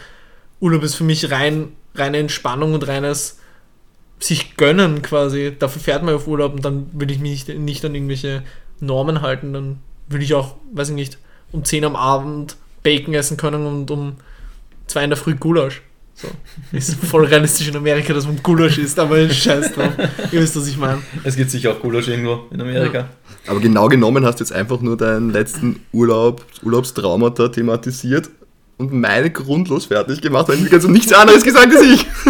[0.61, 3.39] Urlaub ist für mich rein, reine Entspannung und reines
[4.21, 5.55] sich gönnen quasi.
[5.59, 8.43] Dafür fährt man auf Urlaub und dann will ich mich nicht, nicht an irgendwelche
[8.81, 9.53] Normen halten.
[9.53, 9.79] Dann
[10.09, 11.19] will ich auch, weiß ich nicht,
[11.53, 14.17] um 10 am Abend Bacon essen können und um
[14.87, 15.83] 2 in der Früh Gulasch.
[16.15, 16.29] So.
[16.71, 19.93] Ist voll realistisch in Amerika, dass man Gulasch isst, aber scheiß drauf.
[20.31, 21.03] Ihr wisst, was ich meine.
[21.25, 23.09] Es gibt sicher auch Gulasch irgendwo in Amerika.
[23.47, 28.31] Aber genau genommen hast du jetzt einfach nur deinen letzten Urlaub, Urlaubstraumata thematisiert
[28.77, 32.07] und meine grundlos fertig gemacht, weil du ganz um nichts anderes gesagt als ich.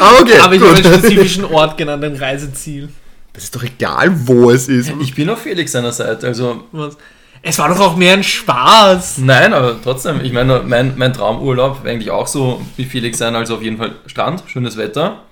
[0.00, 2.88] Aber okay, Aber ich habe einen spezifischen Ort genannt, ein Reiseziel.
[3.32, 4.92] Das ist doch egal, wo es ist.
[5.00, 6.96] Ich bin auf Felix seiner Seite, also Was?
[7.42, 9.18] Es war doch auch mehr ein Spaß.
[9.18, 13.34] nein, aber trotzdem, ich meine, mein, mein Traumurlaub wäre eigentlich auch so wie Felix sein,
[13.34, 15.22] also auf jeden Fall Strand, schönes Wetter,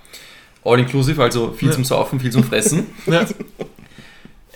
[0.65, 1.75] all inclusive, also viel Ja.
[1.75, 2.87] zum Saufen, viel zum Fressen.
[3.07, 3.27] Ja.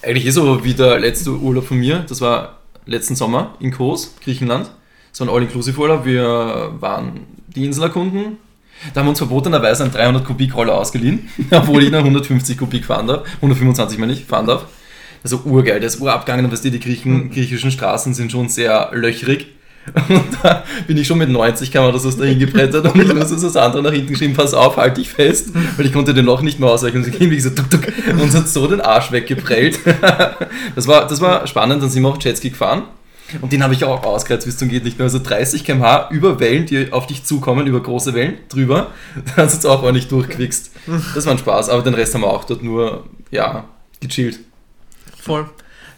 [0.03, 4.16] Eigentlich ist so wie der letzte Urlaub von mir, das war letzten Sommer in Kos,
[4.24, 4.70] Griechenland.
[5.18, 8.38] War ein All-Inclusive-Urlaub, wir waren die Insel erkunden.
[8.94, 12.84] Da haben wir uns verbotenerweise einen 300 Kubik Roller ausgeliehen, obwohl ich nur 150 Kubik
[12.86, 14.64] fahren darf, 125 meine ich, fahren darf.
[15.23, 19.47] Also urgeil, der ist urabgegangen, weißt du, die Griechen, griechischen Straßen sind schon sehr löchrig.
[20.09, 23.57] Und da bin ich schon mit 90 km so dahin gebrettert und ich musste das
[23.57, 26.61] andere nach hinten geschrieben, pass auf, halt dich fest, weil ich konnte den Loch nicht
[26.61, 26.99] mehr ausweichen.
[26.99, 29.81] Und sie ging wie so tuk, tuk, und uns hat so den Arsch weggeprellt.
[30.75, 32.85] Das war, das war spannend, dann sind wir auch Jetski gefahren.
[33.41, 35.05] Und den habe ich auch ausgereizt bis zum geht nicht mehr.
[35.05, 38.89] Also 30 km/h über Wellen, die auf dich zukommen, über große Wellen drüber.
[39.37, 40.70] Da hast du jetzt auch ordentlich durchgewichst.
[41.14, 43.64] Das war ein Spaß, aber den Rest haben wir auch dort nur, ja,
[44.01, 44.41] gechillt.
[45.23, 45.49] Voll.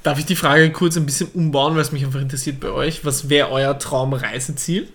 [0.02, 3.06] Darf ich die Frage kurz ein bisschen umbauen, weil es mich einfach interessiert bei euch?
[3.06, 4.88] Was wäre euer Traumreiseziel?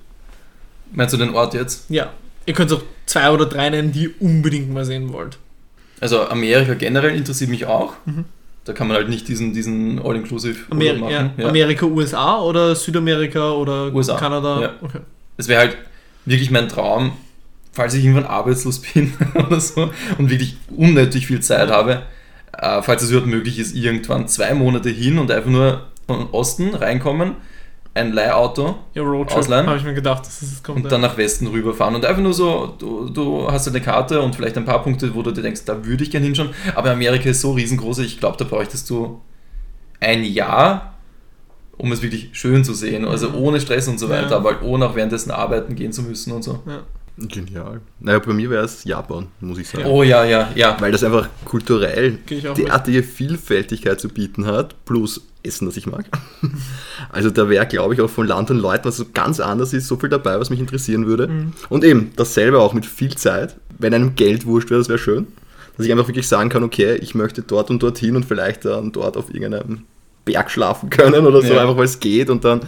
[0.92, 1.90] Meinst du den Ort jetzt?
[1.90, 2.14] Ja.
[2.46, 5.38] Ihr könnt auch zwei oder drei nennen, die ihr unbedingt mal sehen wollt.
[6.00, 7.94] Also Amerika generell interessiert mich auch.
[8.66, 11.32] Da kann man halt nicht diesen, diesen All-Inclusive Ameri machen.
[11.38, 11.48] ja.
[11.48, 14.62] Amerika, USA oder Südamerika oder USA, Kanada?
[14.62, 14.74] ja.
[14.80, 15.00] Okay.
[15.38, 15.78] Es wäre halt
[16.26, 17.14] wirklich mein Traum,
[17.72, 22.04] falls ich irgendwann arbeitslos bin oder so und wirklich unnötig viel Zeit habe,
[22.62, 26.74] äh, falls es überhaupt möglich ist, irgendwann zwei Monate hin und einfach nur von Osten
[26.76, 27.36] reinkommen,
[27.96, 29.68] ein Leihauto Ja, Ausleihen?
[29.68, 30.84] habe ich mir gedacht, dass es kommt.
[30.86, 34.36] und dann nach Westen rüberfahren und einfach nur so, du, du hast eine Karte und
[34.36, 37.30] vielleicht ein paar Punkte, wo du dir denkst, da würde ich gerne hinschauen, aber Amerika
[37.30, 39.20] ist so riesengroß, ich glaube, da bräuchtest du
[40.00, 40.94] ein Jahr,
[41.78, 44.22] um es wirklich schön zu sehen, also ohne Stress und so Ja.
[44.24, 46.60] weiter, aber halt ohne auch währenddessen arbeiten gehen zu müssen und so.
[46.68, 46.82] ja.
[47.28, 47.82] Genial.
[48.00, 49.86] Naja, bei mir wäre es Japan, muss ich sagen.
[49.86, 50.78] Oh ja, ja, ja.
[50.80, 52.58] Weil das einfach kulturell auch mit.
[52.58, 56.06] derartige Vielfältigkeit zu bieten hat, plus Essen, das ich mag.
[57.12, 59.88] Also da wäre, glaube ich, auch von Land und Leuten, was so ganz anders ist,
[59.88, 61.28] so viel dabei, was mich interessieren würde.
[61.28, 61.54] Mhm.
[61.70, 63.56] Und eben dasselbe auch mit viel Zeit.
[63.80, 65.28] Wenn einem Geld wurscht wäre, das wäre schön.
[65.78, 68.92] Dass ich einfach wirklich sagen kann, okay, ich möchte dort und dorthin und vielleicht dann
[68.92, 69.84] dort auf irgendeinem
[70.26, 71.62] Berg schlafen können oder so, Ja.
[71.62, 72.62] einfach weil es geht und dann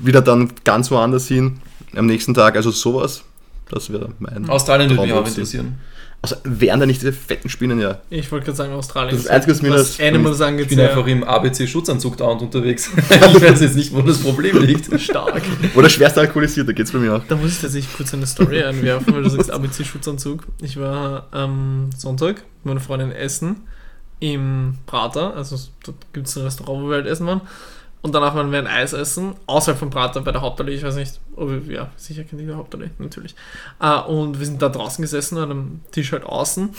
[0.00, 1.60] wieder dann ganz woanders hin
[1.96, 2.56] am nächsten Tag.
[2.56, 3.22] Also sowas,
[3.70, 5.78] das wäre mein Australien würde mich auch interessieren.
[6.20, 8.00] Also wären da nicht diese fetten Spinnen ja.
[8.10, 9.10] Ich wollte gerade sagen, Australien.
[9.12, 12.16] Das ist das Einzige, was mir das- Animals Ich angeht, bin sehr einfach im ABC-Schutzanzug
[12.16, 12.90] da und unterwegs.
[13.10, 15.00] ich weiß jetzt nicht, wo das Problem liegt.
[15.00, 15.42] stark.
[15.76, 17.22] Oder schwerst alkoholisiert, da geht's bei mir auch.
[17.28, 20.42] Da muss ich tatsächlich kurz eine Story einwerfen, weil du sagst ABC-Schutzanzug.
[20.60, 23.68] Ich war am Sonntag mit meiner Freundin essen
[24.18, 27.42] im Prater, also dort gibt es ein Restaurant, wo wir halt essen waren.
[28.00, 30.94] Und danach waren wir ein Eis essen, außerhalb vom Prater bei der Hauptallee, ich weiß
[30.96, 33.34] nicht, ob ihr, ja, sicher kennt ihr die Hauptallee, natürlich.
[33.80, 36.70] Äh, und wir sind da draußen gesessen, an einem Tisch halt außen,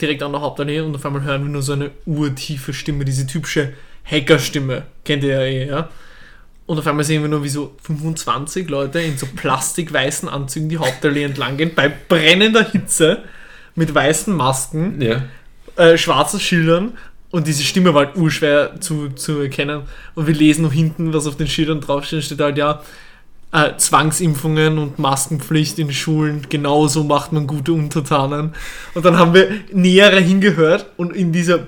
[0.00, 3.26] direkt an der Hauptallee und auf einmal hören wir nur so eine urtiefe Stimme, diese
[3.26, 3.74] typische
[4.10, 5.88] Hackerstimme, kennt ihr ja eh, ja.
[6.64, 10.78] Und auf einmal sehen wir nur, wie so 25 Leute in so plastikweißen Anzügen die
[10.78, 13.24] Hauptallee entlang gehen, bei brennender Hitze,
[13.74, 15.22] mit weißen Masken, Ja.
[15.76, 16.92] äh, schwarzen Schildern.
[17.32, 19.82] Und diese Stimme war halt urschwer zu, zu erkennen.
[20.14, 22.22] Und wir lesen noch hinten, was auf den Schildern draufsteht.
[22.22, 22.82] Steht halt, ja,
[23.52, 28.54] äh, Zwangsimpfungen und Maskenpflicht in Schulen, genauso macht man gute Untertanen.
[28.94, 31.66] Und dann haben wir näher hingehört und in dieser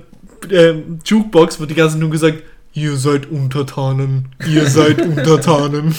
[0.50, 2.42] ähm, Jukebox wird die ganze Zeit nur gesagt,
[2.72, 5.94] ihr seid Untertanen, ihr seid Untertanen.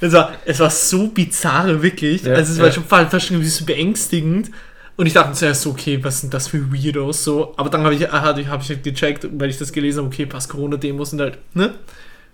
[0.00, 2.22] Es war, es war so bizarr, wirklich.
[2.22, 2.72] Ja, also es war ja.
[2.72, 4.50] schon fast, fast schon ein bisschen beängstigend.
[4.96, 7.54] Und ich dachte zuerst so, okay, was sind das für Weirdos so?
[7.56, 10.08] Aber dann habe ich, hab ich, hab ich halt gecheckt, weil ich das gelesen habe,
[10.08, 11.74] okay, passt Corona-Demos sind halt, ne?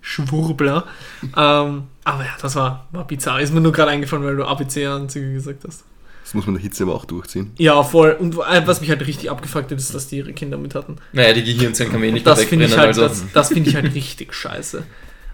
[0.01, 0.85] Schwurbler.
[1.23, 3.41] ähm, aber ja, das war, war bizarr.
[3.41, 5.85] Ist mir nur gerade eingefallen, weil du ABC-Anzüge gesagt hast.
[6.25, 7.53] Das muss man der Hitze aber auch durchziehen.
[7.59, 8.17] Ja, voll.
[8.19, 10.97] Und was mich halt richtig abgefuckt hat, ist, dass die ihre Kinder mit hatten.
[11.13, 12.91] Naja, die Gehirnzellen kann man eh nicht mehr Das finde wegbrennen.
[12.91, 13.25] ich, halt, also.
[13.25, 14.85] das, das finde ich halt richtig scheiße.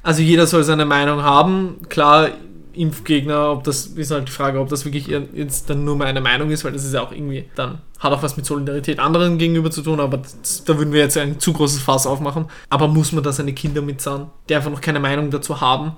[0.03, 1.77] Also jeder soll seine Meinung haben.
[1.89, 2.31] Klar,
[2.79, 6.51] Impfgegner, ob das ist halt die Frage, ob das wirklich jetzt dann nur meine Meinung
[6.51, 9.71] ist, weil das ist ja auch irgendwie dann hat auch was mit Solidarität anderen gegenüber
[9.71, 12.47] zu tun, aber das, da würden wir jetzt ein zu großes Fass aufmachen.
[12.71, 15.97] Aber muss man da seine Kinder mitzahlen, die einfach noch keine Meinung dazu haben?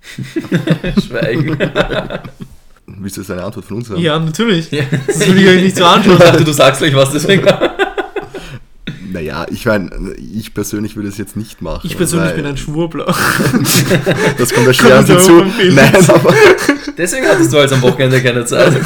[1.06, 1.56] Schweigen.
[2.86, 4.00] Willst du jetzt eine Antwort von uns haben?
[4.00, 4.70] Ja, natürlich.
[4.70, 4.84] Ja.
[5.06, 6.14] Das will ich euch nicht so anschauen.
[6.14, 7.46] Ich dachte, du sagst gleich was, deswegen.
[9.12, 11.86] Naja, ich meine, ich persönlich würde es jetzt nicht machen.
[11.86, 13.06] Ich persönlich weil bin ein Schwurbler.
[14.38, 15.44] Das kommt ja schwer an zu.
[15.72, 16.32] Nein, aber
[16.98, 18.72] Deswegen hattest du halt am Wochenende keine Zeit.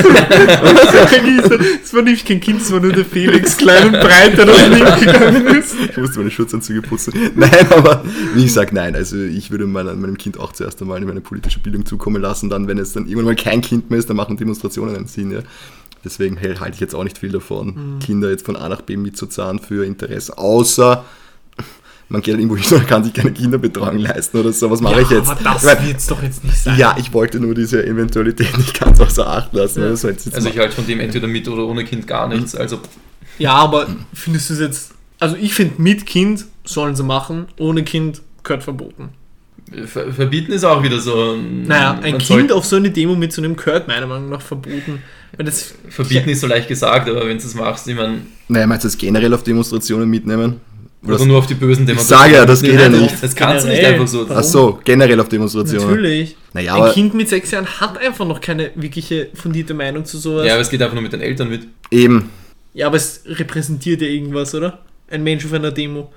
[1.83, 4.69] Das war nämlich kein Kind, das war nur der Felix, klein und breit, der noch
[4.69, 5.75] nicht gegangen ist.
[5.91, 7.13] ich musste meine Schutzanzüge putzen.
[7.35, 8.05] Nein, aber
[8.35, 8.95] wie ich sage, nein.
[8.95, 12.51] Also ich würde meiner, meinem Kind auch zuerst einmal eine politische Bildung zukommen lassen.
[12.51, 15.33] Dann, wenn es dann irgendwann mal kein Kind mehr ist, dann machen Demonstrationen einen Sinn.
[15.33, 15.41] Ja.
[16.05, 18.97] Deswegen hey, halte ich jetzt auch nicht viel davon, Kinder jetzt von A nach B
[18.97, 20.37] mitzuzahlen für Interesse.
[20.37, 21.05] Außer
[22.09, 24.71] man geht halt irgendwo hin und kann sich keine Kinderbetreuung leisten oder so.
[24.71, 25.31] Was mache ich jetzt?
[25.31, 26.79] Aber das wird es doch jetzt nicht sein.
[26.79, 29.81] ja, ich wollte nur diese Eventualität nicht ganz außer Acht lassen.
[29.81, 29.87] Ja.
[29.89, 32.55] Also ich halte von dem entweder mit oder ohne Kind gar nichts.
[32.55, 32.81] Also
[33.39, 34.95] Ja, aber findest du es jetzt.
[35.21, 39.11] Also ich finde, mit Kind sollen sie machen, ohne Kind gehört verboten.
[39.87, 41.33] ver verbieten ist auch wieder so.
[41.33, 45.03] ein- Naja, ein Kind auf so eine Demo mitzunehmen, gehört meiner Meinung nach verboten.
[45.37, 48.19] Weil das, Verbieten ist so leicht gesagt, aber wenn du es machst, ich meine,
[48.49, 50.61] naja, meinst du das generell auf Demonstrationen mitnehmen?
[51.05, 53.21] Oder oder nur auf die bösen Ich sage ja, das geht ja Nein, nicht.
[53.21, 54.27] Das kannst du nicht einfach so.
[54.29, 55.89] Ach so, generell auf Demonstrationen.
[55.89, 56.37] natürlich.
[56.53, 60.47] Naja, ein Kind mit sechs Jahren hat einfach noch keine wirkliche fundierte Meinung zu sowas.
[60.47, 61.67] Ja, aber es geht einfach nur mit den Eltern mit.
[61.91, 62.31] eben.
[62.75, 64.79] Ja, aber es repräsentiert ja irgendwas, oder?
[65.11, 66.11] Ein Mensch auf einer Demo.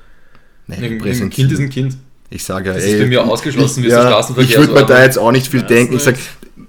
[0.68, 1.30] Nee, Ein.
[1.30, 1.98] Kind ist ein Kind.
[2.30, 4.86] Ich sage ja, Das ist bei mir ausgeschlossen, wie es ja, der Ich würde mir
[4.86, 5.96] da jetzt auch nicht viel Ja, denken.
[5.96, 6.18] Ich sage,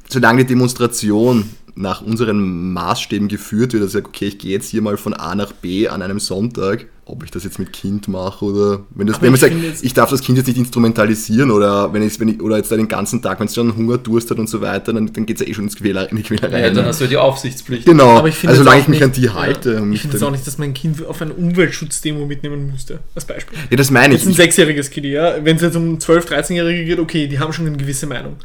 [0.08, 4.96] solange die Demonstration nach unseren Maßstäben geführt wird, also okay, ich gehe jetzt hier mal
[4.96, 8.80] von A nach B an einem Sonntag, ob ich das jetzt mit Kind mache oder
[8.94, 9.40] wenn das, Aber wenn man ich
[9.72, 12.72] sagt, ich darf das Kind jetzt nicht instrumentalisieren oder wenn ich, wenn ich oder jetzt
[12.72, 15.26] da den ganzen Tag, wenn es schon Hunger, Durst hat und so weiter, dann, dann
[15.26, 16.60] geht es ja eh schon ins Quäler, in die Quälerei.
[16.62, 16.86] Ja, dann ne?
[16.86, 17.84] hast du ja die Aufsichtspflicht.
[17.84, 19.74] Genau, Aber ich also solange ich mich nicht- an die halte.
[19.74, 23.00] Ja, ich finde es auch nicht, dass mein Kind auf eine Umweltschutzdemo mitnehmen müsste.
[23.14, 23.58] Als Beispiel.
[23.70, 24.22] ja, das meine ich.
[24.22, 25.34] Jetzt ein sechsjähriges Kind, ja.
[25.44, 28.36] Wenn es jetzt um 12-, 13-Jährige geht, okay, die haben schon eine gewisse Meinung.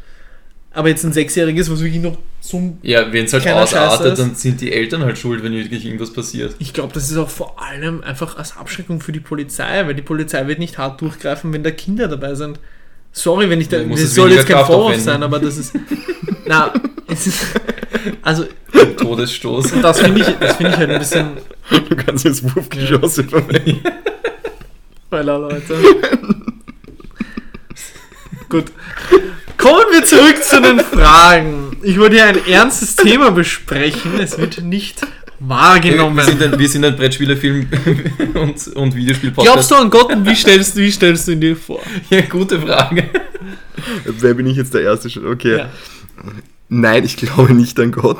[0.74, 4.34] Aber jetzt ein sechsjähriges, was wirklich noch so ein Ja, wenn es halt ausartet, dann
[4.34, 6.56] sind die Eltern halt schuld, wenn wirklich irgendwas passiert.
[6.58, 10.02] Ich glaube, das ist auch vor allem einfach als Abschreckung für die Polizei, weil die
[10.02, 12.58] Polizei wird nicht hart durchgreifen, wenn da Kinder dabei sind.
[13.12, 13.78] Sorry, wenn ich da.
[13.78, 15.04] Das es soll jetzt kein Kraft Vorwurf aufwenden.
[15.04, 15.74] sein, aber das ist.
[16.46, 16.72] na,
[17.08, 17.46] es ist.
[18.22, 18.46] Also,
[18.96, 19.74] Todesstoß.
[19.82, 21.28] das finde ich, das finde ich halt ein bisschen.
[21.88, 23.80] Du kannst jetzt Wurfgeschosse verwenden.
[25.06, 25.76] Spoiler, Leute.
[28.48, 28.72] Gut.
[29.62, 31.76] Kommen wir zurück zu den Fragen.
[31.82, 34.18] Ich wollte hier ein ernstes Thema besprechen.
[34.18, 35.06] Es wird nicht
[35.38, 36.16] wahrgenommen.
[36.16, 37.68] Wir sind ein, wir sind ein Brettspielerfilm
[38.34, 39.54] und, und Videospiel-Podcast.
[39.54, 41.80] Glaubst du an Gott und wie stellst, wie stellst du ihn dir vor?
[42.10, 43.08] Ja, gute Frage.
[44.04, 45.08] Wer bin ich jetzt der Erste?
[45.08, 45.26] schon?
[45.26, 45.58] Okay.
[45.58, 45.70] Ja.
[46.68, 48.18] Nein, ich glaube nicht an Gott.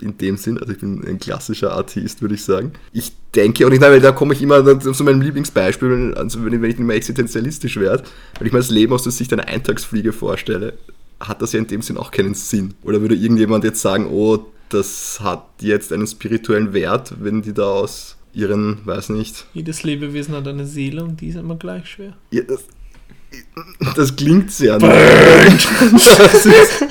[0.00, 2.72] In dem Sinn, also ich bin ein klassischer Atheist, würde ich sagen.
[2.92, 6.62] Ich denke, und ich, weil da komme ich immer zu meinem Lieblingsbeispiel, also wenn ich,
[6.62, 8.04] wenn ich nicht mehr existenzialistisch werde,
[8.38, 10.74] wenn ich mir das Leben aus der Sicht einer Eintagsfliege vorstelle,
[11.20, 12.74] hat das ja in dem Sinn auch keinen Sinn.
[12.82, 17.64] Oder würde irgendjemand jetzt sagen, oh, das hat jetzt einen spirituellen Wert, wenn die da
[17.64, 19.46] aus ihren, weiß nicht.
[19.54, 22.16] Jedes Lebewesen hat eine Seele und die ist immer gleich schwer.
[22.30, 22.64] Ja, das,
[23.96, 24.78] das klingt sehr.
[24.78, 26.84] Das ist,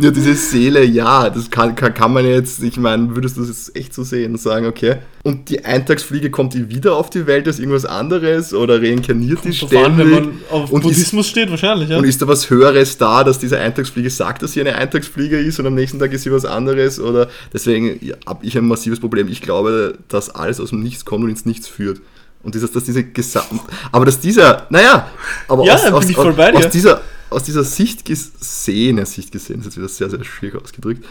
[0.00, 3.48] ja, diese Seele, ja, das kann, kann, kann man jetzt, ich meine, würdest du das
[3.50, 4.96] jetzt echt so sehen und sagen, okay.
[5.22, 9.56] Und die Eintagsfliege kommt die wieder auf die Welt als irgendwas anderes oder reinkarniert die
[9.58, 9.98] Kommt an, ständig?
[9.98, 11.98] wenn man auf Und ist- Buddhismus steht, wahrscheinlich, ja.
[11.98, 15.58] Und ist da was Höheres da, dass diese Eintagsfliege sagt, dass sie eine Eintagsfliege ist
[15.60, 16.98] und am nächsten Tag ist sie was anderes?
[17.00, 19.28] Oder deswegen habe ich ein massives Problem.
[19.28, 22.00] Ich glaube, dass alles aus dem Nichts kommt und ins Nichts führt.
[22.44, 23.62] Und dieses, dass diese Gesamt.
[23.90, 25.08] Aber dass dieser, naja,
[25.48, 26.58] aber Ja, aus, aus, bei dir.
[26.58, 27.00] aus dieser,
[27.30, 31.04] aus dieser Sicht gesehen, ja, Sicht gesehen, ist jetzt wieder sehr, sehr schwierig ausgedrückt.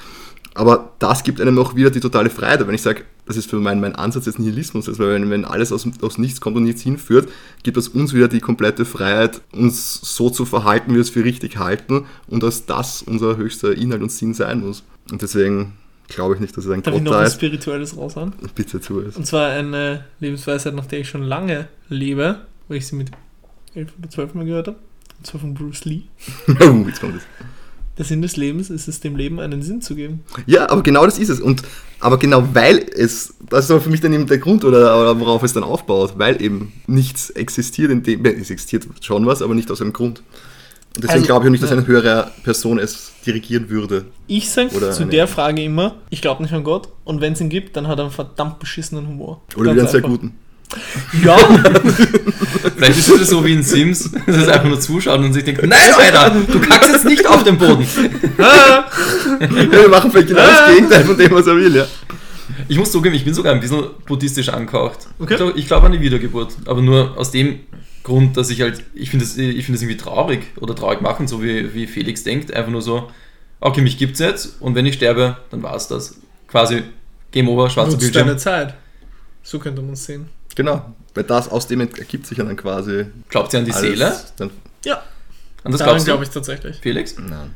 [0.56, 2.66] Aber das gibt einem auch wieder die totale Freiheit.
[2.66, 5.72] Wenn ich sage, das ist für mein, mein Ansatz des Nihilismus, weil wenn, wenn alles
[5.72, 7.30] aus, aus nichts kommt und nichts hinführt,
[7.64, 11.24] gibt es uns wieder die komplette Freiheit, uns so zu verhalten, wie wir es für
[11.24, 14.84] richtig halten und dass das unser höchster Inhalt und Sinn sein muss.
[15.12, 15.74] Und deswegen
[16.08, 17.36] glaube ich nicht, dass es ein Darf ich Gott noch da was ist.
[17.36, 18.34] Spirituelles raushauen?
[18.56, 19.16] Bitte tu es.
[19.16, 23.12] Und zwar eine Lebensweisheit, nach der ich schon lange lebe, weil ich sie mit
[23.76, 24.78] 11 oder 12 Mal gehört habe.
[25.18, 26.02] Und zwar von Bruce Lee.
[26.48, 27.24] Oh, Jetzt kommt es.
[27.98, 30.24] Der Sinn des Lebens ist es, dem Leben einen Sinn zu geben.
[30.48, 31.40] Ja, aber genau das ist es.
[31.40, 31.62] Und
[32.00, 35.20] aber genau weil es, das ist aber für mich dann eben der Grund oder, oder
[35.20, 39.54] worauf es dann aufbaut, weil eben nichts existiert, in dem, es existiert schon was, aber
[39.54, 40.24] nicht aus einem Grund.
[40.95, 44.06] Und deswegen Also, glaube ich auch nicht, dass eine höhere Person es dirigieren würde.
[44.28, 47.49] Ich sage zu der Frage immer, ich glaube nicht an Gott und wenn es ihn
[47.49, 49.41] gibt, dann hat er einen verdammt beschissenen Humor.
[49.56, 50.36] Oder wieder einen sehr guten.
[51.24, 51.38] Ja,
[52.76, 55.65] Vielleicht ist es so wie in Sims, dass es einfach nur zuschaut und sich denkt,
[55.65, 57.86] nein, Alter, du kackst jetzt nicht auf den Boden.
[58.38, 58.86] Ja,
[59.82, 61.86] wir machen vielleicht genau das Gegenteil von dem, was er will, ja.
[62.68, 65.07] Ich muss zugeben, ich bin sogar ein bisschen buddhistisch angehaucht.
[65.20, 65.34] Okay.
[65.34, 67.60] Ich glaube glaub an die Wiedergeburt, aber nur aus dem
[68.04, 71.28] Grund, dass ich halt, ich finde es ich find das irgendwie traurig oder traurig machen,
[71.28, 72.54] so wie, wie Felix denkt.
[72.54, 73.10] Einfach nur so,
[73.62, 76.18] okay, mich gibt's jetzt und wenn ich sterbe, dann war's das.
[76.48, 76.84] Quasi
[77.32, 78.28] Game Over, schwarzer nutzt Bildschirm.
[78.28, 78.74] deine Zeit.
[79.42, 80.28] So könnte man es sehen.
[80.56, 80.94] Genau.
[81.16, 84.14] Weil das aus dem ergibt sich ja dann quasi Glaubt ihr an die alles Seele?
[84.38, 84.50] Dann,
[84.86, 85.02] Ja,
[85.64, 86.12] An das daran glaubst du?
[86.12, 86.78] glaube ich tatsächlich.
[86.78, 87.16] Felix?
[87.18, 87.56] nein.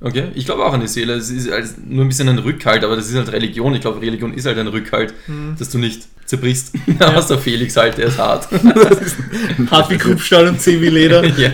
[0.00, 1.14] Okay, ich glaube auch an die Seele.
[1.14, 3.74] Es ist halt nur ein bisschen ein Rückhalt, aber das ist halt Religion.
[3.74, 5.56] Ich glaube, Religion ist halt ein Rückhalt, Hm.
[5.58, 6.72] dass du nicht zerbrichst.
[7.00, 7.14] Ja.
[7.16, 8.48] Was der Felix halt, der ist hart.
[9.70, 11.24] Hart wie Kruppstahl und zäh wie Leder.
[11.38, 11.50] ja.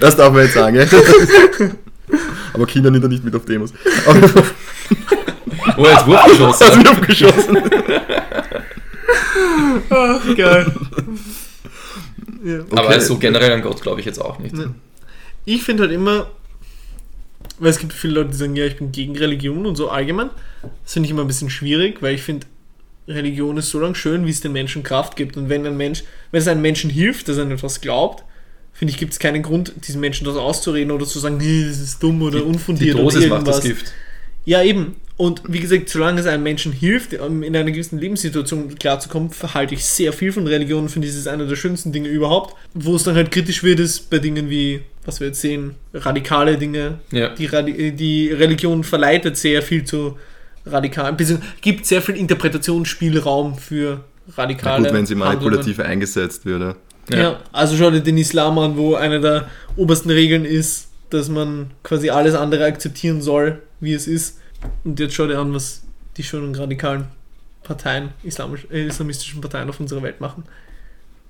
[0.00, 0.84] Das darf man jetzt sagen, ja.
[2.54, 3.72] Aber Kinder nimmt er nicht mit auf Demos.
[4.06, 4.20] Aber
[5.76, 6.66] Oh, jetzt Wurf geschossen.
[6.66, 7.58] das wird abgeschossen.
[9.90, 10.72] Ach, geil.
[12.44, 12.58] ja.
[12.70, 13.00] Aber Okay.
[13.00, 14.54] so generell an Gott glaube ich jetzt auch nicht.
[15.44, 16.30] Ich finde halt immer,
[17.58, 20.30] weil es gibt viele Leute, die sagen, ja, ich bin gegen Religion und so allgemein.
[20.84, 22.46] Das finde ich immer ein bisschen schwierig, weil ich finde,
[23.08, 25.36] Religion ist so lange schön, wie es den Menschen Kraft gibt.
[25.36, 28.22] Und wenn ein Mensch, wenn es einem Menschen hilft, dass er an etwas glaubt,
[28.72, 31.80] finde ich, gibt es keinen Grund, diesen Menschen das auszureden oder zu sagen, nee, das
[31.80, 33.80] ist dumm oder Die unfundiert Dosis oder macht das irgendwas.
[33.82, 33.92] Gift.
[34.44, 34.96] Ja, eben.
[35.16, 39.84] Und wie gesagt, solange es einem Menschen hilft, in einer gewissen Lebenssituation klarzukommen, verhalte ich
[39.84, 42.54] sehr viel von Religion und finde, das ist einer der schönsten Dinge überhaupt.
[42.72, 46.56] Wo es dann halt kritisch wird, ist bei Dingen wie, was wir jetzt sehen, radikale
[46.56, 47.00] Dinge.
[47.10, 47.30] Ja.
[47.30, 50.16] Die, Radi die Religion verleitet sehr viel zu
[50.70, 55.34] radikalen, beziehungsweise gibt sehr viel Interpretationsspielraum für Na radikale gut, wenn sie Handlungen.
[55.40, 56.76] manipulativ eingesetzt würde.
[57.10, 57.18] Ja.
[57.18, 57.40] Ja.
[57.52, 62.10] also schau dir den Islam an, wo eine der obersten Regeln ist, dass man quasi
[62.10, 64.38] alles andere akzeptieren soll, wie es ist.
[64.84, 65.82] Und jetzt schau dir an, was
[66.18, 67.04] die schönen radikalen
[67.62, 70.44] Parteien, islamisch, äh, islamistischen Parteien auf unserer Welt machen.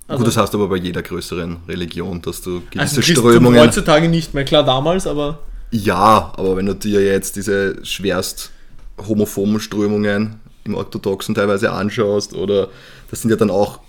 [0.09, 3.59] gut, das hast du aber bei jeder größeren Religion, dass du gewisse also Strömungen.
[3.59, 5.39] heutzutage nicht mehr, klar damals, aber
[5.71, 8.51] Ja, aber wenn du dir jetzt diese schwerst
[9.07, 10.35] homophoben Strömungen
[10.65, 12.67] im Orthodoxen teilweise anschaust, oder
[13.09, 13.79] das sind ja dann auch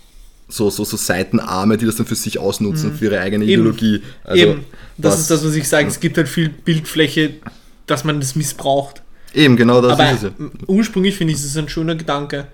[0.47, 3.49] so, so, so Seitenarme, die das dann für sich ausnutzen, für ihre eigene Mhm.
[3.49, 3.61] Eben.
[3.61, 4.01] Ideologie.
[4.23, 4.65] Also, eben,
[4.97, 7.35] das was- ist das, was ich sage, es gibt halt viel Bildfläche,
[7.87, 9.01] dass man das missbraucht.
[9.33, 10.31] Eben, genau das aber ist es.
[10.67, 12.47] ursprünglich finde ich es ein schöner Gedanke,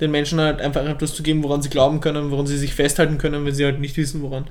[0.00, 3.18] den Menschen halt einfach etwas zu geben, woran sie glauben können, woran sie sich festhalten
[3.18, 4.46] können, wenn sie halt nicht wissen, woran.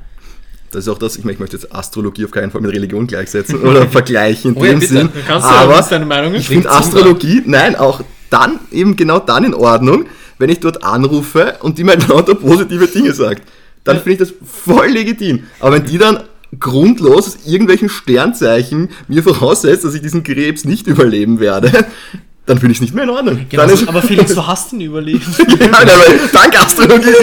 [0.76, 3.08] Das ist auch das, ich, meine, ich möchte jetzt Astrologie auf keinen Fall mit Religion
[3.08, 4.94] gleichsetzen oder vergleichen in Oh ja, dem bitte.
[4.94, 5.10] Sinn.
[5.26, 6.48] Kannst du aber was deine Meinung ich ist?
[6.48, 6.70] finde.
[6.70, 10.06] Astrologie, nein, auch dann, eben genau dann in Ordnung,
[10.38, 13.44] wenn ich dort anrufe und die mir lauter positive Dinge sagt.
[13.86, 15.44] Dann finde ich das voll legitim.
[15.62, 16.24] Aber wenn die dann
[16.60, 21.72] grundlos aus irgendwelchen Sternzeichen mir voraussetzt, dass ich diesen Krebs nicht überleben werde,
[22.46, 23.46] dann finde ich es nicht mehr in Ordnung.
[23.50, 25.26] dann ist, aber Felix, du hast ihn überlebt.
[25.38, 26.04] ja, nein, aber
[26.34, 27.14] dank Astrologie.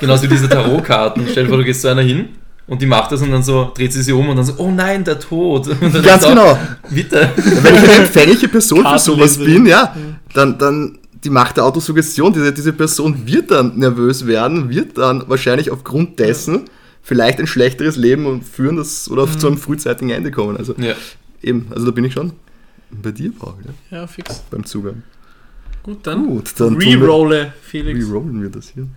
[0.00, 1.26] Genauso wie diese Tarotkarten.
[1.30, 2.30] Stell dir vor, du gehst zu einer hin
[2.68, 4.70] und die macht das und dann so dreht sie sich um und dann so, oh
[4.70, 5.68] nein, der Tod.
[5.68, 6.58] Und Ganz so, genau.
[6.90, 7.30] Bitte.
[7.36, 9.94] Wenn ich eine empfängliche Person für sowas bin, ja,
[10.34, 15.24] dann, dann die Macht der Autosuggestion, diese, diese Person wird dann nervös werden, wird dann
[15.28, 16.64] wahrscheinlich aufgrund dessen
[17.02, 20.56] vielleicht ein schlechteres Leben und führen das oder zu einem frühzeitigen Ende kommen.
[20.56, 20.94] Also Ja.
[21.42, 22.32] eben, also da bin ich schon
[22.90, 23.54] Bei dir, Paul,
[23.90, 23.98] ja?
[23.98, 24.42] Ja, fix.
[24.50, 25.02] beim Zugang.
[25.84, 28.06] Gut, dann, Gut, dann rerolle, Felix.
[28.08, 28.88] Rerollen wir das hier.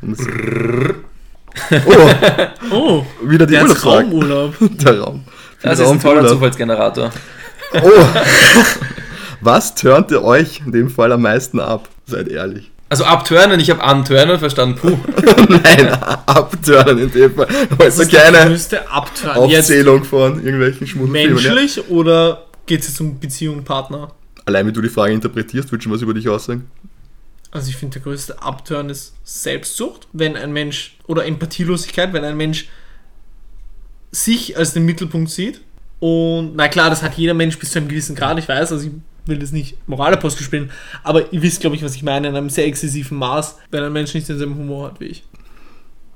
[1.69, 1.81] Es-
[2.71, 4.05] oh, Oh, wieder die der hat Urlaubsfrage.
[4.07, 4.55] Raumurlaub.
[4.59, 5.23] Der Raum.
[5.61, 6.33] Das ist Raum ein für toller Urlaub.
[6.33, 7.11] Zufallsgenerator.
[7.73, 7.79] Oh.
[9.41, 11.87] Was turnte euch in dem Fall am meisten ab?
[12.05, 12.71] Seid ehrlich.
[12.89, 14.75] Also abturnen, ich habe anturnen verstanden.
[14.75, 14.97] Puh.
[15.47, 15.89] Nein,
[16.25, 17.47] abturnen in dem Fall.
[17.77, 18.51] Also ist der keine.
[18.51, 18.73] Jetzt
[19.35, 21.37] Aufzählung von irgendwelchen Schmuddelfilmen.
[21.43, 21.53] Ja.
[21.53, 24.09] menschlich oder geht es jetzt um Beziehung, Partner?
[24.45, 26.69] Allein wie du die Frage interpretierst, würdest du was über dich aussagen?
[27.51, 32.37] Also ich finde, der größte Abturn ist Selbstsucht, wenn ein Mensch, oder Empathielosigkeit, wenn ein
[32.37, 32.67] Mensch
[34.11, 35.61] sich als den Mittelpunkt sieht.
[35.99, 38.87] Und na klar, das hat jeder Mensch bis zu einem gewissen Grad, ich weiß, also
[38.87, 38.93] ich
[39.25, 40.71] will das nicht Moralapostel spielen,
[41.03, 43.91] aber ihr wisst, glaube ich, was ich meine, in einem sehr exzessiven Maß, wenn ein
[43.93, 45.23] Mensch nicht denselben Humor hat wie ich.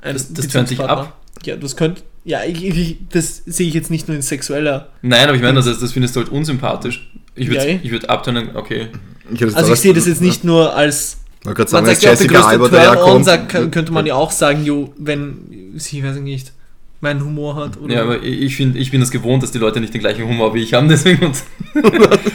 [0.02, 1.14] Ein Das- das turnt dich Beziehungspartner.
[1.14, 1.20] ab?
[1.46, 4.90] Ja, das könnte, ja, ich, ich, das sehe ich jetzt nicht nur in sexueller.
[5.02, 7.12] Nein, aber ich meine, das, das findest du halt unsympathisch.
[7.36, 7.80] Ich würde Ja, eh.
[7.84, 8.88] ich würd abturnen, okay.
[9.34, 12.20] Ich Also ich sehe das jetzt nicht nur als Ich wollte gerade Man sagen, als
[12.20, 13.26] sagt ja auch, der Jessica Turn-on, daherkommt.
[13.26, 16.54] sagt, kann- könnte man ja auch sagen, jo, wenn sie, weiß ich nicht,
[17.02, 17.78] meinen Humor hat.
[17.82, 20.00] Oder Ja, aber ich, ich, find, ich bin es gewohnt, dass die Leute nicht den
[20.00, 21.26] gleichen Humor wie ich haben, deswegen.
[21.26, 21.44] Und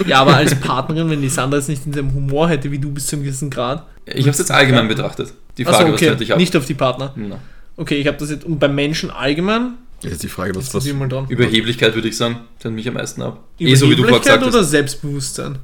[0.06, 3.06] ja, aber als Partnerin, wenn die Sandra jetzt nicht denselben Humor hätte wie du bis
[3.06, 3.86] zu einem gewissen Grad.
[4.05, 5.32] ich habe es jetzt allgemein betrachtet.
[5.56, 6.39] Die Frage, was okay, tönt dich ab?
[6.39, 7.14] nicht auf die Partner.
[7.16, 7.39] Na.
[7.78, 10.86] Okay, ich habe das jetzt, und beim Menschen allgemein, Jetzt ist die Frage, was, was
[10.86, 11.26] was mal dran.
[11.28, 13.43] Überheblichkeit würde ich sagen, tönt mich am meisten ab.
[13.59, 14.62] Eh so wie du vorher Überheblichkeit oder.
[14.62, 15.59] Selbstbewusstsein?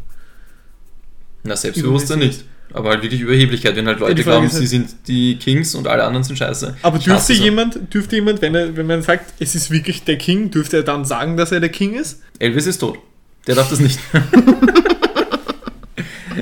[1.45, 2.45] Na, Selbstbewusstsein nicht.
[2.73, 5.37] Aber halt wirklich Überheblichkeit, wenn halt Ja, Leute Frage glauben, ist halt- sie sind die
[5.37, 6.77] Kings und alle anderen sind scheiße.
[6.83, 10.51] Aber dürfte jemand, dürfte jemand, wenn, er, wenn man sagt, es ist wirklich der King,
[10.51, 12.21] dürfte er dann sagen, dass er der King ist?
[12.41, 12.99] Elvis ist tot.
[13.47, 13.99] Der darf das nicht.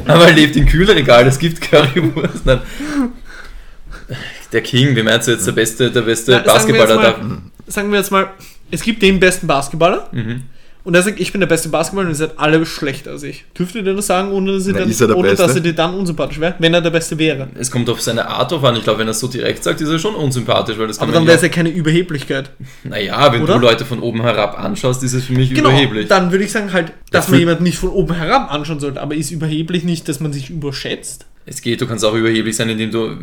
[0.06, 2.46] Aber er lebt im Kühlregal, es gibt Currywurst.
[2.46, 2.60] Nein.
[4.52, 7.02] Der King, wie meinst du jetzt der beste, der beste Na, sagen Basketballer mal-
[7.66, 7.72] da?
[7.72, 8.30] Sagen wir jetzt mal,
[8.70, 10.42] es gibt den besten Basketballer Mhm.
[10.84, 13.44] Und er sagt, ich bin der beste Basketballer und ihr seid alle schlechter als ich.
[13.58, 15.94] Dürfte der das sagen, ohne dass, ihr Na, dann, er ohne dass er dir dann
[15.94, 17.48] unsympathisch wäre, wenn er der Beste wäre?
[17.58, 18.76] Es kommt auf seine Art drauf an.
[18.76, 21.08] Ich glaube, wenn er es so direkt sagt, ist er schon unsympathisch, weil das kann
[21.08, 21.48] Aber dann wäre es ja.
[21.48, 22.50] keine Überheblichkeit.
[22.84, 23.54] Naja, wenn Oder?
[23.54, 26.08] du Leute von oben herab anschaust, ist es für mich Genau, überheblich.
[26.08, 29.00] dann würde ich sagen halt, dass Das man jemanden nicht von oben herab anschauen sollte,
[29.00, 31.26] aber ist überheblich nicht, dass man sich überschätzt?
[31.44, 33.16] Es geht, du kannst auch überheblich sein, indem du,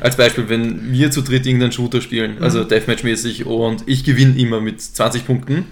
[0.00, 2.42] als Beispiel, wenn wir zu dritt irgendeinen Shooter spielen, Mhm.
[2.42, 5.66] also Deathmatch-mäßig, und ich gewinne immer mit 20 Punkten,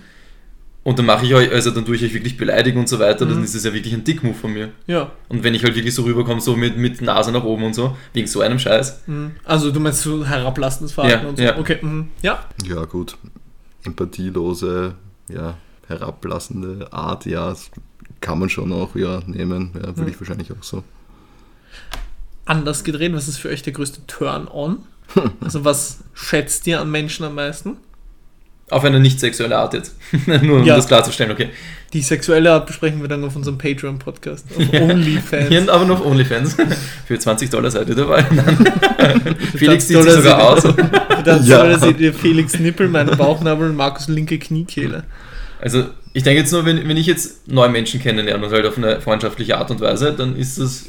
[0.85, 3.27] und dann mache ich euch, also dann tue ich euch wirklich beleidigen und so weiter,
[3.27, 3.31] Mhm.
[3.31, 4.71] dann ist das ja wirklich ein Dickmove von mir.
[4.87, 5.11] Ja.
[5.29, 7.97] Und wenn ich halt wirklich so rüberkomme, so mit, mit Nase nach oben und so,
[8.15, 9.33] wegen so einem Scheiß, mhm.
[9.45, 11.43] Also du meinst so herablassendes Verhalten Ja, und so.
[11.45, 11.59] ja.
[11.59, 12.09] Okay, mhm.
[12.23, 12.45] ja.
[12.65, 13.17] Ja, gut.
[13.85, 14.95] Empathielose,
[15.29, 15.57] ja,
[15.87, 17.71] herablassende Art, ja, das
[18.21, 19.71] kann man schon auch ja, nehmen.
[19.75, 20.09] Ja, würde Hm.
[20.09, 20.83] ich wahrscheinlich auch so.
[22.45, 24.79] Anders gedreht, was ist für euch der größte Turn-on?
[25.41, 27.77] Also was schätzt ihr an Menschen am meisten?
[28.71, 29.95] Auf eine nicht sexuelle Art jetzt.
[30.43, 30.77] Nur um Ja.
[30.77, 31.49] das klarzustellen, okay.
[31.93, 34.45] Die sexuelle Art besprechen wir dann auf unserem Patreon-Podcast.
[34.57, 34.83] Auf Ja.
[34.83, 35.49] OnlyFans.
[35.49, 36.57] Hier aber noch OnlyFans.
[37.07, 38.25] Für 20 Dollar seid ihr dabei.
[39.57, 40.63] Felix zieht sich sogar aus.
[41.25, 41.79] Dann Ja.
[41.79, 45.05] seht ihr Felix Nippel, meinen Bauchnabel und Markus linke Kniekehle.
[45.61, 48.77] Also, ich denke jetzt nur, wenn, wenn ich jetzt neue Menschen kennenlerne und halt auf
[48.77, 50.87] eine freundschaftliche Art und Weise, dann ist es,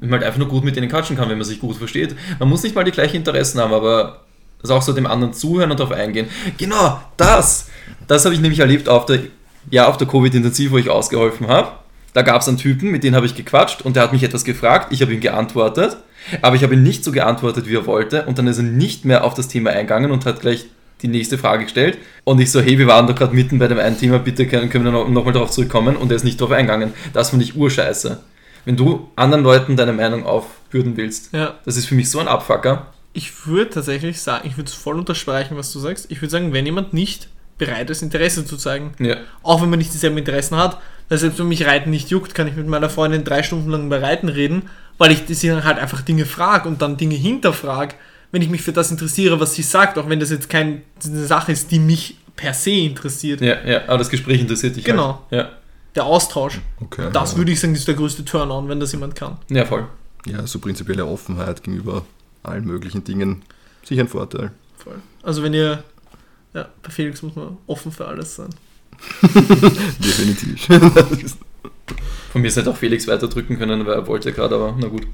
[0.00, 2.14] wenn man halt einfach nur gut mit denen quatschen kann, wenn man sich gut versteht.
[2.38, 4.20] Man muss nicht mal die gleichen Interessen haben, aber
[4.62, 6.28] also auch so dem anderen zuhören und darauf eingehen.
[6.56, 7.68] Genau, das!
[8.06, 9.20] Das habe ich nämlich erlebt auf der,
[9.70, 11.72] ja, auf der Covid-Intensiv, wo ich ausgeholfen habe.
[12.14, 14.44] Da gab es einen Typen, mit dem habe ich gequatscht und der hat mich etwas
[14.44, 15.98] gefragt, ich habe ihm geantwortet,
[16.42, 19.04] aber ich habe ihm nicht so geantwortet, wie er wollte und dann ist er nicht
[19.04, 20.66] mehr auf das Thema eingegangen und hat gleich
[21.02, 23.78] die nächste Frage gestellt und ich so, hey, wir waren da gerade mitten bei dem
[23.78, 26.40] einen Thema, bitte können, können wir noch, noch mal darauf zurückkommen und er ist nicht
[26.40, 26.92] darauf eingegangen.
[27.12, 28.18] Das finde ich urscheiße.
[28.64, 31.54] Wenn du anderen Leuten deine Meinung aufbürden willst, Ja.
[31.64, 32.88] das ist für mich so ein Abfucker.
[33.18, 36.06] Ich würde tatsächlich sagen, ich würde es voll unterstreichen, was du sagst.
[36.10, 37.28] Ich würde sagen, wenn jemand nicht
[37.58, 39.16] bereit ist, Interesse zu zeigen, Ja.
[39.42, 40.78] auch wenn man nicht dieselben Interessen hat,
[41.08, 43.86] weil selbst wenn mich Reiten nicht juckt, kann ich mit meiner Freundin drei Stunden lang
[43.86, 44.62] über Reiten reden,
[44.98, 47.96] weil ich sie dann halt einfach Dinge frage und dann Dinge hinterfrage,
[48.30, 51.50] wenn ich mich für das interessiere, was sie sagt, auch wenn das jetzt keine Sache
[51.50, 53.40] ist, die mich per se interessiert.
[53.40, 55.22] Ja, ja, aber das Gespräch interessiert dich Genau.
[55.30, 55.40] halt.
[55.40, 55.48] Ja.
[55.96, 56.60] Der Austausch.
[56.80, 57.08] Okay.
[57.12, 57.38] Das ja.
[57.38, 59.38] würde ich sagen, ist der größte Turn-on, wenn das jemand kann.
[59.48, 59.86] ja, voll.
[60.26, 62.04] Ja, so prinzipielle Offenheit gegenüber
[62.42, 63.42] allen möglichen Dingen.
[63.84, 64.52] Sicher ein Vorteil.
[64.76, 65.00] Voll.
[65.22, 65.82] Also wenn ihr,
[66.54, 68.50] ja, bei Felix muss man offen für alles sein.
[69.22, 70.66] Definitiv.
[72.32, 75.06] Von mir hätte auch Felix weiterdrücken können, weil er wollte gerade, aber na gut.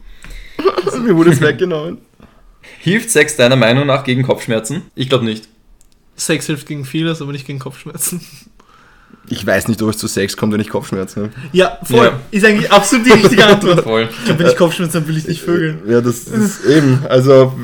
[1.02, 1.98] Mir wurde es weggenommen.
[2.80, 4.82] Hilft Sex deiner Meinung nach gegen Kopfschmerzen?
[4.94, 5.48] Ich glaube nicht.
[6.16, 8.20] Sex hilft gegen vieles, aber nicht gegen Kopfschmerzen.
[9.30, 11.32] Ich weiß nicht, ob es zu Sex kommt, wenn ich Kopfschmerzen habe.
[11.52, 12.06] Ja, voll.
[12.06, 12.12] Ja.
[12.30, 13.82] Ist eigentlich absolut die richtige Antwort.
[13.82, 14.08] Voll.
[14.10, 15.78] Ich glaube, wenn ich Kopfschmerzen habe, will ich nicht vögeln.
[15.88, 16.98] Ja, das ist eben.
[17.08, 17.54] Also,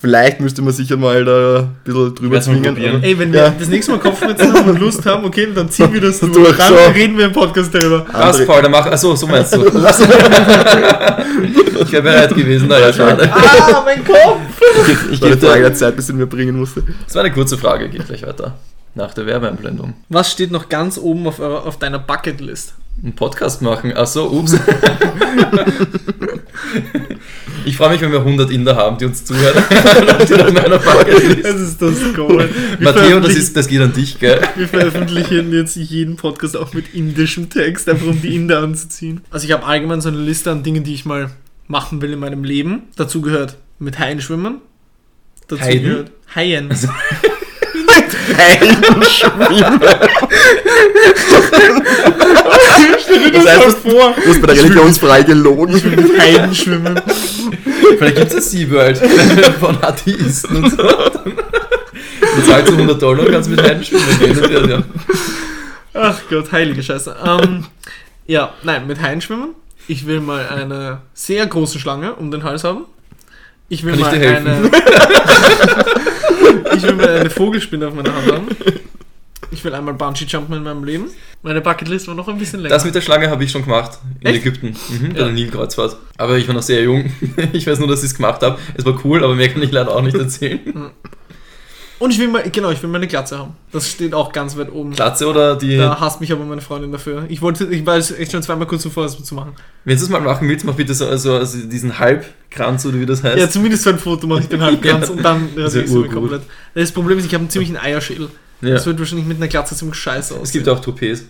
[0.00, 2.76] vielleicht müsste man sicher mal da ein bisschen drüber zwingen.
[3.02, 3.50] Ey, wenn wir Ja.
[3.58, 6.32] das nächste Mal Kopfschmerzen haben und Lust haben, okay, dann ziehen wir das durch.
[6.32, 6.78] Durch, Dann so.
[6.94, 8.06] reden wir im Podcast darüber.
[8.10, 8.86] Was, Paul, dann mach.
[8.86, 9.64] Achso, so meinst du.
[9.66, 9.72] ich
[11.92, 13.30] wäre bereit gewesen, naja, schade.
[13.32, 14.38] Ah, mein Kopf!
[15.12, 15.68] Ich war eine gebe Frage dir.
[15.68, 16.82] der Zeit, bis ich ihn mir bringen musste.
[17.06, 18.54] Das war eine kurze Frage, geht gleich weiter.
[18.94, 19.94] Nach der Werbeeinblendung.
[20.08, 22.74] Was steht noch ganz oben auf, eurer, auf deiner Bucketlist?
[23.02, 23.92] Einen Podcast machen.
[23.96, 24.56] Achso, ups.
[27.66, 29.62] Ich freue mich, wenn wir 100 Inder haben, die uns zuhören.
[30.28, 31.44] Die auf meiner Bucketlist.
[31.44, 32.48] Das ist das Goal.
[32.78, 34.40] Matteo, das, ist, das geht an dich, gell?
[34.54, 39.22] Wir veröffentlichen jetzt jeden Podcast auch mit indischem Text, einfach um die Inder anzuziehen.
[39.30, 41.30] Also ich habe allgemein so eine Liste an Dingen, die ich mal
[41.66, 42.82] machen will in meinem Leben.
[42.96, 44.60] Dazu gehört mit Haien schwimmen.
[45.48, 45.84] Dazu Heiden?
[45.84, 46.70] gehört Haien.
[53.32, 54.14] Das heißt, vor.
[54.14, 55.74] du hast bei der Religionsfrage gelogen.
[55.74, 57.00] Mit Haien schwimmen.
[57.98, 58.98] Vielleicht gibt es eine SeaWorld
[59.60, 60.76] von Atheisten und so.
[60.76, 64.70] Du zahlst du 100 Dollar und kannst mit Heiden schwimmen gehen.
[64.70, 64.82] Ja.
[65.94, 67.14] Ach Gott, heilige Scheiße.
[67.24, 67.64] Ähm,
[68.26, 69.54] ja, nein, mit Haien schwimmen.
[69.86, 72.86] Ich will mal eine sehr große Schlange um den Hals haben.
[73.68, 74.46] Ich will Kann ich mal dir helfen?
[74.48, 74.70] eine.
[76.76, 78.48] ich will mal eine Vogelspinne auf meiner Hand haben.
[79.50, 81.04] Ich will einmal Bungee jumpen in meinem Leben.
[81.42, 82.74] Meine Bucketlist war noch ein bisschen länger.
[82.74, 84.40] Das mit der Schlange habe ich schon gemacht in Echt?
[84.40, 85.24] Ägypten, mhm, bei Ja.
[85.26, 85.96] der Nilkreuzfahrt.
[86.16, 87.12] Aber ich war noch sehr jung.
[87.52, 88.58] Ich weiß nur, dass ich es gemacht habe.
[88.76, 90.90] Es war cool, aber mehr kann ich leider auch nicht erzählen.
[92.00, 93.52] Und ich will mal, genau, ich will meine Glatze haben.
[93.72, 94.90] Das steht auch ganz weit oben.
[94.92, 95.76] Glatze oder die.
[95.76, 97.24] Da hasst mich aber meine Freundin dafür.
[97.28, 99.52] Ich wollte, ich war echt schon zweimal kurz zuvor, das zu machen.
[99.84, 103.06] Wenn du es mal machen willst, mach bitte so also, also diesen Halbkranz oder wie
[103.06, 103.38] das heißt.
[103.38, 105.12] Ja, zumindest für ein Foto mache ich den Halbkranz Ja.
[105.14, 106.12] und dann Das ist ja rasiere ich urgut.
[106.12, 106.42] komplett.
[106.74, 108.28] Das Problem ist, ich habe einen ziemlichen Eierschädel.
[108.60, 108.70] Ja.
[108.70, 110.52] Das wird wahrscheinlich mit einer Glatze ziemlich scheiße Es aussehen.
[110.64, 111.24] gibt auch Toupets.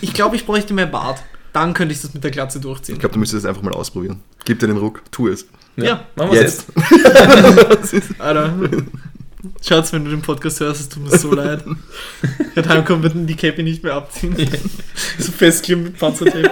[0.00, 1.22] Ich glaube, ich bräuchte mehr Bart.
[1.52, 2.96] Dann könnte ich das mit der Glatze durchziehen.
[2.96, 4.20] Ich glaube, du müsstest es einfach mal ausprobieren.
[4.44, 5.46] Gib dir den Ruck, tu es.
[5.76, 6.64] Ja, machen wir jetzt.
[7.92, 8.04] Jetzt.
[8.20, 8.52] Alter.
[9.64, 11.64] Schatz, wenn du den Podcast hörst, es tut mir so leid.
[12.54, 14.34] Werde heimkommen, wird die Cappy nicht mehr abziehen.
[15.18, 16.50] so festkleben mit Panzertape.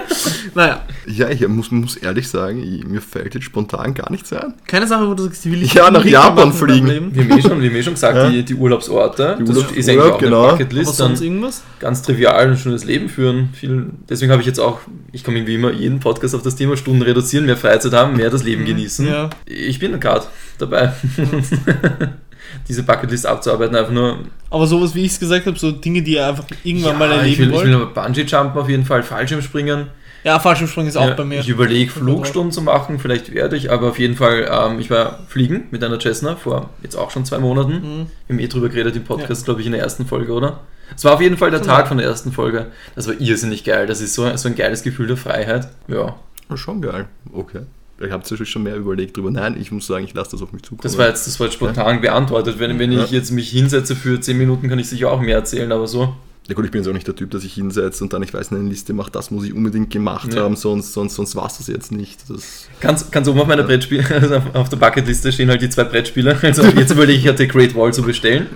[0.53, 4.53] Naja, Ja, ich muss, muss ehrlich sagen, ich, mir fällt jetzt spontan gar nichts ein.
[4.67, 6.87] keine Sache, wo du sagst, die will ich Ja, nach Japan fliegen.
[7.13, 8.29] Wir haben eh schon, wir haben eh schon gesagt, Ja.
[8.29, 9.37] die, die Urlaubsorte.
[9.39, 10.37] Die das Urlaubs- ist eigentlich Urlaub, auch genau.
[10.37, 10.95] eine Aber Bucketlist.
[10.95, 11.63] sonst Dann irgendwas?
[11.79, 13.49] ganz trivial ein schönes Leben führen.
[13.53, 14.79] Viel, deswegen habe ich jetzt auch,
[15.11, 18.29] ich komme irgendwie immer jeden Podcast auf das Thema Stunden reduzieren, mehr Freizeit haben, mehr
[18.29, 19.05] das Leben genießen.
[19.05, 19.11] Mhm.
[19.11, 19.29] Ja.
[19.45, 20.25] Ich bin gerade
[20.57, 20.93] dabei,
[22.67, 23.75] diese Bucketlist abzuarbeiten.
[23.75, 24.19] Einfach nur,
[24.49, 27.15] Aber sowas, wie ich es gesagt habe, so Dinge, die ihr einfach irgendwann mal Ja,
[27.17, 27.67] erleben ich will, ich wollt.
[27.67, 29.87] will aber Bungee-Jumpen auf jeden Fall, Fallschirmspringen.
[30.23, 31.39] ja, Fallschirmspringen ist auch Ja, bei mir.
[31.39, 35.19] Ich überlege, Flugstunden zu machen, vielleicht werde ich, aber auf jeden Fall, ähm, ich war
[35.27, 37.73] fliegen mit einer Cessna vor jetzt auch schon zwei Monaten.
[37.73, 38.05] Mhm.
[38.27, 40.61] Wir haben eh drüber geredet im Podcast, glaube ich, in der ersten Folge, oder?
[40.95, 42.67] Es war auf jeden Fall der Kann Tag von der ersten Folge.
[42.95, 43.87] Das war irrsinnig geil.
[43.87, 45.67] Das ist so, so ein geiles Gefühl der Freiheit.
[45.87, 46.15] Ja,
[46.55, 47.07] schon geil.
[47.33, 47.61] Okay.
[47.97, 49.31] Ich habe natürlich schon mehr überlegt drüber.
[49.31, 50.81] Nein, ich muss sagen, ich lasse das auf mich zukommen.
[50.83, 52.59] das war jetzt, das war jetzt spontan beantwortet.
[52.59, 53.17] Wenn, wenn ich Ja.
[53.17, 56.13] jetzt mich hinsetze für 10 Minuten, kann ich sicher auch mehr erzählen, aber so.
[56.47, 58.33] Ja gut, ich bin jetzt auch nicht der Typ, der sich hinsetzt und dann, ich
[58.33, 60.43] weiß, eine Liste macht, das muss ich unbedingt gemacht Ja.
[60.43, 62.19] haben, sonst, sonst, sonst war es das jetzt nicht.
[62.29, 65.85] Das, Ganz, ganz oben auf meiner Brettspiel, also auf der Bucketliste stehen halt die zwei
[65.85, 66.37] Brettspiele.
[66.43, 68.47] Also jetzt überlege ich halt The Great Wall zu bestellen.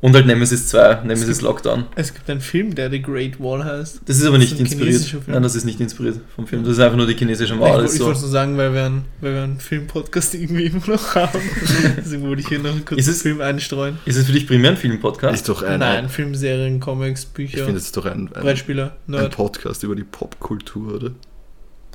[0.00, 1.84] Und halt Nemesis 2, Nemesis Lockdown.
[1.94, 4.00] Es gibt einen Film, der The Great Wall heißt.
[4.06, 5.28] Das ist aber Das nicht ist ein inspiriert.
[5.28, 6.62] Nein, das ist nicht inspiriert vom Film.
[6.64, 7.82] Das ist einfach nur die chinesische ich Mauer.
[7.82, 8.06] ist ich so.
[8.06, 11.38] wollte nur sagen, weil wir einen, weil wir einen Filmpodcast irgendwie immer noch haben.
[11.98, 13.98] Deswegen wollte ich hier noch einen kurzen Ist es- Film einstreuen.
[14.06, 15.34] Ist es für dich primär ein Filmpodcast?
[15.34, 18.96] ist doch ein, Nein, Film, Serien, Comics, ich Bücher, finde, es doch ein, ein, Brettspieler,
[19.08, 21.10] ein Podcast über die Popkultur, oder?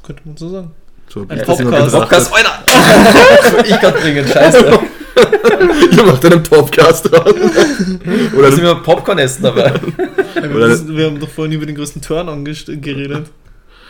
[0.03, 0.72] könnte man so sagen.
[1.07, 1.94] So Ein ich immer Podcast.
[1.95, 3.65] Podcast, Alter!
[3.69, 4.80] ich kann bringen, scheiße.
[5.91, 7.34] Ihr macht einen Podcast raus.
[8.35, 9.73] Oder sind wir Popcorn essen dabei?
[10.35, 13.27] Ja, wir, Oder- müssen, wir haben doch vorhin über den größten Turn geredet.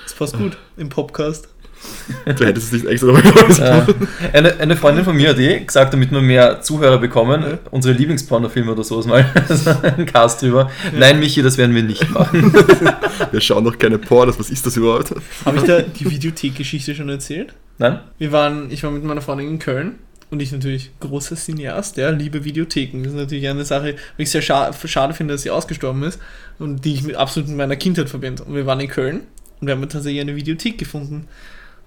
[0.04, 1.48] Das passt gut im Podcast.
[2.26, 3.60] du hättest es nicht extra nochmal gemacht.
[3.60, 3.88] Ja.
[4.34, 7.60] Eine, eine Freundin von mir hat eh gesagt, damit wir mehr Zuhörer bekommen, Ja.
[7.72, 10.70] unsere Lieblingspornofilme oder sowas mal, also einen Cast drüber.
[10.98, 12.54] Nein, Michi, das werden wir nicht machen.
[13.32, 15.14] Wir schauen noch keine Pornos, was ist das überhaupt?
[15.46, 17.54] Habe ich da die Videothek-Geschichte schon erzählt?
[17.78, 18.00] Nein?
[18.18, 19.96] Wir waren, ich war mit meiner Freundin in Köln
[20.30, 23.04] und ich natürlich großer Cineast, ja, liebe Videotheken.
[23.04, 26.20] Das ist natürlich eine Sache, die ich sehr scha schade finde, dass sie ausgestorben ist
[26.60, 28.44] und die ich mit, absolut mit meiner Kindheit verbinde.
[28.44, 29.22] Und wir waren in Köln
[29.62, 31.28] und wir haben tatsächlich eine Videothek gefunden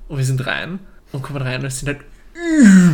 [0.09, 0.78] und wir sind rein
[1.12, 1.99] und kommen rein und es sind halt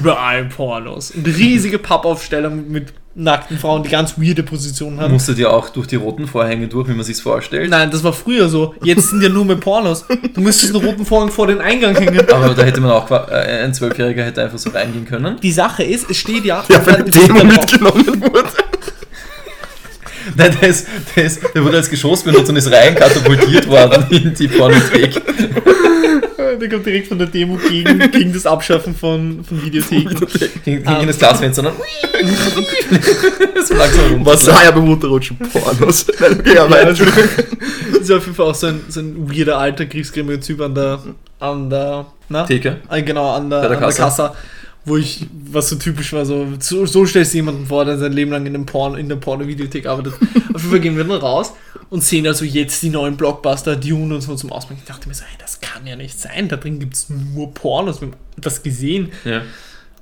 [0.01, 5.13] überall Pornos und riesige Pappaufsteller mit, nackten Frauen, die ganz weirde Positionen haben.
[5.13, 7.69] Musstet ihr auch durch die roten Vorhänge durch, wie man sich's vorstellt?
[7.69, 8.75] Nein, das war früher so.
[8.83, 10.07] Jetzt sind ja nur mehr Pornos.
[10.33, 12.21] Du müsstest einen roten Vorhang vor den Eingang hängen.
[12.31, 15.39] Aber da hätte man auch, äh, ein Zwölfjähriger hätte einfach so reingehen können.
[15.43, 16.65] Die Sache ist, es steht ja.
[16.87, 18.49] Eine der- Demo mitgenommen wurde.
[20.37, 24.07] Nein, der ist, Der, ist, der wurde als Geschoss benutzt und ist rein katapultiert worden
[24.09, 25.21] in die Pornothek.
[26.63, 30.15] Der kommt direkt von der Demo gegen, gegen das Abschaffen von, von Videotheken.
[30.65, 31.01] Ging Ah.
[31.01, 31.73] in das Glasfenster und
[32.13, 32.27] dann
[33.67, 34.25] so langsam rum.
[34.27, 36.07] Was sah ja beim Runterrutschen Pornos?
[36.21, 37.25] Nein, okay, aber Ja, Entschuldigung.
[37.93, 40.73] Das ist auf jeden Fall auch so ein, so ein weirder alter kriegsgrämiger Typ an
[40.75, 41.01] der,
[41.41, 42.45] an der, na?
[42.45, 42.77] Theke.
[42.89, 44.01] Ah, Genau, an der, der an der Kasse.
[44.03, 44.33] Kasse.
[44.85, 48.13] Wo ich, was so typisch war, so, so, so stellst du jemanden vor, der sein
[48.13, 50.15] Leben lang in, dem Porn, in der Porno-Videothek arbeitet.
[50.55, 51.53] Auf jeden Fall gehen wir dann raus
[51.91, 54.81] und sehen also jetzt die neuen Blockbuster, Dune und so zum Ausbringen.
[54.85, 55.37] Ich dachte mir so, hey,
[55.83, 59.11] kann ja nicht sein, da drin gibt es nur Pornos, wir haben das gesehen.
[59.25, 59.43] Ja.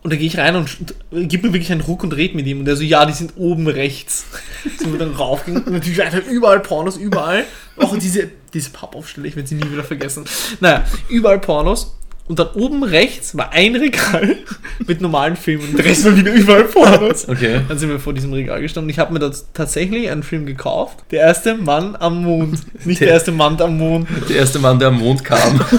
[0.03, 2.47] Und da gehe ich rein und sch- gib mir wirklich einen Ruck und red mit
[2.47, 2.61] ihm.
[2.61, 4.25] Und der so, ja, die sind oben rechts.
[4.79, 5.67] Sind wir dann raufgegangen.
[5.67, 7.45] Und natürlich einfach überall Pornos, überall.
[7.77, 10.25] Auch diese, diese Pappaufstelle, ich werde sie nie wieder vergessen.
[10.61, 11.95] Naja, überall Pornos.
[12.31, 14.37] Und dann oben rechts war ein Regal
[14.87, 15.71] mit normalen Filmen.
[15.71, 17.27] Und der Rest war wieder überall Pornos.
[17.29, 17.61] Okay.
[17.67, 18.89] Dann sind wir vor diesem Regal gestanden.
[18.89, 20.99] Ich habe mir da tatsächlich einen Film gekauft.
[21.11, 22.61] Der erste Mann am Mond.
[22.87, 24.07] Nicht der Der- erste Mann am Mond.
[24.29, 25.61] Der erste Mann, der am Mond kam.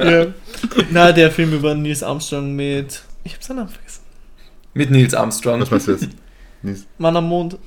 [0.00, 0.26] Ja.
[0.92, 3.02] Na, der Film über Nils Armstrong mit.
[3.24, 4.00] Ich habe seinen Namen vergessen.
[4.74, 5.60] Mit Nils Armstrong.
[5.60, 6.08] Was meinst du jetzt?
[6.62, 7.58] Nils, Mann am Mond.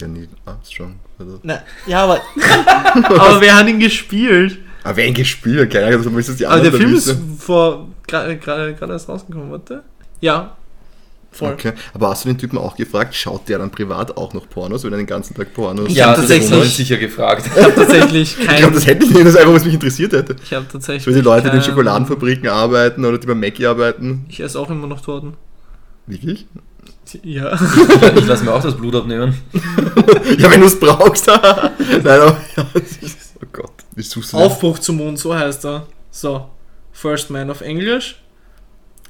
[0.00, 0.96] ja, Neil Armstrong.
[1.18, 1.38] Oder?
[1.42, 2.20] Na, ja, aber.
[3.04, 4.58] aber wer hat ihn gespielt?
[4.88, 5.70] Aber wer ihn gespielt?
[5.70, 7.88] Keine Ahnung, das ist die Aber der Film ist vor.
[8.06, 8.38] gerade
[8.90, 9.82] erst rausgekommen, warte.
[10.20, 10.56] Ja.
[11.30, 11.52] Voll.
[11.52, 11.72] Okay.
[11.92, 14.92] Aber hast du den Typen auch gefragt, schaut der dann privat auch noch Pornos, wenn
[14.92, 17.44] er den ganzen Tag Pornos Ich ja, tatsächlich- habe ich sicher gefragt.
[17.54, 18.56] Ich habe tatsächlich Ich kein.
[18.60, 20.36] glaube, das hätte ich nicht, das ist einfach, was mich interessiert hätte.
[20.42, 21.04] ich habe tatsächlich.
[21.04, 24.24] So die Leute, die in kein- Schokoladenfabriken arbeiten oder die bei Mackie arbeiten.
[24.30, 25.34] Ich esse auch immer noch Torten.
[26.06, 26.46] Wirklich?
[27.22, 27.58] Ja.
[28.16, 29.34] Ich lasse mir auch das Blut abnehmen.
[30.38, 31.26] Ja, wenn du es brauchst.
[31.26, 31.40] Nein,
[32.06, 33.70] aber ja, oh Gott,
[34.32, 35.86] Aufbruch zum Mond, so heißt er.
[36.10, 36.50] So.
[36.92, 38.16] First Man of English.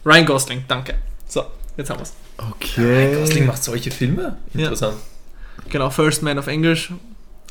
[0.04, 0.96] Ryan Gosling, danke.
[1.26, 1.44] So,
[1.76, 2.12] jetzt haben wir's.
[2.36, 3.14] Okay.
[3.14, 4.36] Gosling macht solche Filme?
[4.52, 4.60] Ja.
[4.60, 4.96] Interessant.
[5.70, 6.92] Genau, First Man of English,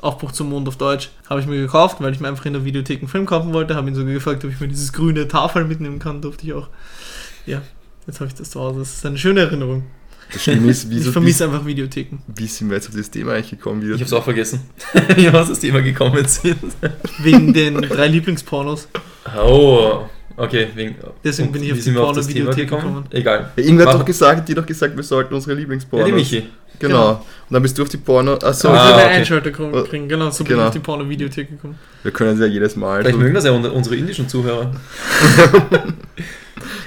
[0.01, 2.65] Aufbruch zum Mond auf Deutsch, habe ich mir gekauft, weil ich mir einfach in der
[2.65, 3.76] Videothek einen Film kaufen wollte.
[3.76, 6.69] Habe ihn sogar gefragt, ob ich mir dieses grüne Tafel mitnehmen kann, durfte ich auch.
[7.45, 7.61] Ja,
[8.05, 8.80] jetzt habe ich das zu Hause.
[8.80, 9.85] Das ist eine schöne Erinnerung.
[10.34, 12.18] Das Schlimme ist, ich wieso, wie, vermisse einfach Videotheken.
[12.36, 13.82] wie sind wir jetzt auf das Thema eigentlich gekommen?
[13.82, 13.95] Wieder?
[13.95, 14.62] Ich habe es auch vergessen,
[15.16, 16.58] wie wir aus das Thema gekommen sind.
[17.20, 18.90] Wegen den drei Lieblingspornos.
[19.41, 20.02] Oh,
[20.36, 20.68] okay.
[20.76, 23.06] Wegen, Deswegen bin ich wie auf die Porno-Videothek gekommen.
[23.12, 23.52] Egal.
[23.56, 26.08] Ja, irgendwer hat doch gesagt, die hat doch gesagt, wir sollten unsere Ja, Lieblingspornos.
[26.08, 26.44] die Michi.
[26.80, 27.12] Genau.
[27.14, 27.24] Und
[27.54, 28.34] dann bist du auf die Porno.
[28.34, 29.04] Achso, So, ich Ah, okay.
[29.16, 30.08] Einschalter krie- kriegen.
[30.10, 30.64] Genau, so bin Genau.
[30.64, 31.76] ich auf die Porno-Videothek gekommen.
[32.04, 32.99] wir können es ja jedes Mal.
[33.02, 34.72] Vielleicht so- mögen das ja unsere indischen Zuhörer.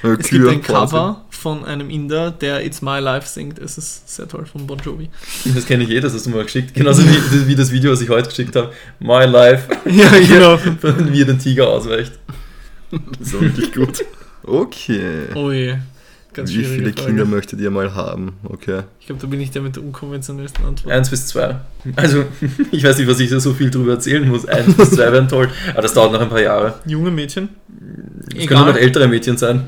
[0.03, 3.59] Es gibt ein Cover von einem Inder, der It's My Life singt.
[3.59, 5.09] Es ist sehr toll von Bon Jovi.
[5.55, 6.75] Das kenne ich eh, das hast du mal geschickt.
[6.75, 8.73] Genauso wie, wie das Video, was ich heute geschickt habe.
[8.99, 9.69] My Life.
[9.91, 10.59] Ja, genau.
[11.12, 12.12] wie er den Tiger ausweicht.
[13.19, 14.05] Das ist wirklich gut.
[14.43, 15.29] Okay.
[15.35, 15.77] Oh je.
[16.33, 17.07] Ganz Wie viele Frage.
[17.07, 18.35] Kinder möchtet ihr mal haben?
[18.45, 18.83] Okay.
[19.01, 20.93] Ich glaube, da bin ich der mit der unkonventionellsten Antwort.
[20.93, 21.57] Eins bis zwei.
[21.97, 22.25] Also,
[22.71, 24.47] ich weiß nicht, was ich da so viel drüber erzählen muss.
[24.47, 25.49] Eins bis zwei wären toll.
[25.73, 26.75] Aber das dauert noch ein paar Jahre.
[26.87, 27.49] Junge Mädchen?
[28.37, 29.65] Es können nur noch ältere Mädchen sein.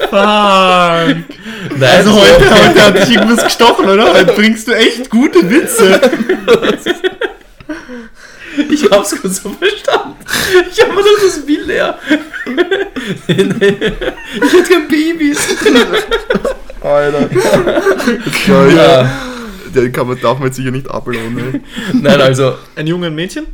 [0.00, 0.12] Fuck.
[0.12, 1.24] Nein,
[1.82, 4.12] Also so- heute, heute hat dich irgendwas gestochen, oder?
[4.12, 6.00] Heute bringst du echt gute Witze.
[8.68, 10.16] Ich hab's kurz so verstanden.
[10.70, 11.98] Ich hab mir gedacht, das Bild leer.
[13.26, 15.38] ich hätte gern Babys.
[16.82, 17.30] Alter.
[18.74, 19.10] Ja.
[19.74, 21.62] Den kann man, darf man jetzt sicher nicht ablohnen.
[21.92, 23.46] Nein, also, Ein Junge und Mädchen?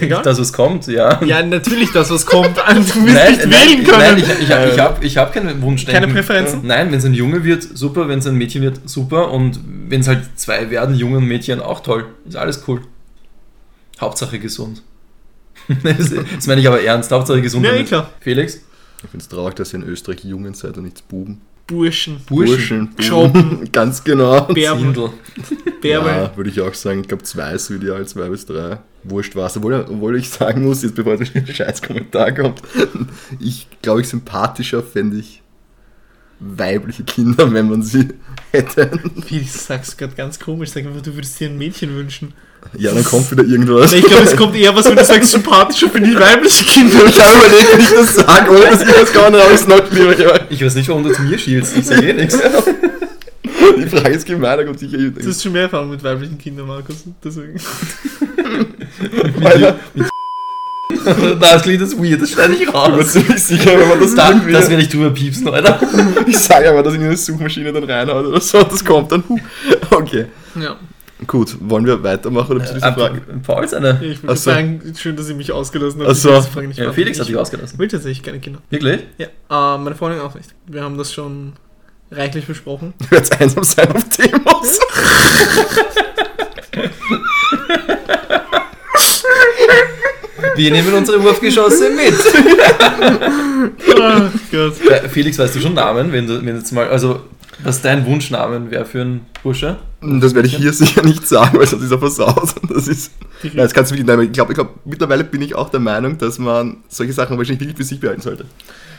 [0.00, 0.22] Egal.
[0.24, 1.22] das was kommt, ja.
[1.24, 2.58] Ja, natürlich das, was kommt.
[2.66, 3.98] Also, du wirst Nein, nicht nein, wählen können.
[3.98, 5.86] nein, ich, ich, hab- ich habe ich hab keinen Wunsch.
[5.86, 6.60] Keine Präferenzen?
[6.64, 8.08] Nein, wenn es ein Junge wird, super.
[8.08, 9.30] Wenn es ein Mädchen wird, super.
[9.30, 9.58] Und
[9.88, 12.06] wenn es halt zwei werden, Junge und Mädchen, auch toll.
[12.26, 12.82] Ist alles cool.
[14.00, 14.82] Hauptsache gesund.
[15.82, 17.10] das, das meine ich aber ernst.
[17.10, 17.64] Hauptsache gesund.
[17.64, 18.10] Ja, eh klar.
[18.20, 18.56] Felix?
[19.02, 21.40] Ich finde es traurig, dass ihr in Österreich Jungen seid und nicht Buben.
[21.66, 22.20] Burschen.
[22.26, 22.90] Burschen.
[22.94, 23.68] Buben.
[23.72, 24.42] Ganz genau.
[24.42, 24.94] Bärben.
[24.94, 25.10] Zindel.
[25.80, 26.08] Bärbe.
[26.08, 27.00] Ja, würde ich auch sagen.
[27.00, 28.78] Ich glaube, zwei ist ideal, zwei bis drei.
[29.02, 29.56] Wurscht war's.
[29.56, 32.60] Obwohl, obwohl ich sagen muss, jetzt bevor der scheiß Kommentar kommt,
[33.40, 35.42] ich glaube, ich sympathischer fände ich
[36.40, 38.08] weibliche Kinder, wenn man sie
[38.50, 38.90] hätte.
[39.28, 40.70] Wie, ich sag's gerade ganz komisch.
[40.70, 42.34] Sag einfach, du würdest dir ein Mädchen wünschen.
[42.76, 43.92] Ja, dann kommt wieder irgendwas.
[43.92, 47.04] Ich glaube, es kommt eher was, wenn du sagst, sympathischer finde ich weibliche Kinder.
[47.06, 49.82] Ich habe überlegt, wenn ich das sage, ohne dass ich was kann, aber es noch.
[50.50, 51.76] Ich weiß nicht, warum du zu mir schielst.
[51.76, 52.38] Ich sage eh nichts.
[53.76, 56.66] Die Frage ist gemein, da kommt sicher Du hast schon mehr Erfahrung mit weiblichen Kindern,
[56.66, 57.04] Markus.
[57.22, 57.60] Deswegen.
[59.44, 59.78] Alter,
[61.40, 62.22] das klingt das weird.
[62.22, 63.12] Das schneide ich ich bin raus.
[63.12, 64.52] ziemlich sicher, wenn man das Da, irgendwie...
[64.52, 65.80] das werde ich drüber piepsen, Alter.
[66.26, 69.22] ich sage aber, dass ich in eine Suchmaschine dann reinhaut oder so, das kommt dann.
[69.90, 70.26] Okay.
[70.60, 70.76] Ja.
[71.26, 73.22] Gut, wollen wir weitermachen oder zu dieser Frage?
[73.46, 74.00] Paul ist eine.
[74.02, 74.50] Ich würde so.
[74.50, 76.10] sagen, schön, dass ihr mich ausgelassen habt.
[76.10, 76.28] Ach so.
[76.30, 76.92] Ich will diese Frage nicht Ja.
[76.92, 77.78] Felix hat Ich dich ausgelassen.
[77.78, 78.60] will tatsächlich keine Kinder.
[78.70, 79.00] Wirklich?
[79.18, 80.50] Ja, äh, meine Freundin auch nicht.
[80.66, 81.52] Wir haben das schon
[82.10, 82.94] reichlich besprochen.
[82.98, 84.78] Du wirst einsam sein auf Demos.
[90.56, 92.14] Wir nehmen unsere Wurfgeschosse mit.
[94.00, 94.80] Ach Gott.
[94.88, 97.20] Äh, Felix, weißt du schon Namen, wenn du wenn jetzt mal, also
[97.64, 99.76] was dein Wunschnamen wäre für einen Bursche?
[100.00, 102.54] Das werde ich hier sicher nicht sagen, weil sonst ist er versaut.
[102.68, 103.12] Das ist.
[103.42, 104.26] Nein, das kannst du wirklich nehmen.
[104.26, 107.60] Ich glaube, ich glaub, mittlerweile bin ich auch der Meinung, dass man solche Sachen wahrscheinlich
[107.60, 108.44] wirklich für sich behalten sollte.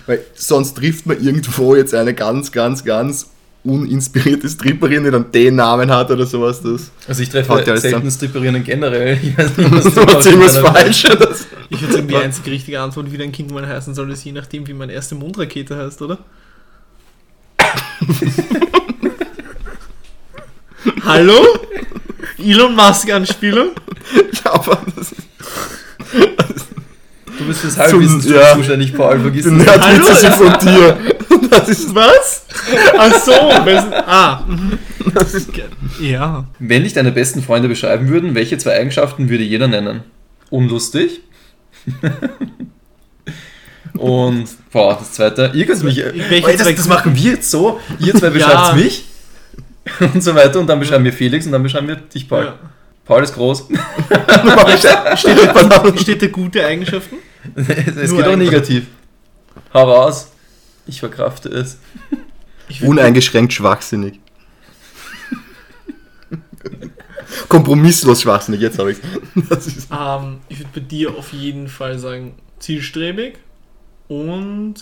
[0.07, 3.29] Weil sonst trifft man irgendwo jetzt eine ganz, ganz, ganz
[3.63, 6.61] uninspirierte Stripperin, die dann den Namen hat oder sowas.
[6.61, 8.11] Das Also ich treffe ja alles selten.
[8.11, 9.17] Stripperinnen generell.
[9.21, 11.05] Ich weiß nicht, das was war ziemlich deiner- falsch.
[11.69, 14.31] Ich würde sagen, die einzige richtige Antwort, wie dein Kind mal heißen soll, ist je
[14.33, 16.19] nachdem, wie meine erste Mondrakete heißt, oder?
[21.05, 21.41] Hallo?
[22.37, 23.69] Elon Musk Anspielung?
[24.43, 25.21] ja, aber das ist.
[27.37, 28.53] Du bist fürs Halbwissen Zum- ja.
[28.55, 29.53] zuständig, Paul, vergiss das.
[29.53, 30.15] Nerdwitze Hallo?
[30.15, 30.97] sind von dir.
[31.49, 31.93] Das ist.
[31.93, 32.45] Was?
[32.97, 34.43] Ach so, wessen- ah.
[35.99, 36.45] Ja.
[36.59, 40.03] Wenn dich deine besten Freunde beschreiben würden, welche zwei Eigenschaften würde jeder nennen?
[40.49, 41.21] Unlustig.
[43.97, 45.51] Und, boah, das zweite.
[45.53, 45.97] Ihr könnt mich.
[46.03, 47.79] Ey, das, das machen wir jetzt so.
[47.99, 48.73] Ihr zwei beschreibt Ja.
[48.73, 49.05] mich.
[50.13, 50.59] Und so weiter.
[50.59, 52.45] Und dann beschreiben wir Felix und dann beschreiben wir dich, Paul.
[52.45, 52.55] ja.
[53.05, 53.67] Paul ist groß.
[54.79, 57.17] Steht, da, steht da gute Eigenschaften?
[57.55, 58.85] es Nur geht auch negativ.
[59.71, 60.31] Hau raus.
[60.87, 61.77] Ich verkrafte es.
[62.67, 64.19] Ich Uneingeschränkt schwachsinnig.
[67.47, 68.97] Kompromisslos schwachsinnig, jetzt habe ich
[69.49, 69.87] es.
[69.91, 73.37] Ähm, ich würde bei dir auf jeden Fall sagen, zielstrebig
[74.07, 74.75] und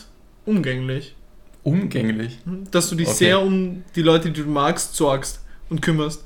[0.45, 1.15] umgänglich.
[1.63, 2.39] Umgänglich.
[2.71, 3.17] Dass du dich Okay.
[3.17, 6.25] sehr um die Leute, die du magst, sorgst und kümmerst.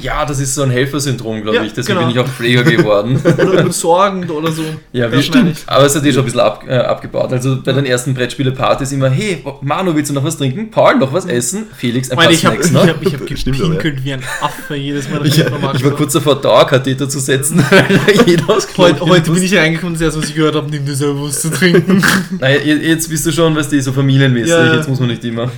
[0.00, 1.72] Ja, das ist so ein Helfersyndrom, glaube Ja, ich.
[1.74, 2.08] Deswegen genau.
[2.08, 3.20] bin ich auch Pfleger geworden.
[3.38, 4.62] Oder besorgend oder so.
[4.92, 5.58] Ja, Das stimmt.
[5.66, 7.30] Aber es hat eh schon ein bisschen ab, äh, abgebaut.
[7.32, 10.70] Also bei den ersten Brettspiele-Partys immer, hey, Manu, willst du noch was trinken?
[10.70, 11.66] Paul, noch was essen?
[11.76, 12.86] Felix, ein Ich meine, paar ich habe Snacks ich noch.
[12.88, 15.26] hab, ich hab Stimmt aber, gepinkelt wie ein Affe jedes Mal.
[15.26, 15.44] Ich, ich
[15.74, 17.86] ich war kurz davor, Dauerkatheter zu setzen, weil
[18.26, 19.42] jeder aus Heute, heute bin muss.
[19.42, 22.02] ich reingekommen, das erste, was ich gehört habe, nimm dir selber was zu trinken.
[22.40, 24.50] Naja, je- jetzt bist du schon, weißt du, so familienmäßig.
[24.50, 24.74] Ja.
[24.76, 25.50] Jetzt muss man nicht immer.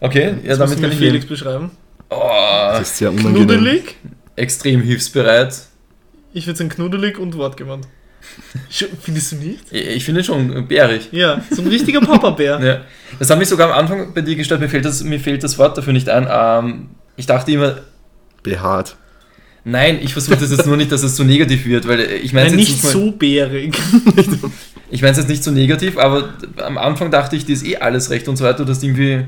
[0.00, 1.70] Okay, ja, Das damit kann ich Felix beschreiben.
[2.14, 3.46] Oh, Das ist sehr unangenehm.
[3.46, 3.96] Knuddelig.
[4.36, 5.54] extrem hilfsbereit.
[6.34, 7.86] Ich würde sagen knuddelig und wortgewandt.
[9.02, 9.72] Findest du nicht?
[9.72, 11.08] Ich finde schon bärig.
[11.12, 12.60] Ja, so ein richtiger Papa-Bär.
[12.62, 12.80] Ja.
[13.18, 15.58] Das hat mich sogar am Anfang bei dir gestört, mir fehlt das, mir fehlt das
[15.58, 16.26] Wort dafür nicht ein.
[16.30, 17.78] Ähm, ich dachte immer,
[18.42, 18.96] Behaart.
[19.64, 22.48] nein, ich versuche das jetzt nur nicht, dass es so negativ wird, weil ich meine
[22.50, 23.76] Nein, jetzt nicht mal- so bärig.
[24.90, 27.76] Ich meine es jetzt nicht so negativ, aber am Anfang dachte ich, die ist eh
[27.78, 28.66] alles recht und so weiter.
[28.66, 29.24] Das irgendwie.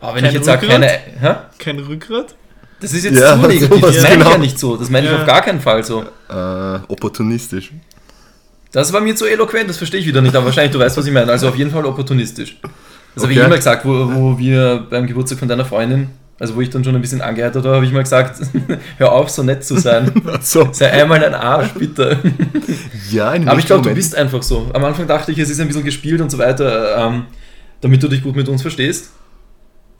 [0.00, 0.86] Oh, wenn Kein ich jetzt sage, keine.
[0.88, 1.34] Hä?
[1.58, 2.34] Kein Rückgrat?
[2.80, 3.80] Das ist jetzt Ja, zu negativ.
[3.80, 4.30] Das meine ich genau.
[4.30, 4.76] ja nicht so.
[4.76, 5.20] Das meine ich Ja.
[5.20, 6.02] auf gar keinen Fall so.
[6.28, 7.72] Äh, opportunistisch.
[8.70, 11.06] Das war mir zu eloquent, das verstehe ich wieder nicht, aber wahrscheinlich du weißt, was
[11.06, 11.32] ich meine.
[11.32, 12.58] Also auf jeden Fall opportunistisch.
[13.14, 13.46] Das habe ich Okay.
[13.46, 16.94] immer gesagt, wo, wo wir beim Geburtstag von deiner Freundin, also wo ich dann schon
[16.94, 18.40] ein bisschen angeheitert habe, habe ich mal gesagt,
[18.98, 20.12] hör auf, so nett zu sein.
[20.42, 20.68] So.
[20.70, 22.16] Sei einmal ein Arsch, bitte.
[23.10, 24.70] Ja, in Aber ich glaube, du bist einfach so.
[24.72, 27.24] Am Anfang dachte ich, es ist ein bisschen gespielt und so weiter, ähm,
[27.80, 29.10] damit du dich gut mit uns verstehst.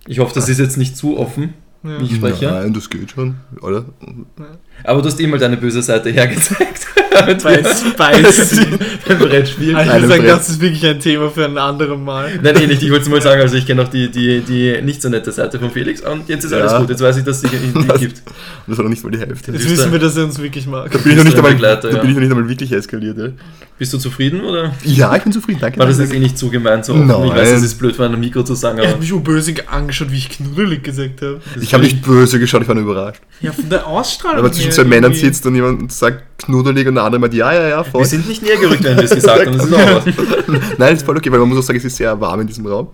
[0.08, 2.00] Ich hoffe, das ist jetzt nicht zu offen, Ja.
[2.00, 2.46] wie ich spreche.
[2.46, 3.84] Nein, das geht schon, oder?
[4.84, 6.86] Aber du hast eh mal deine böse Seite hergezeigt.
[7.42, 8.64] Bei Spicy.
[9.08, 9.74] beim Brettspiel.
[9.74, 10.30] Also ich Einem würde sagen, Brett.
[10.30, 12.38] das ist wirklich ein Thema für ein anderes Mal.
[12.40, 12.82] Nein, eh nicht.
[12.82, 15.32] Ich wollte es mal sagen, also ich kenne auch die, die, die nicht so nette
[15.32, 16.58] Seite von Felix und jetzt ist Ja.
[16.58, 16.90] alles gut.
[16.90, 18.22] Jetzt weiß ich, dass es die, die Das- gibt.
[18.66, 19.50] Das war noch nicht mal die Hälfte.
[19.52, 20.90] Jetzt wissen wir, dass er uns wirklich mag.
[20.92, 22.00] Da bin ich noch nicht einmal, Begleiter, da ja.
[22.02, 23.18] bin ich noch nicht einmal wirklich eskaliert.
[23.18, 23.28] Ja,
[23.78, 24.72] Bist du zufrieden oder?
[24.84, 25.78] ja ich bin zufrieden, danke.
[25.80, 26.84] War das jetzt eh nicht so gemeint?
[26.84, 27.04] So offen?
[27.08, 27.54] Ich weiß, Nein.
[27.54, 30.18] es ist blöd, vor einem Mikro zu sagen, Er aber hat mich urböse angeschaut, wie
[30.18, 31.40] ich knuddelig gesagt habe.
[31.60, 33.20] ich habe nicht böse geschaut, ich war nur überrascht.
[33.40, 34.38] Ja, von der Ausstrahlung.
[34.40, 37.68] Aber zwischen zwei Männern sitzt und jemand sagt knuddelig und der andere meint, ja, ja,
[37.68, 38.00] ja, voll.
[38.02, 39.56] wir sind nicht näher gerückt, wenn wir es gesagt haben.
[39.58, 40.14] Das ist auch was.
[40.78, 42.66] Nein, ist voll okay, weil man muss auch sagen, es ist sehr warm in diesem
[42.66, 42.88] Raum.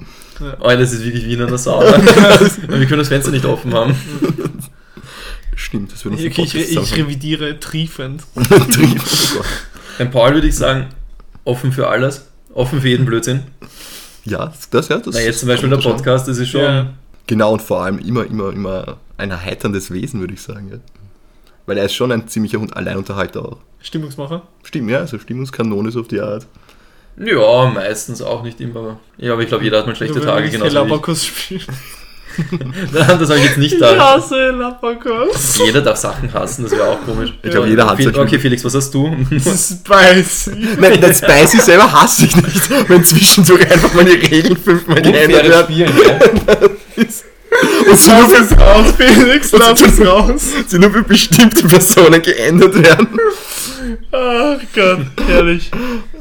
[0.60, 1.92] Oh, das ist wirklich wie in einer Sauna.
[2.68, 3.94] wir können das Fenster nicht offen haben.
[5.56, 8.22] Stimmt, das würde uns Okay, ich, ich revidiere triefend.
[8.34, 9.46] zusammen- Oh Gott.
[9.98, 10.86] Beim Paul würde ich sagen,
[11.44, 12.26] offen für alles.
[12.52, 13.42] Offen für jeden Blödsinn.
[14.24, 15.76] Ja, das, ja, das Na, jetzt zum Beispiel der.
[15.76, 16.60] Podcast, das ist schon.
[16.62, 16.86] Ja.
[17.26, 20.68] Genau, und vor allem immer, immer, immer ein erheiterndes Wesen, würde ich sagen.
[20.70, 20.78] Ja.
[21.66, 23.58] Weil er ist schon ein ziemlicher Hund- Alleinunterhalter auch.
[23.80, 24.42] Stimmungsmacher.
[24.62, 26.46] Stimmt, ja, also Stimmungskanone so auf die Art.
[27.16, 28.98] Ja, meistens auch nicht immer.
[29.18, 31.60] Ja, aber ich glaube, jeder hat mal schlechte Oder Tage, ich wie Labakus spielen.
[31.60, 31.66] ich.
[32.50, 33.96] Nein, das habe ich jetzt nicht Ich da.
[34.16, 35.56] hasse Labakus.
[35.64, 37.32] Jeder darf Sachen hassen, das wäre auch komisch.
[37.42, 39.06] Ich glaube, jeder hat Fel- Okay, Felix, was hast du?
[39.30, 40.50] Ist spicy.
[40.80, 45.44] Nein, das Spicy selber hasse ich nicht, wenn zwischendurch einfach mal die Regeln fünfmal geändert
[45.48, 45.64] werden.
[45.72, 46.70] Spielen, gell?
[47.90, 50.42] Und sie nur, Lass für, es raus, Felix, lass es raus.
[50.66, 53.08] sie nur für bestimmte Personen geändert werden.
[54.12, 55.70] Ach Gott, herrlich.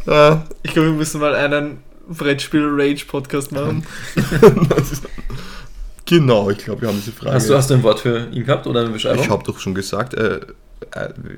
[0.07, 1.79] Äh, Ich glaube, wir müssen mal einen
[2.09, 3.85] Brettspiel-Rage-Podcast machen.
[6.05, 7.33] Genau, ich glaube, wir haben diese Frage.
[7.35, 9.23] Hast du, hast du ein Wort für ihn gehabt oder eine Beschreibung?
[9.23, 10.41] ich habe doch schon gesagt, äh,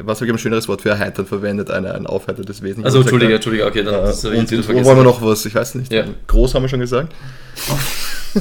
[0.04, 1.72] was habe ich ein schöneres Wort für erheitern verwendet?
[1.72, 2.84] Eine, ein aufheiterndes Wesen.
[2.86, 4.86] Also, hab gesagt, Entschuldige, äh, Entschuldige, okay, dann Äh, das und, und wo vergessen.
[4.86, 5.46] wollen wir noch was?
[5.46, 5.92] Ich weiß nicht.
[5.92, 6.06] Ja.
[6.28, 7.14] Groß haben wir schon gesagt.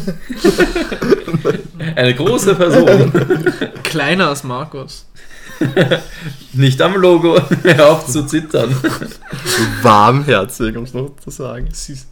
[1.96, 3.12] Eine große Person.
[3.82, 5.06] Kleiner als Markus.
[6.52, 8.74] Nicht am Logo, hör auf zu zittern.
[9.82, 11.68] Warmherzig, um es noch zu sagen.
[11.72, 12.06] Süß.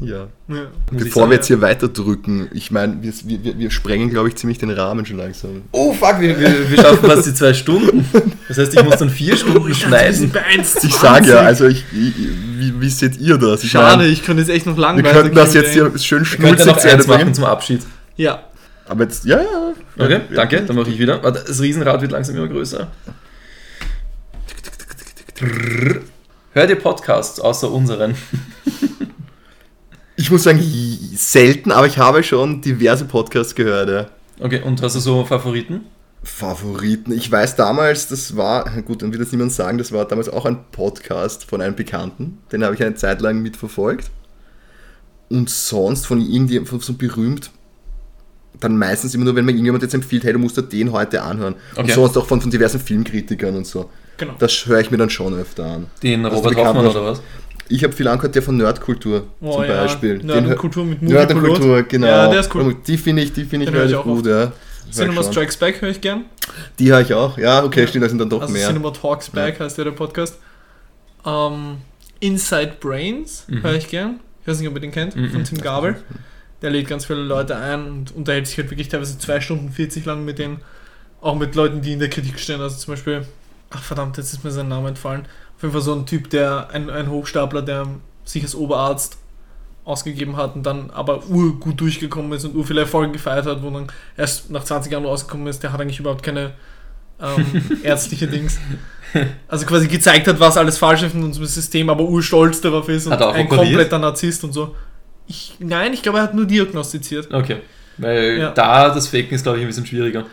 [0.00, 0.28] Ja.
[0.46, 0.66] Ja.
[0.92, 4.36] Bevor sagen, wir jetzt hier weiter drücken, ich meine, wir, wir, wir sprengen, glaube ich,
[4.36, 5.62] ziemlich den Rahmen schon langsam.
[5.72, 8.08] Oh fuck, wir, wir, wir schaffen fast die zwei Stunden.
[8.46, 10.30] Das heißt, ich muss dann vier Stunden schneiden.
[10.30, 10.86] bei 1,20.
[10.86, 12.14] Ich sage ja, also ich, ich,
[12.58, 13.64] wie, wie seht ihr das?
[13.64, 15.90] Ich Schade, mein, ich könnte jetzt echt noch lang wir weiter könnten das jetzt hier
[15.98, 17.82] schön Ich könnte schnulzig noch zu Ende eins machen zum Abschied.
[18.16, 18.44] Ja.
[18.86, 19.74] Aber jetzt, ja, ja.
[19.98, 20.62] Okay, ja, danke, ja.
[20.62, 21.22] dann mache ich wieder.
[21.22, 22.88] Warte, das Riesenrad wird langsam immer größer.
[26.52, 28.14] Hört ihr Podcasts außer unseren?
[30.20, 30.60] Ich muss sagen,
[31.14, 33.88] selten, aber ich habe schon diverse Podcasts gehört.
[33.88, 34.06] Ja.
[34.44, 35.82] Okay, und hast du so Favoriten?
[36.24, 37.12] Favoriten.
[37.12, 40.44] Ich weiß damals, das war, gut, dann wird das niemand sagen, das war damals auch
[40.44, 42.38] ein Podcast von einem Bekannten.
[42.50, 44.10] Den habe ich eine Zeit lang mitverfolgt.
[45.30, 47.50] Und sonst von irgendjemandem von so berühmt,
[48.58, 51.22] dann meistens immer nur, wenn mir irgendjemand jetzt empfiehlt, hey, du musst dir den heute
[51.22, 51.54] anhören.
[51.76, 51.92] Und Okay.
[51.92, 53.88] sonst auch von, von diversen Filmkritikern und so.
[54.16, 54.34] Genau.
[54.40, 55.86] Das höre ich mir dann schon öfter an.
[56.02, 57.22] Den Also Robert Hoffmann oder was?
[57.68, 59.82] Ich habe viel angehört, der von Nerdkultur Oh, zum ja.
[59.82, 60.18] Beispiel.
[60.18, 61.58] Nerd hör- und Kultur mit Nerd und Moviepilot.
[61.60, 62.06] Kultur, genau.
[62.06, 62.74] Ja, der ist cool.
[62.86, 64.52] Die finde ich, die finde ich Den höre ich relativ auch gut, ja.
[64.90, 65.22] Cinema.
[65.22, 66.24] Strikes Back höre ich gern.
[66.78, 67.36] Die höre ich auch.
[67.36, 68.66] Ja, okay, stimmt, das sind dann doch Also mehr.
[68.68, 70.38] Cinema Talks Back heißt ja der Podcast.
[71.26, 71.78] Ähm,
[72.20, 73.62] Inside Brains Mhm.
[73.62, 74.20] höre ich gern.
[74.42, 75.30] Ich weiß nicht, ob ihr den kennt, Mhm.
[75.30, 75.96] von Tim Gabel.
[76.62, 80.04] Der lädt ganz viele Leute ein und unterhält sich halt wirklich teilweise 2 Stunden 40
[80.06, 80.60] lang mit denen.
[81.20, 82.60] Auch mit Leuten, die in der Kritik stehen.
[82.60, 83.26] Also zum Beispiel,
[83.70, 85.26] ach verdammt, jetzt ist mir sein Name entfallen.
[85.58, 87.86] Auf jeden Fall so ein Typ, der, ein, ein Hochstapler, der
[88.24, 89.18] sich als Oberarzt
[89.84, 93.70] ausgegeben hat und dann aber urgut durchgekommen ist und ur viele Erfolge gefeiert hat, wo
[93.70, 96.52] dann erst nach 20 Jahren rausgekommen ist, der hat eigentlich überhaupt keine
[97.20, 98.58] ähm, ärztliche Dings.
[99.48, 103.06] Also quasi gezeigt hat, was alles falsch ist in unserem System, aber urstolz darauf ist
[103.06, 103.48] und ein operiert?
[103.48, 104.76] kompletter Narzisst und so.
[105.26, 107.32] Ich, nein, ich glaube, er hat nur diagnostiziert.
[107.32, 107.56] Okay.
[107.96, 108.50] Weil Ja.
[108.52, 110.24] da das Faken ist, glaube ich, ein bisschen schwieriger.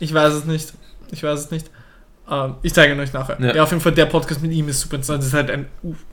[0.00, 0.72] Ich weiß es nicht.
[1.12, 1.70] Ich weiß es nicht.
[2.32, 3.38] Ähm, ich zeige ihn euch nachher.
[3.40, 3.54] Ja.
[3.54, 3.62] Ja.
[3.62, 5.20] auf jeden Fall, der Podcast mit ihm ist super interessant.
[5.20, 5.66] Das ist halt ein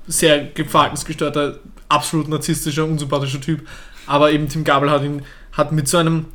[0.07, 3.65] sehr verhaltensgestörter, absolut narzisstischer, unsympathischer Typ.
[4.05, 5.23] Aber eben Tim Gabel hat ihn
[5.53, 6.25] hat mit so einem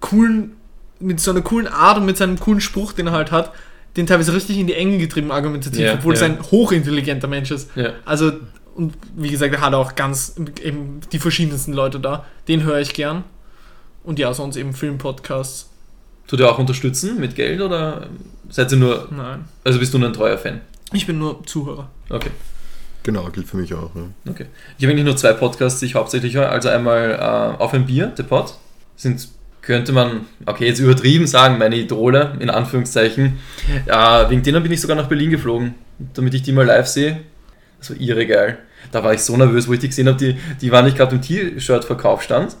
[0.00, 0.56] coolen,
[0.98, 3.52] mit so einer coolen Art und mit seinem coolen Spruch, den er halt hat,
[3.96, 6.26] den teilweise richtig in die Enge getrieben argumentativ, Ja, obwohl es ja.
[6.26, 7.70] ein hochintelligenter Mensch ist.
[7.76, 7.92] Ja.
[8.04, 8.32] Also,
[8.74, 12.26] und wie gesagt, er hat auch ganz eben die verschiedensten Leute da.
[12.48, 13.24] Den höre ich gern.
[14.04, 15.70] Und ja, sonst eben Filmpodcasts.
[16.26, 18.06] Tut ihr auch unterstützen mit Geld oder
[18.48, 19.44] seid ihr nur, Nein.
[19.64, 20.60] also bist du nur ein treuer Fan?
[20.92, 21.88] Ich bin nur Zuhörer.
[22.08, 22.30] Okay.
[23.02, 23.94] Genau, gilt für mich auch.
[23.94, 24.02] Ja.
[24.28, 24.46] Okay.
[24.78, 26.48] Ich habe eigentlich nur zwei Podcasts, die ich hauptsächlich höre.
[26.50, 28.54] Also einmal äh, Auf ein Bier, der Pod.
[28.96, 29.28] Sind,
[29.62, 33.38] könnte man, okay, jetzt übertrieben sagen, meine Idole, in Anführungszeichen.
[33.86, 35.74] Ja, wegen denen bin ich sogar nach Berlin geflogen,
[36.14, 37.20] damit ich die mal live sehe.
[37.78, 38.58] Das war irre geil.
[38.90, 41.14] Da war ich so nervös, wo ich die gesehen habe, die, die waren nicht gerade
[41.14, 42.56] im T-Shirt-Verkaufsstand.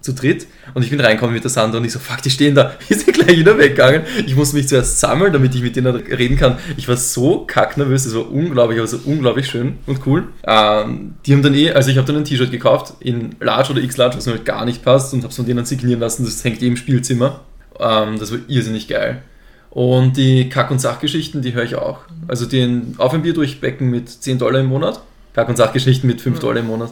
[0.00, 2.54] Zu dritt und ich bin reingekommen mit der Sandra und ich so, fuck, die stehen
[2.54, 2.74] da.
[2.88, 4.02] Wir sind gleich wieder weggegangen.
[4.26, 6.56] Ich musste mich zuerst sammeln, damit ich mit denen reden kann.
[6.78, 10.28] Ich war so kacknervös, das war unglaublich, aber so unglaublich schön und cool.
[10.44, 13.82] Ähm, die haben dann eh, also ich habe dann ein T-Shirt gekauft in Large oder
[13.82, 16.24] X-Large, was mir halt gar nicht passt und habe es von denen signieren lassen.
[16.24, 17.40] Das hängt eh im Spielzimmer.
[17.78, 19.22] Ähm, das war irrsinnig geil.
[19.70, 22.00] Und die Kack- und Sachgeschichten, die höre ich auch.
[22.26, 25.00] Also den Auf ein Bier durchbecken mit 10 Dollar im Monat.
[25.32, 26.90] Kack- und Sachgeschichten mit 5 Dollar im Monat.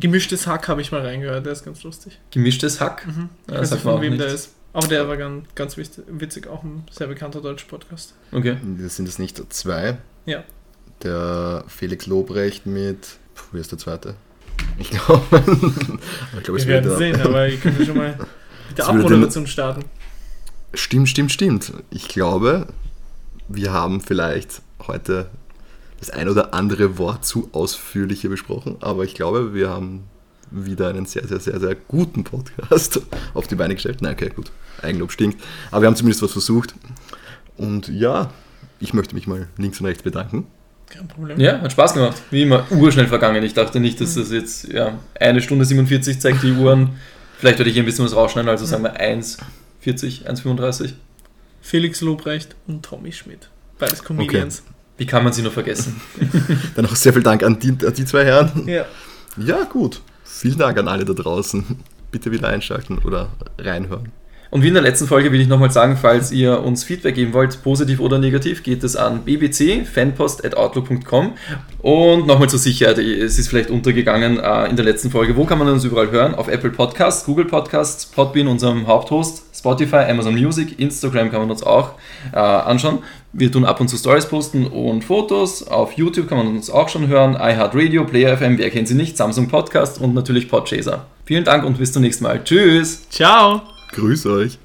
[0.00, 2.18] Gemischtes Hack habe ich mal reingehört, der ist ganz lustig.
[2.30, 3.06] Gemischtes Hack.
[3.46, 4.22] Ich Ja, weiß nicht, von wem nicht.
[4.22, 4.52] der ist.
[4.72, 8.14] Aber der war ganz, ganz witzig, auch ein sehr bekannter deutscher Podcast.
[8.30, 8.56] Okay.
[8.78, 9.98] Das sind es nicht zwei.
[10.26, 10.44] Ja.
[11.02, 13.16] Der Felix Lobrecht mit.
[13.34, 14.14] Puh, wie ist der zweite?
[14.78, 15.24] Ich glaube.
[16.36, 18.16] ich glaube, es Wir werden sehen, aber ihr könnt ja schon mal
[18.68, 19.84] mit der Abmoderation starten.
[20.74, 21.72] Stimmt, stimmt, stimmt.
[21.90, 22.68] Ich glaube,
[23.48, 25.30] wir haben vielleicht heute
[26.00, 30.04] das ein oder andere Wort zu ausführlicher besprochen, aber ich glaube, wir haben
[30.50, 33.00] wieder einen sehr, sehr, sehr, sehr guten Podcast
[33.34, 34.02] auf die Beine gestellt.
[34.02, 34.50] Nein, okay, gut.
[34.82, 35.40] Eigenlob stinkt.
[35.70, 36.74] Aber wir haben zumindest was versucht.
[37.56, 38.32] Und ja,
[38.80, 40.46] ich möchte mich mal links und rechts bedanken.
[40.88, 41.38] Kein Problem.
[41.38, 42.20] Ja, hat Spaß gemacht.
[42.30, 43.44] Wie immer, urschnell vergangen.
[43.44, 46.98] Ich dachte nicht, dass das jetzt ja, eine Stunde 47 zeigt die Uhren.
[47.38, 50.94] Vielleicht werde ich hier ein bisschen was rausschneiden, also sagen wir 1,40, 1,35.
[51.60, 53.50] Felix Lobrecht und Tommy Schmidt.
[53.78, 54.64] Beides Comedians.
[55.00, 55.98] Wie kann man sie nur vergessen?
[56.74, 58.68] Dann auch sehr viel Dank an die, an die zwei Herren.
[58.68, 58.84] Ja.
[59.38, 60.02] Ja, gut.
[60.24, 61.64] Vielen Dank an alle da draußen.
[62.10, 64.12] Bitte wieder einschalten oder reinhören.
[64.50, 67.32] Und wie in der letzten Folge will ich nochmal sagen, falls ihr uns Feedback geben
[67.32, 71.32] wollt, positiv oder negativ, geht es an bbc.fanpost.outlook.com.
[71.78, 75.34] Und nochmal zur Sicherheit, es ist vielleicht untergegangen äh, in der letzten Folge.
[75.34, 76.34] Wo kann man uns überall hören?
[76.34, 81.62] Auf Apple Podcasts, Google Podcasts, Podbean, unserem Haupthost, Spotify, Amazon Music, Instagram kann man uns
[81.62, 81.92] auch
[82.32, 83.00] äh, anschauen.
[83.32, 85.68] Wir tun ab und zu Stories posten und Fotos.
[85.68, 87.34] Auf YouTube kann man uns auch schon hören.
[87.34, 89.16] iHeartRadio, Player FM, wer kennt sie nicht?
[89.16, 91.06] Samsung Podcast und natürlich Podchaser.
[91.26, 92.42] Vielen Dank und bis zum nächsten Mal.
[92.42, 93.08] Tschüss.
[93.10, 93.62] Ciao.
[93.92, 94.60] Grüß euch.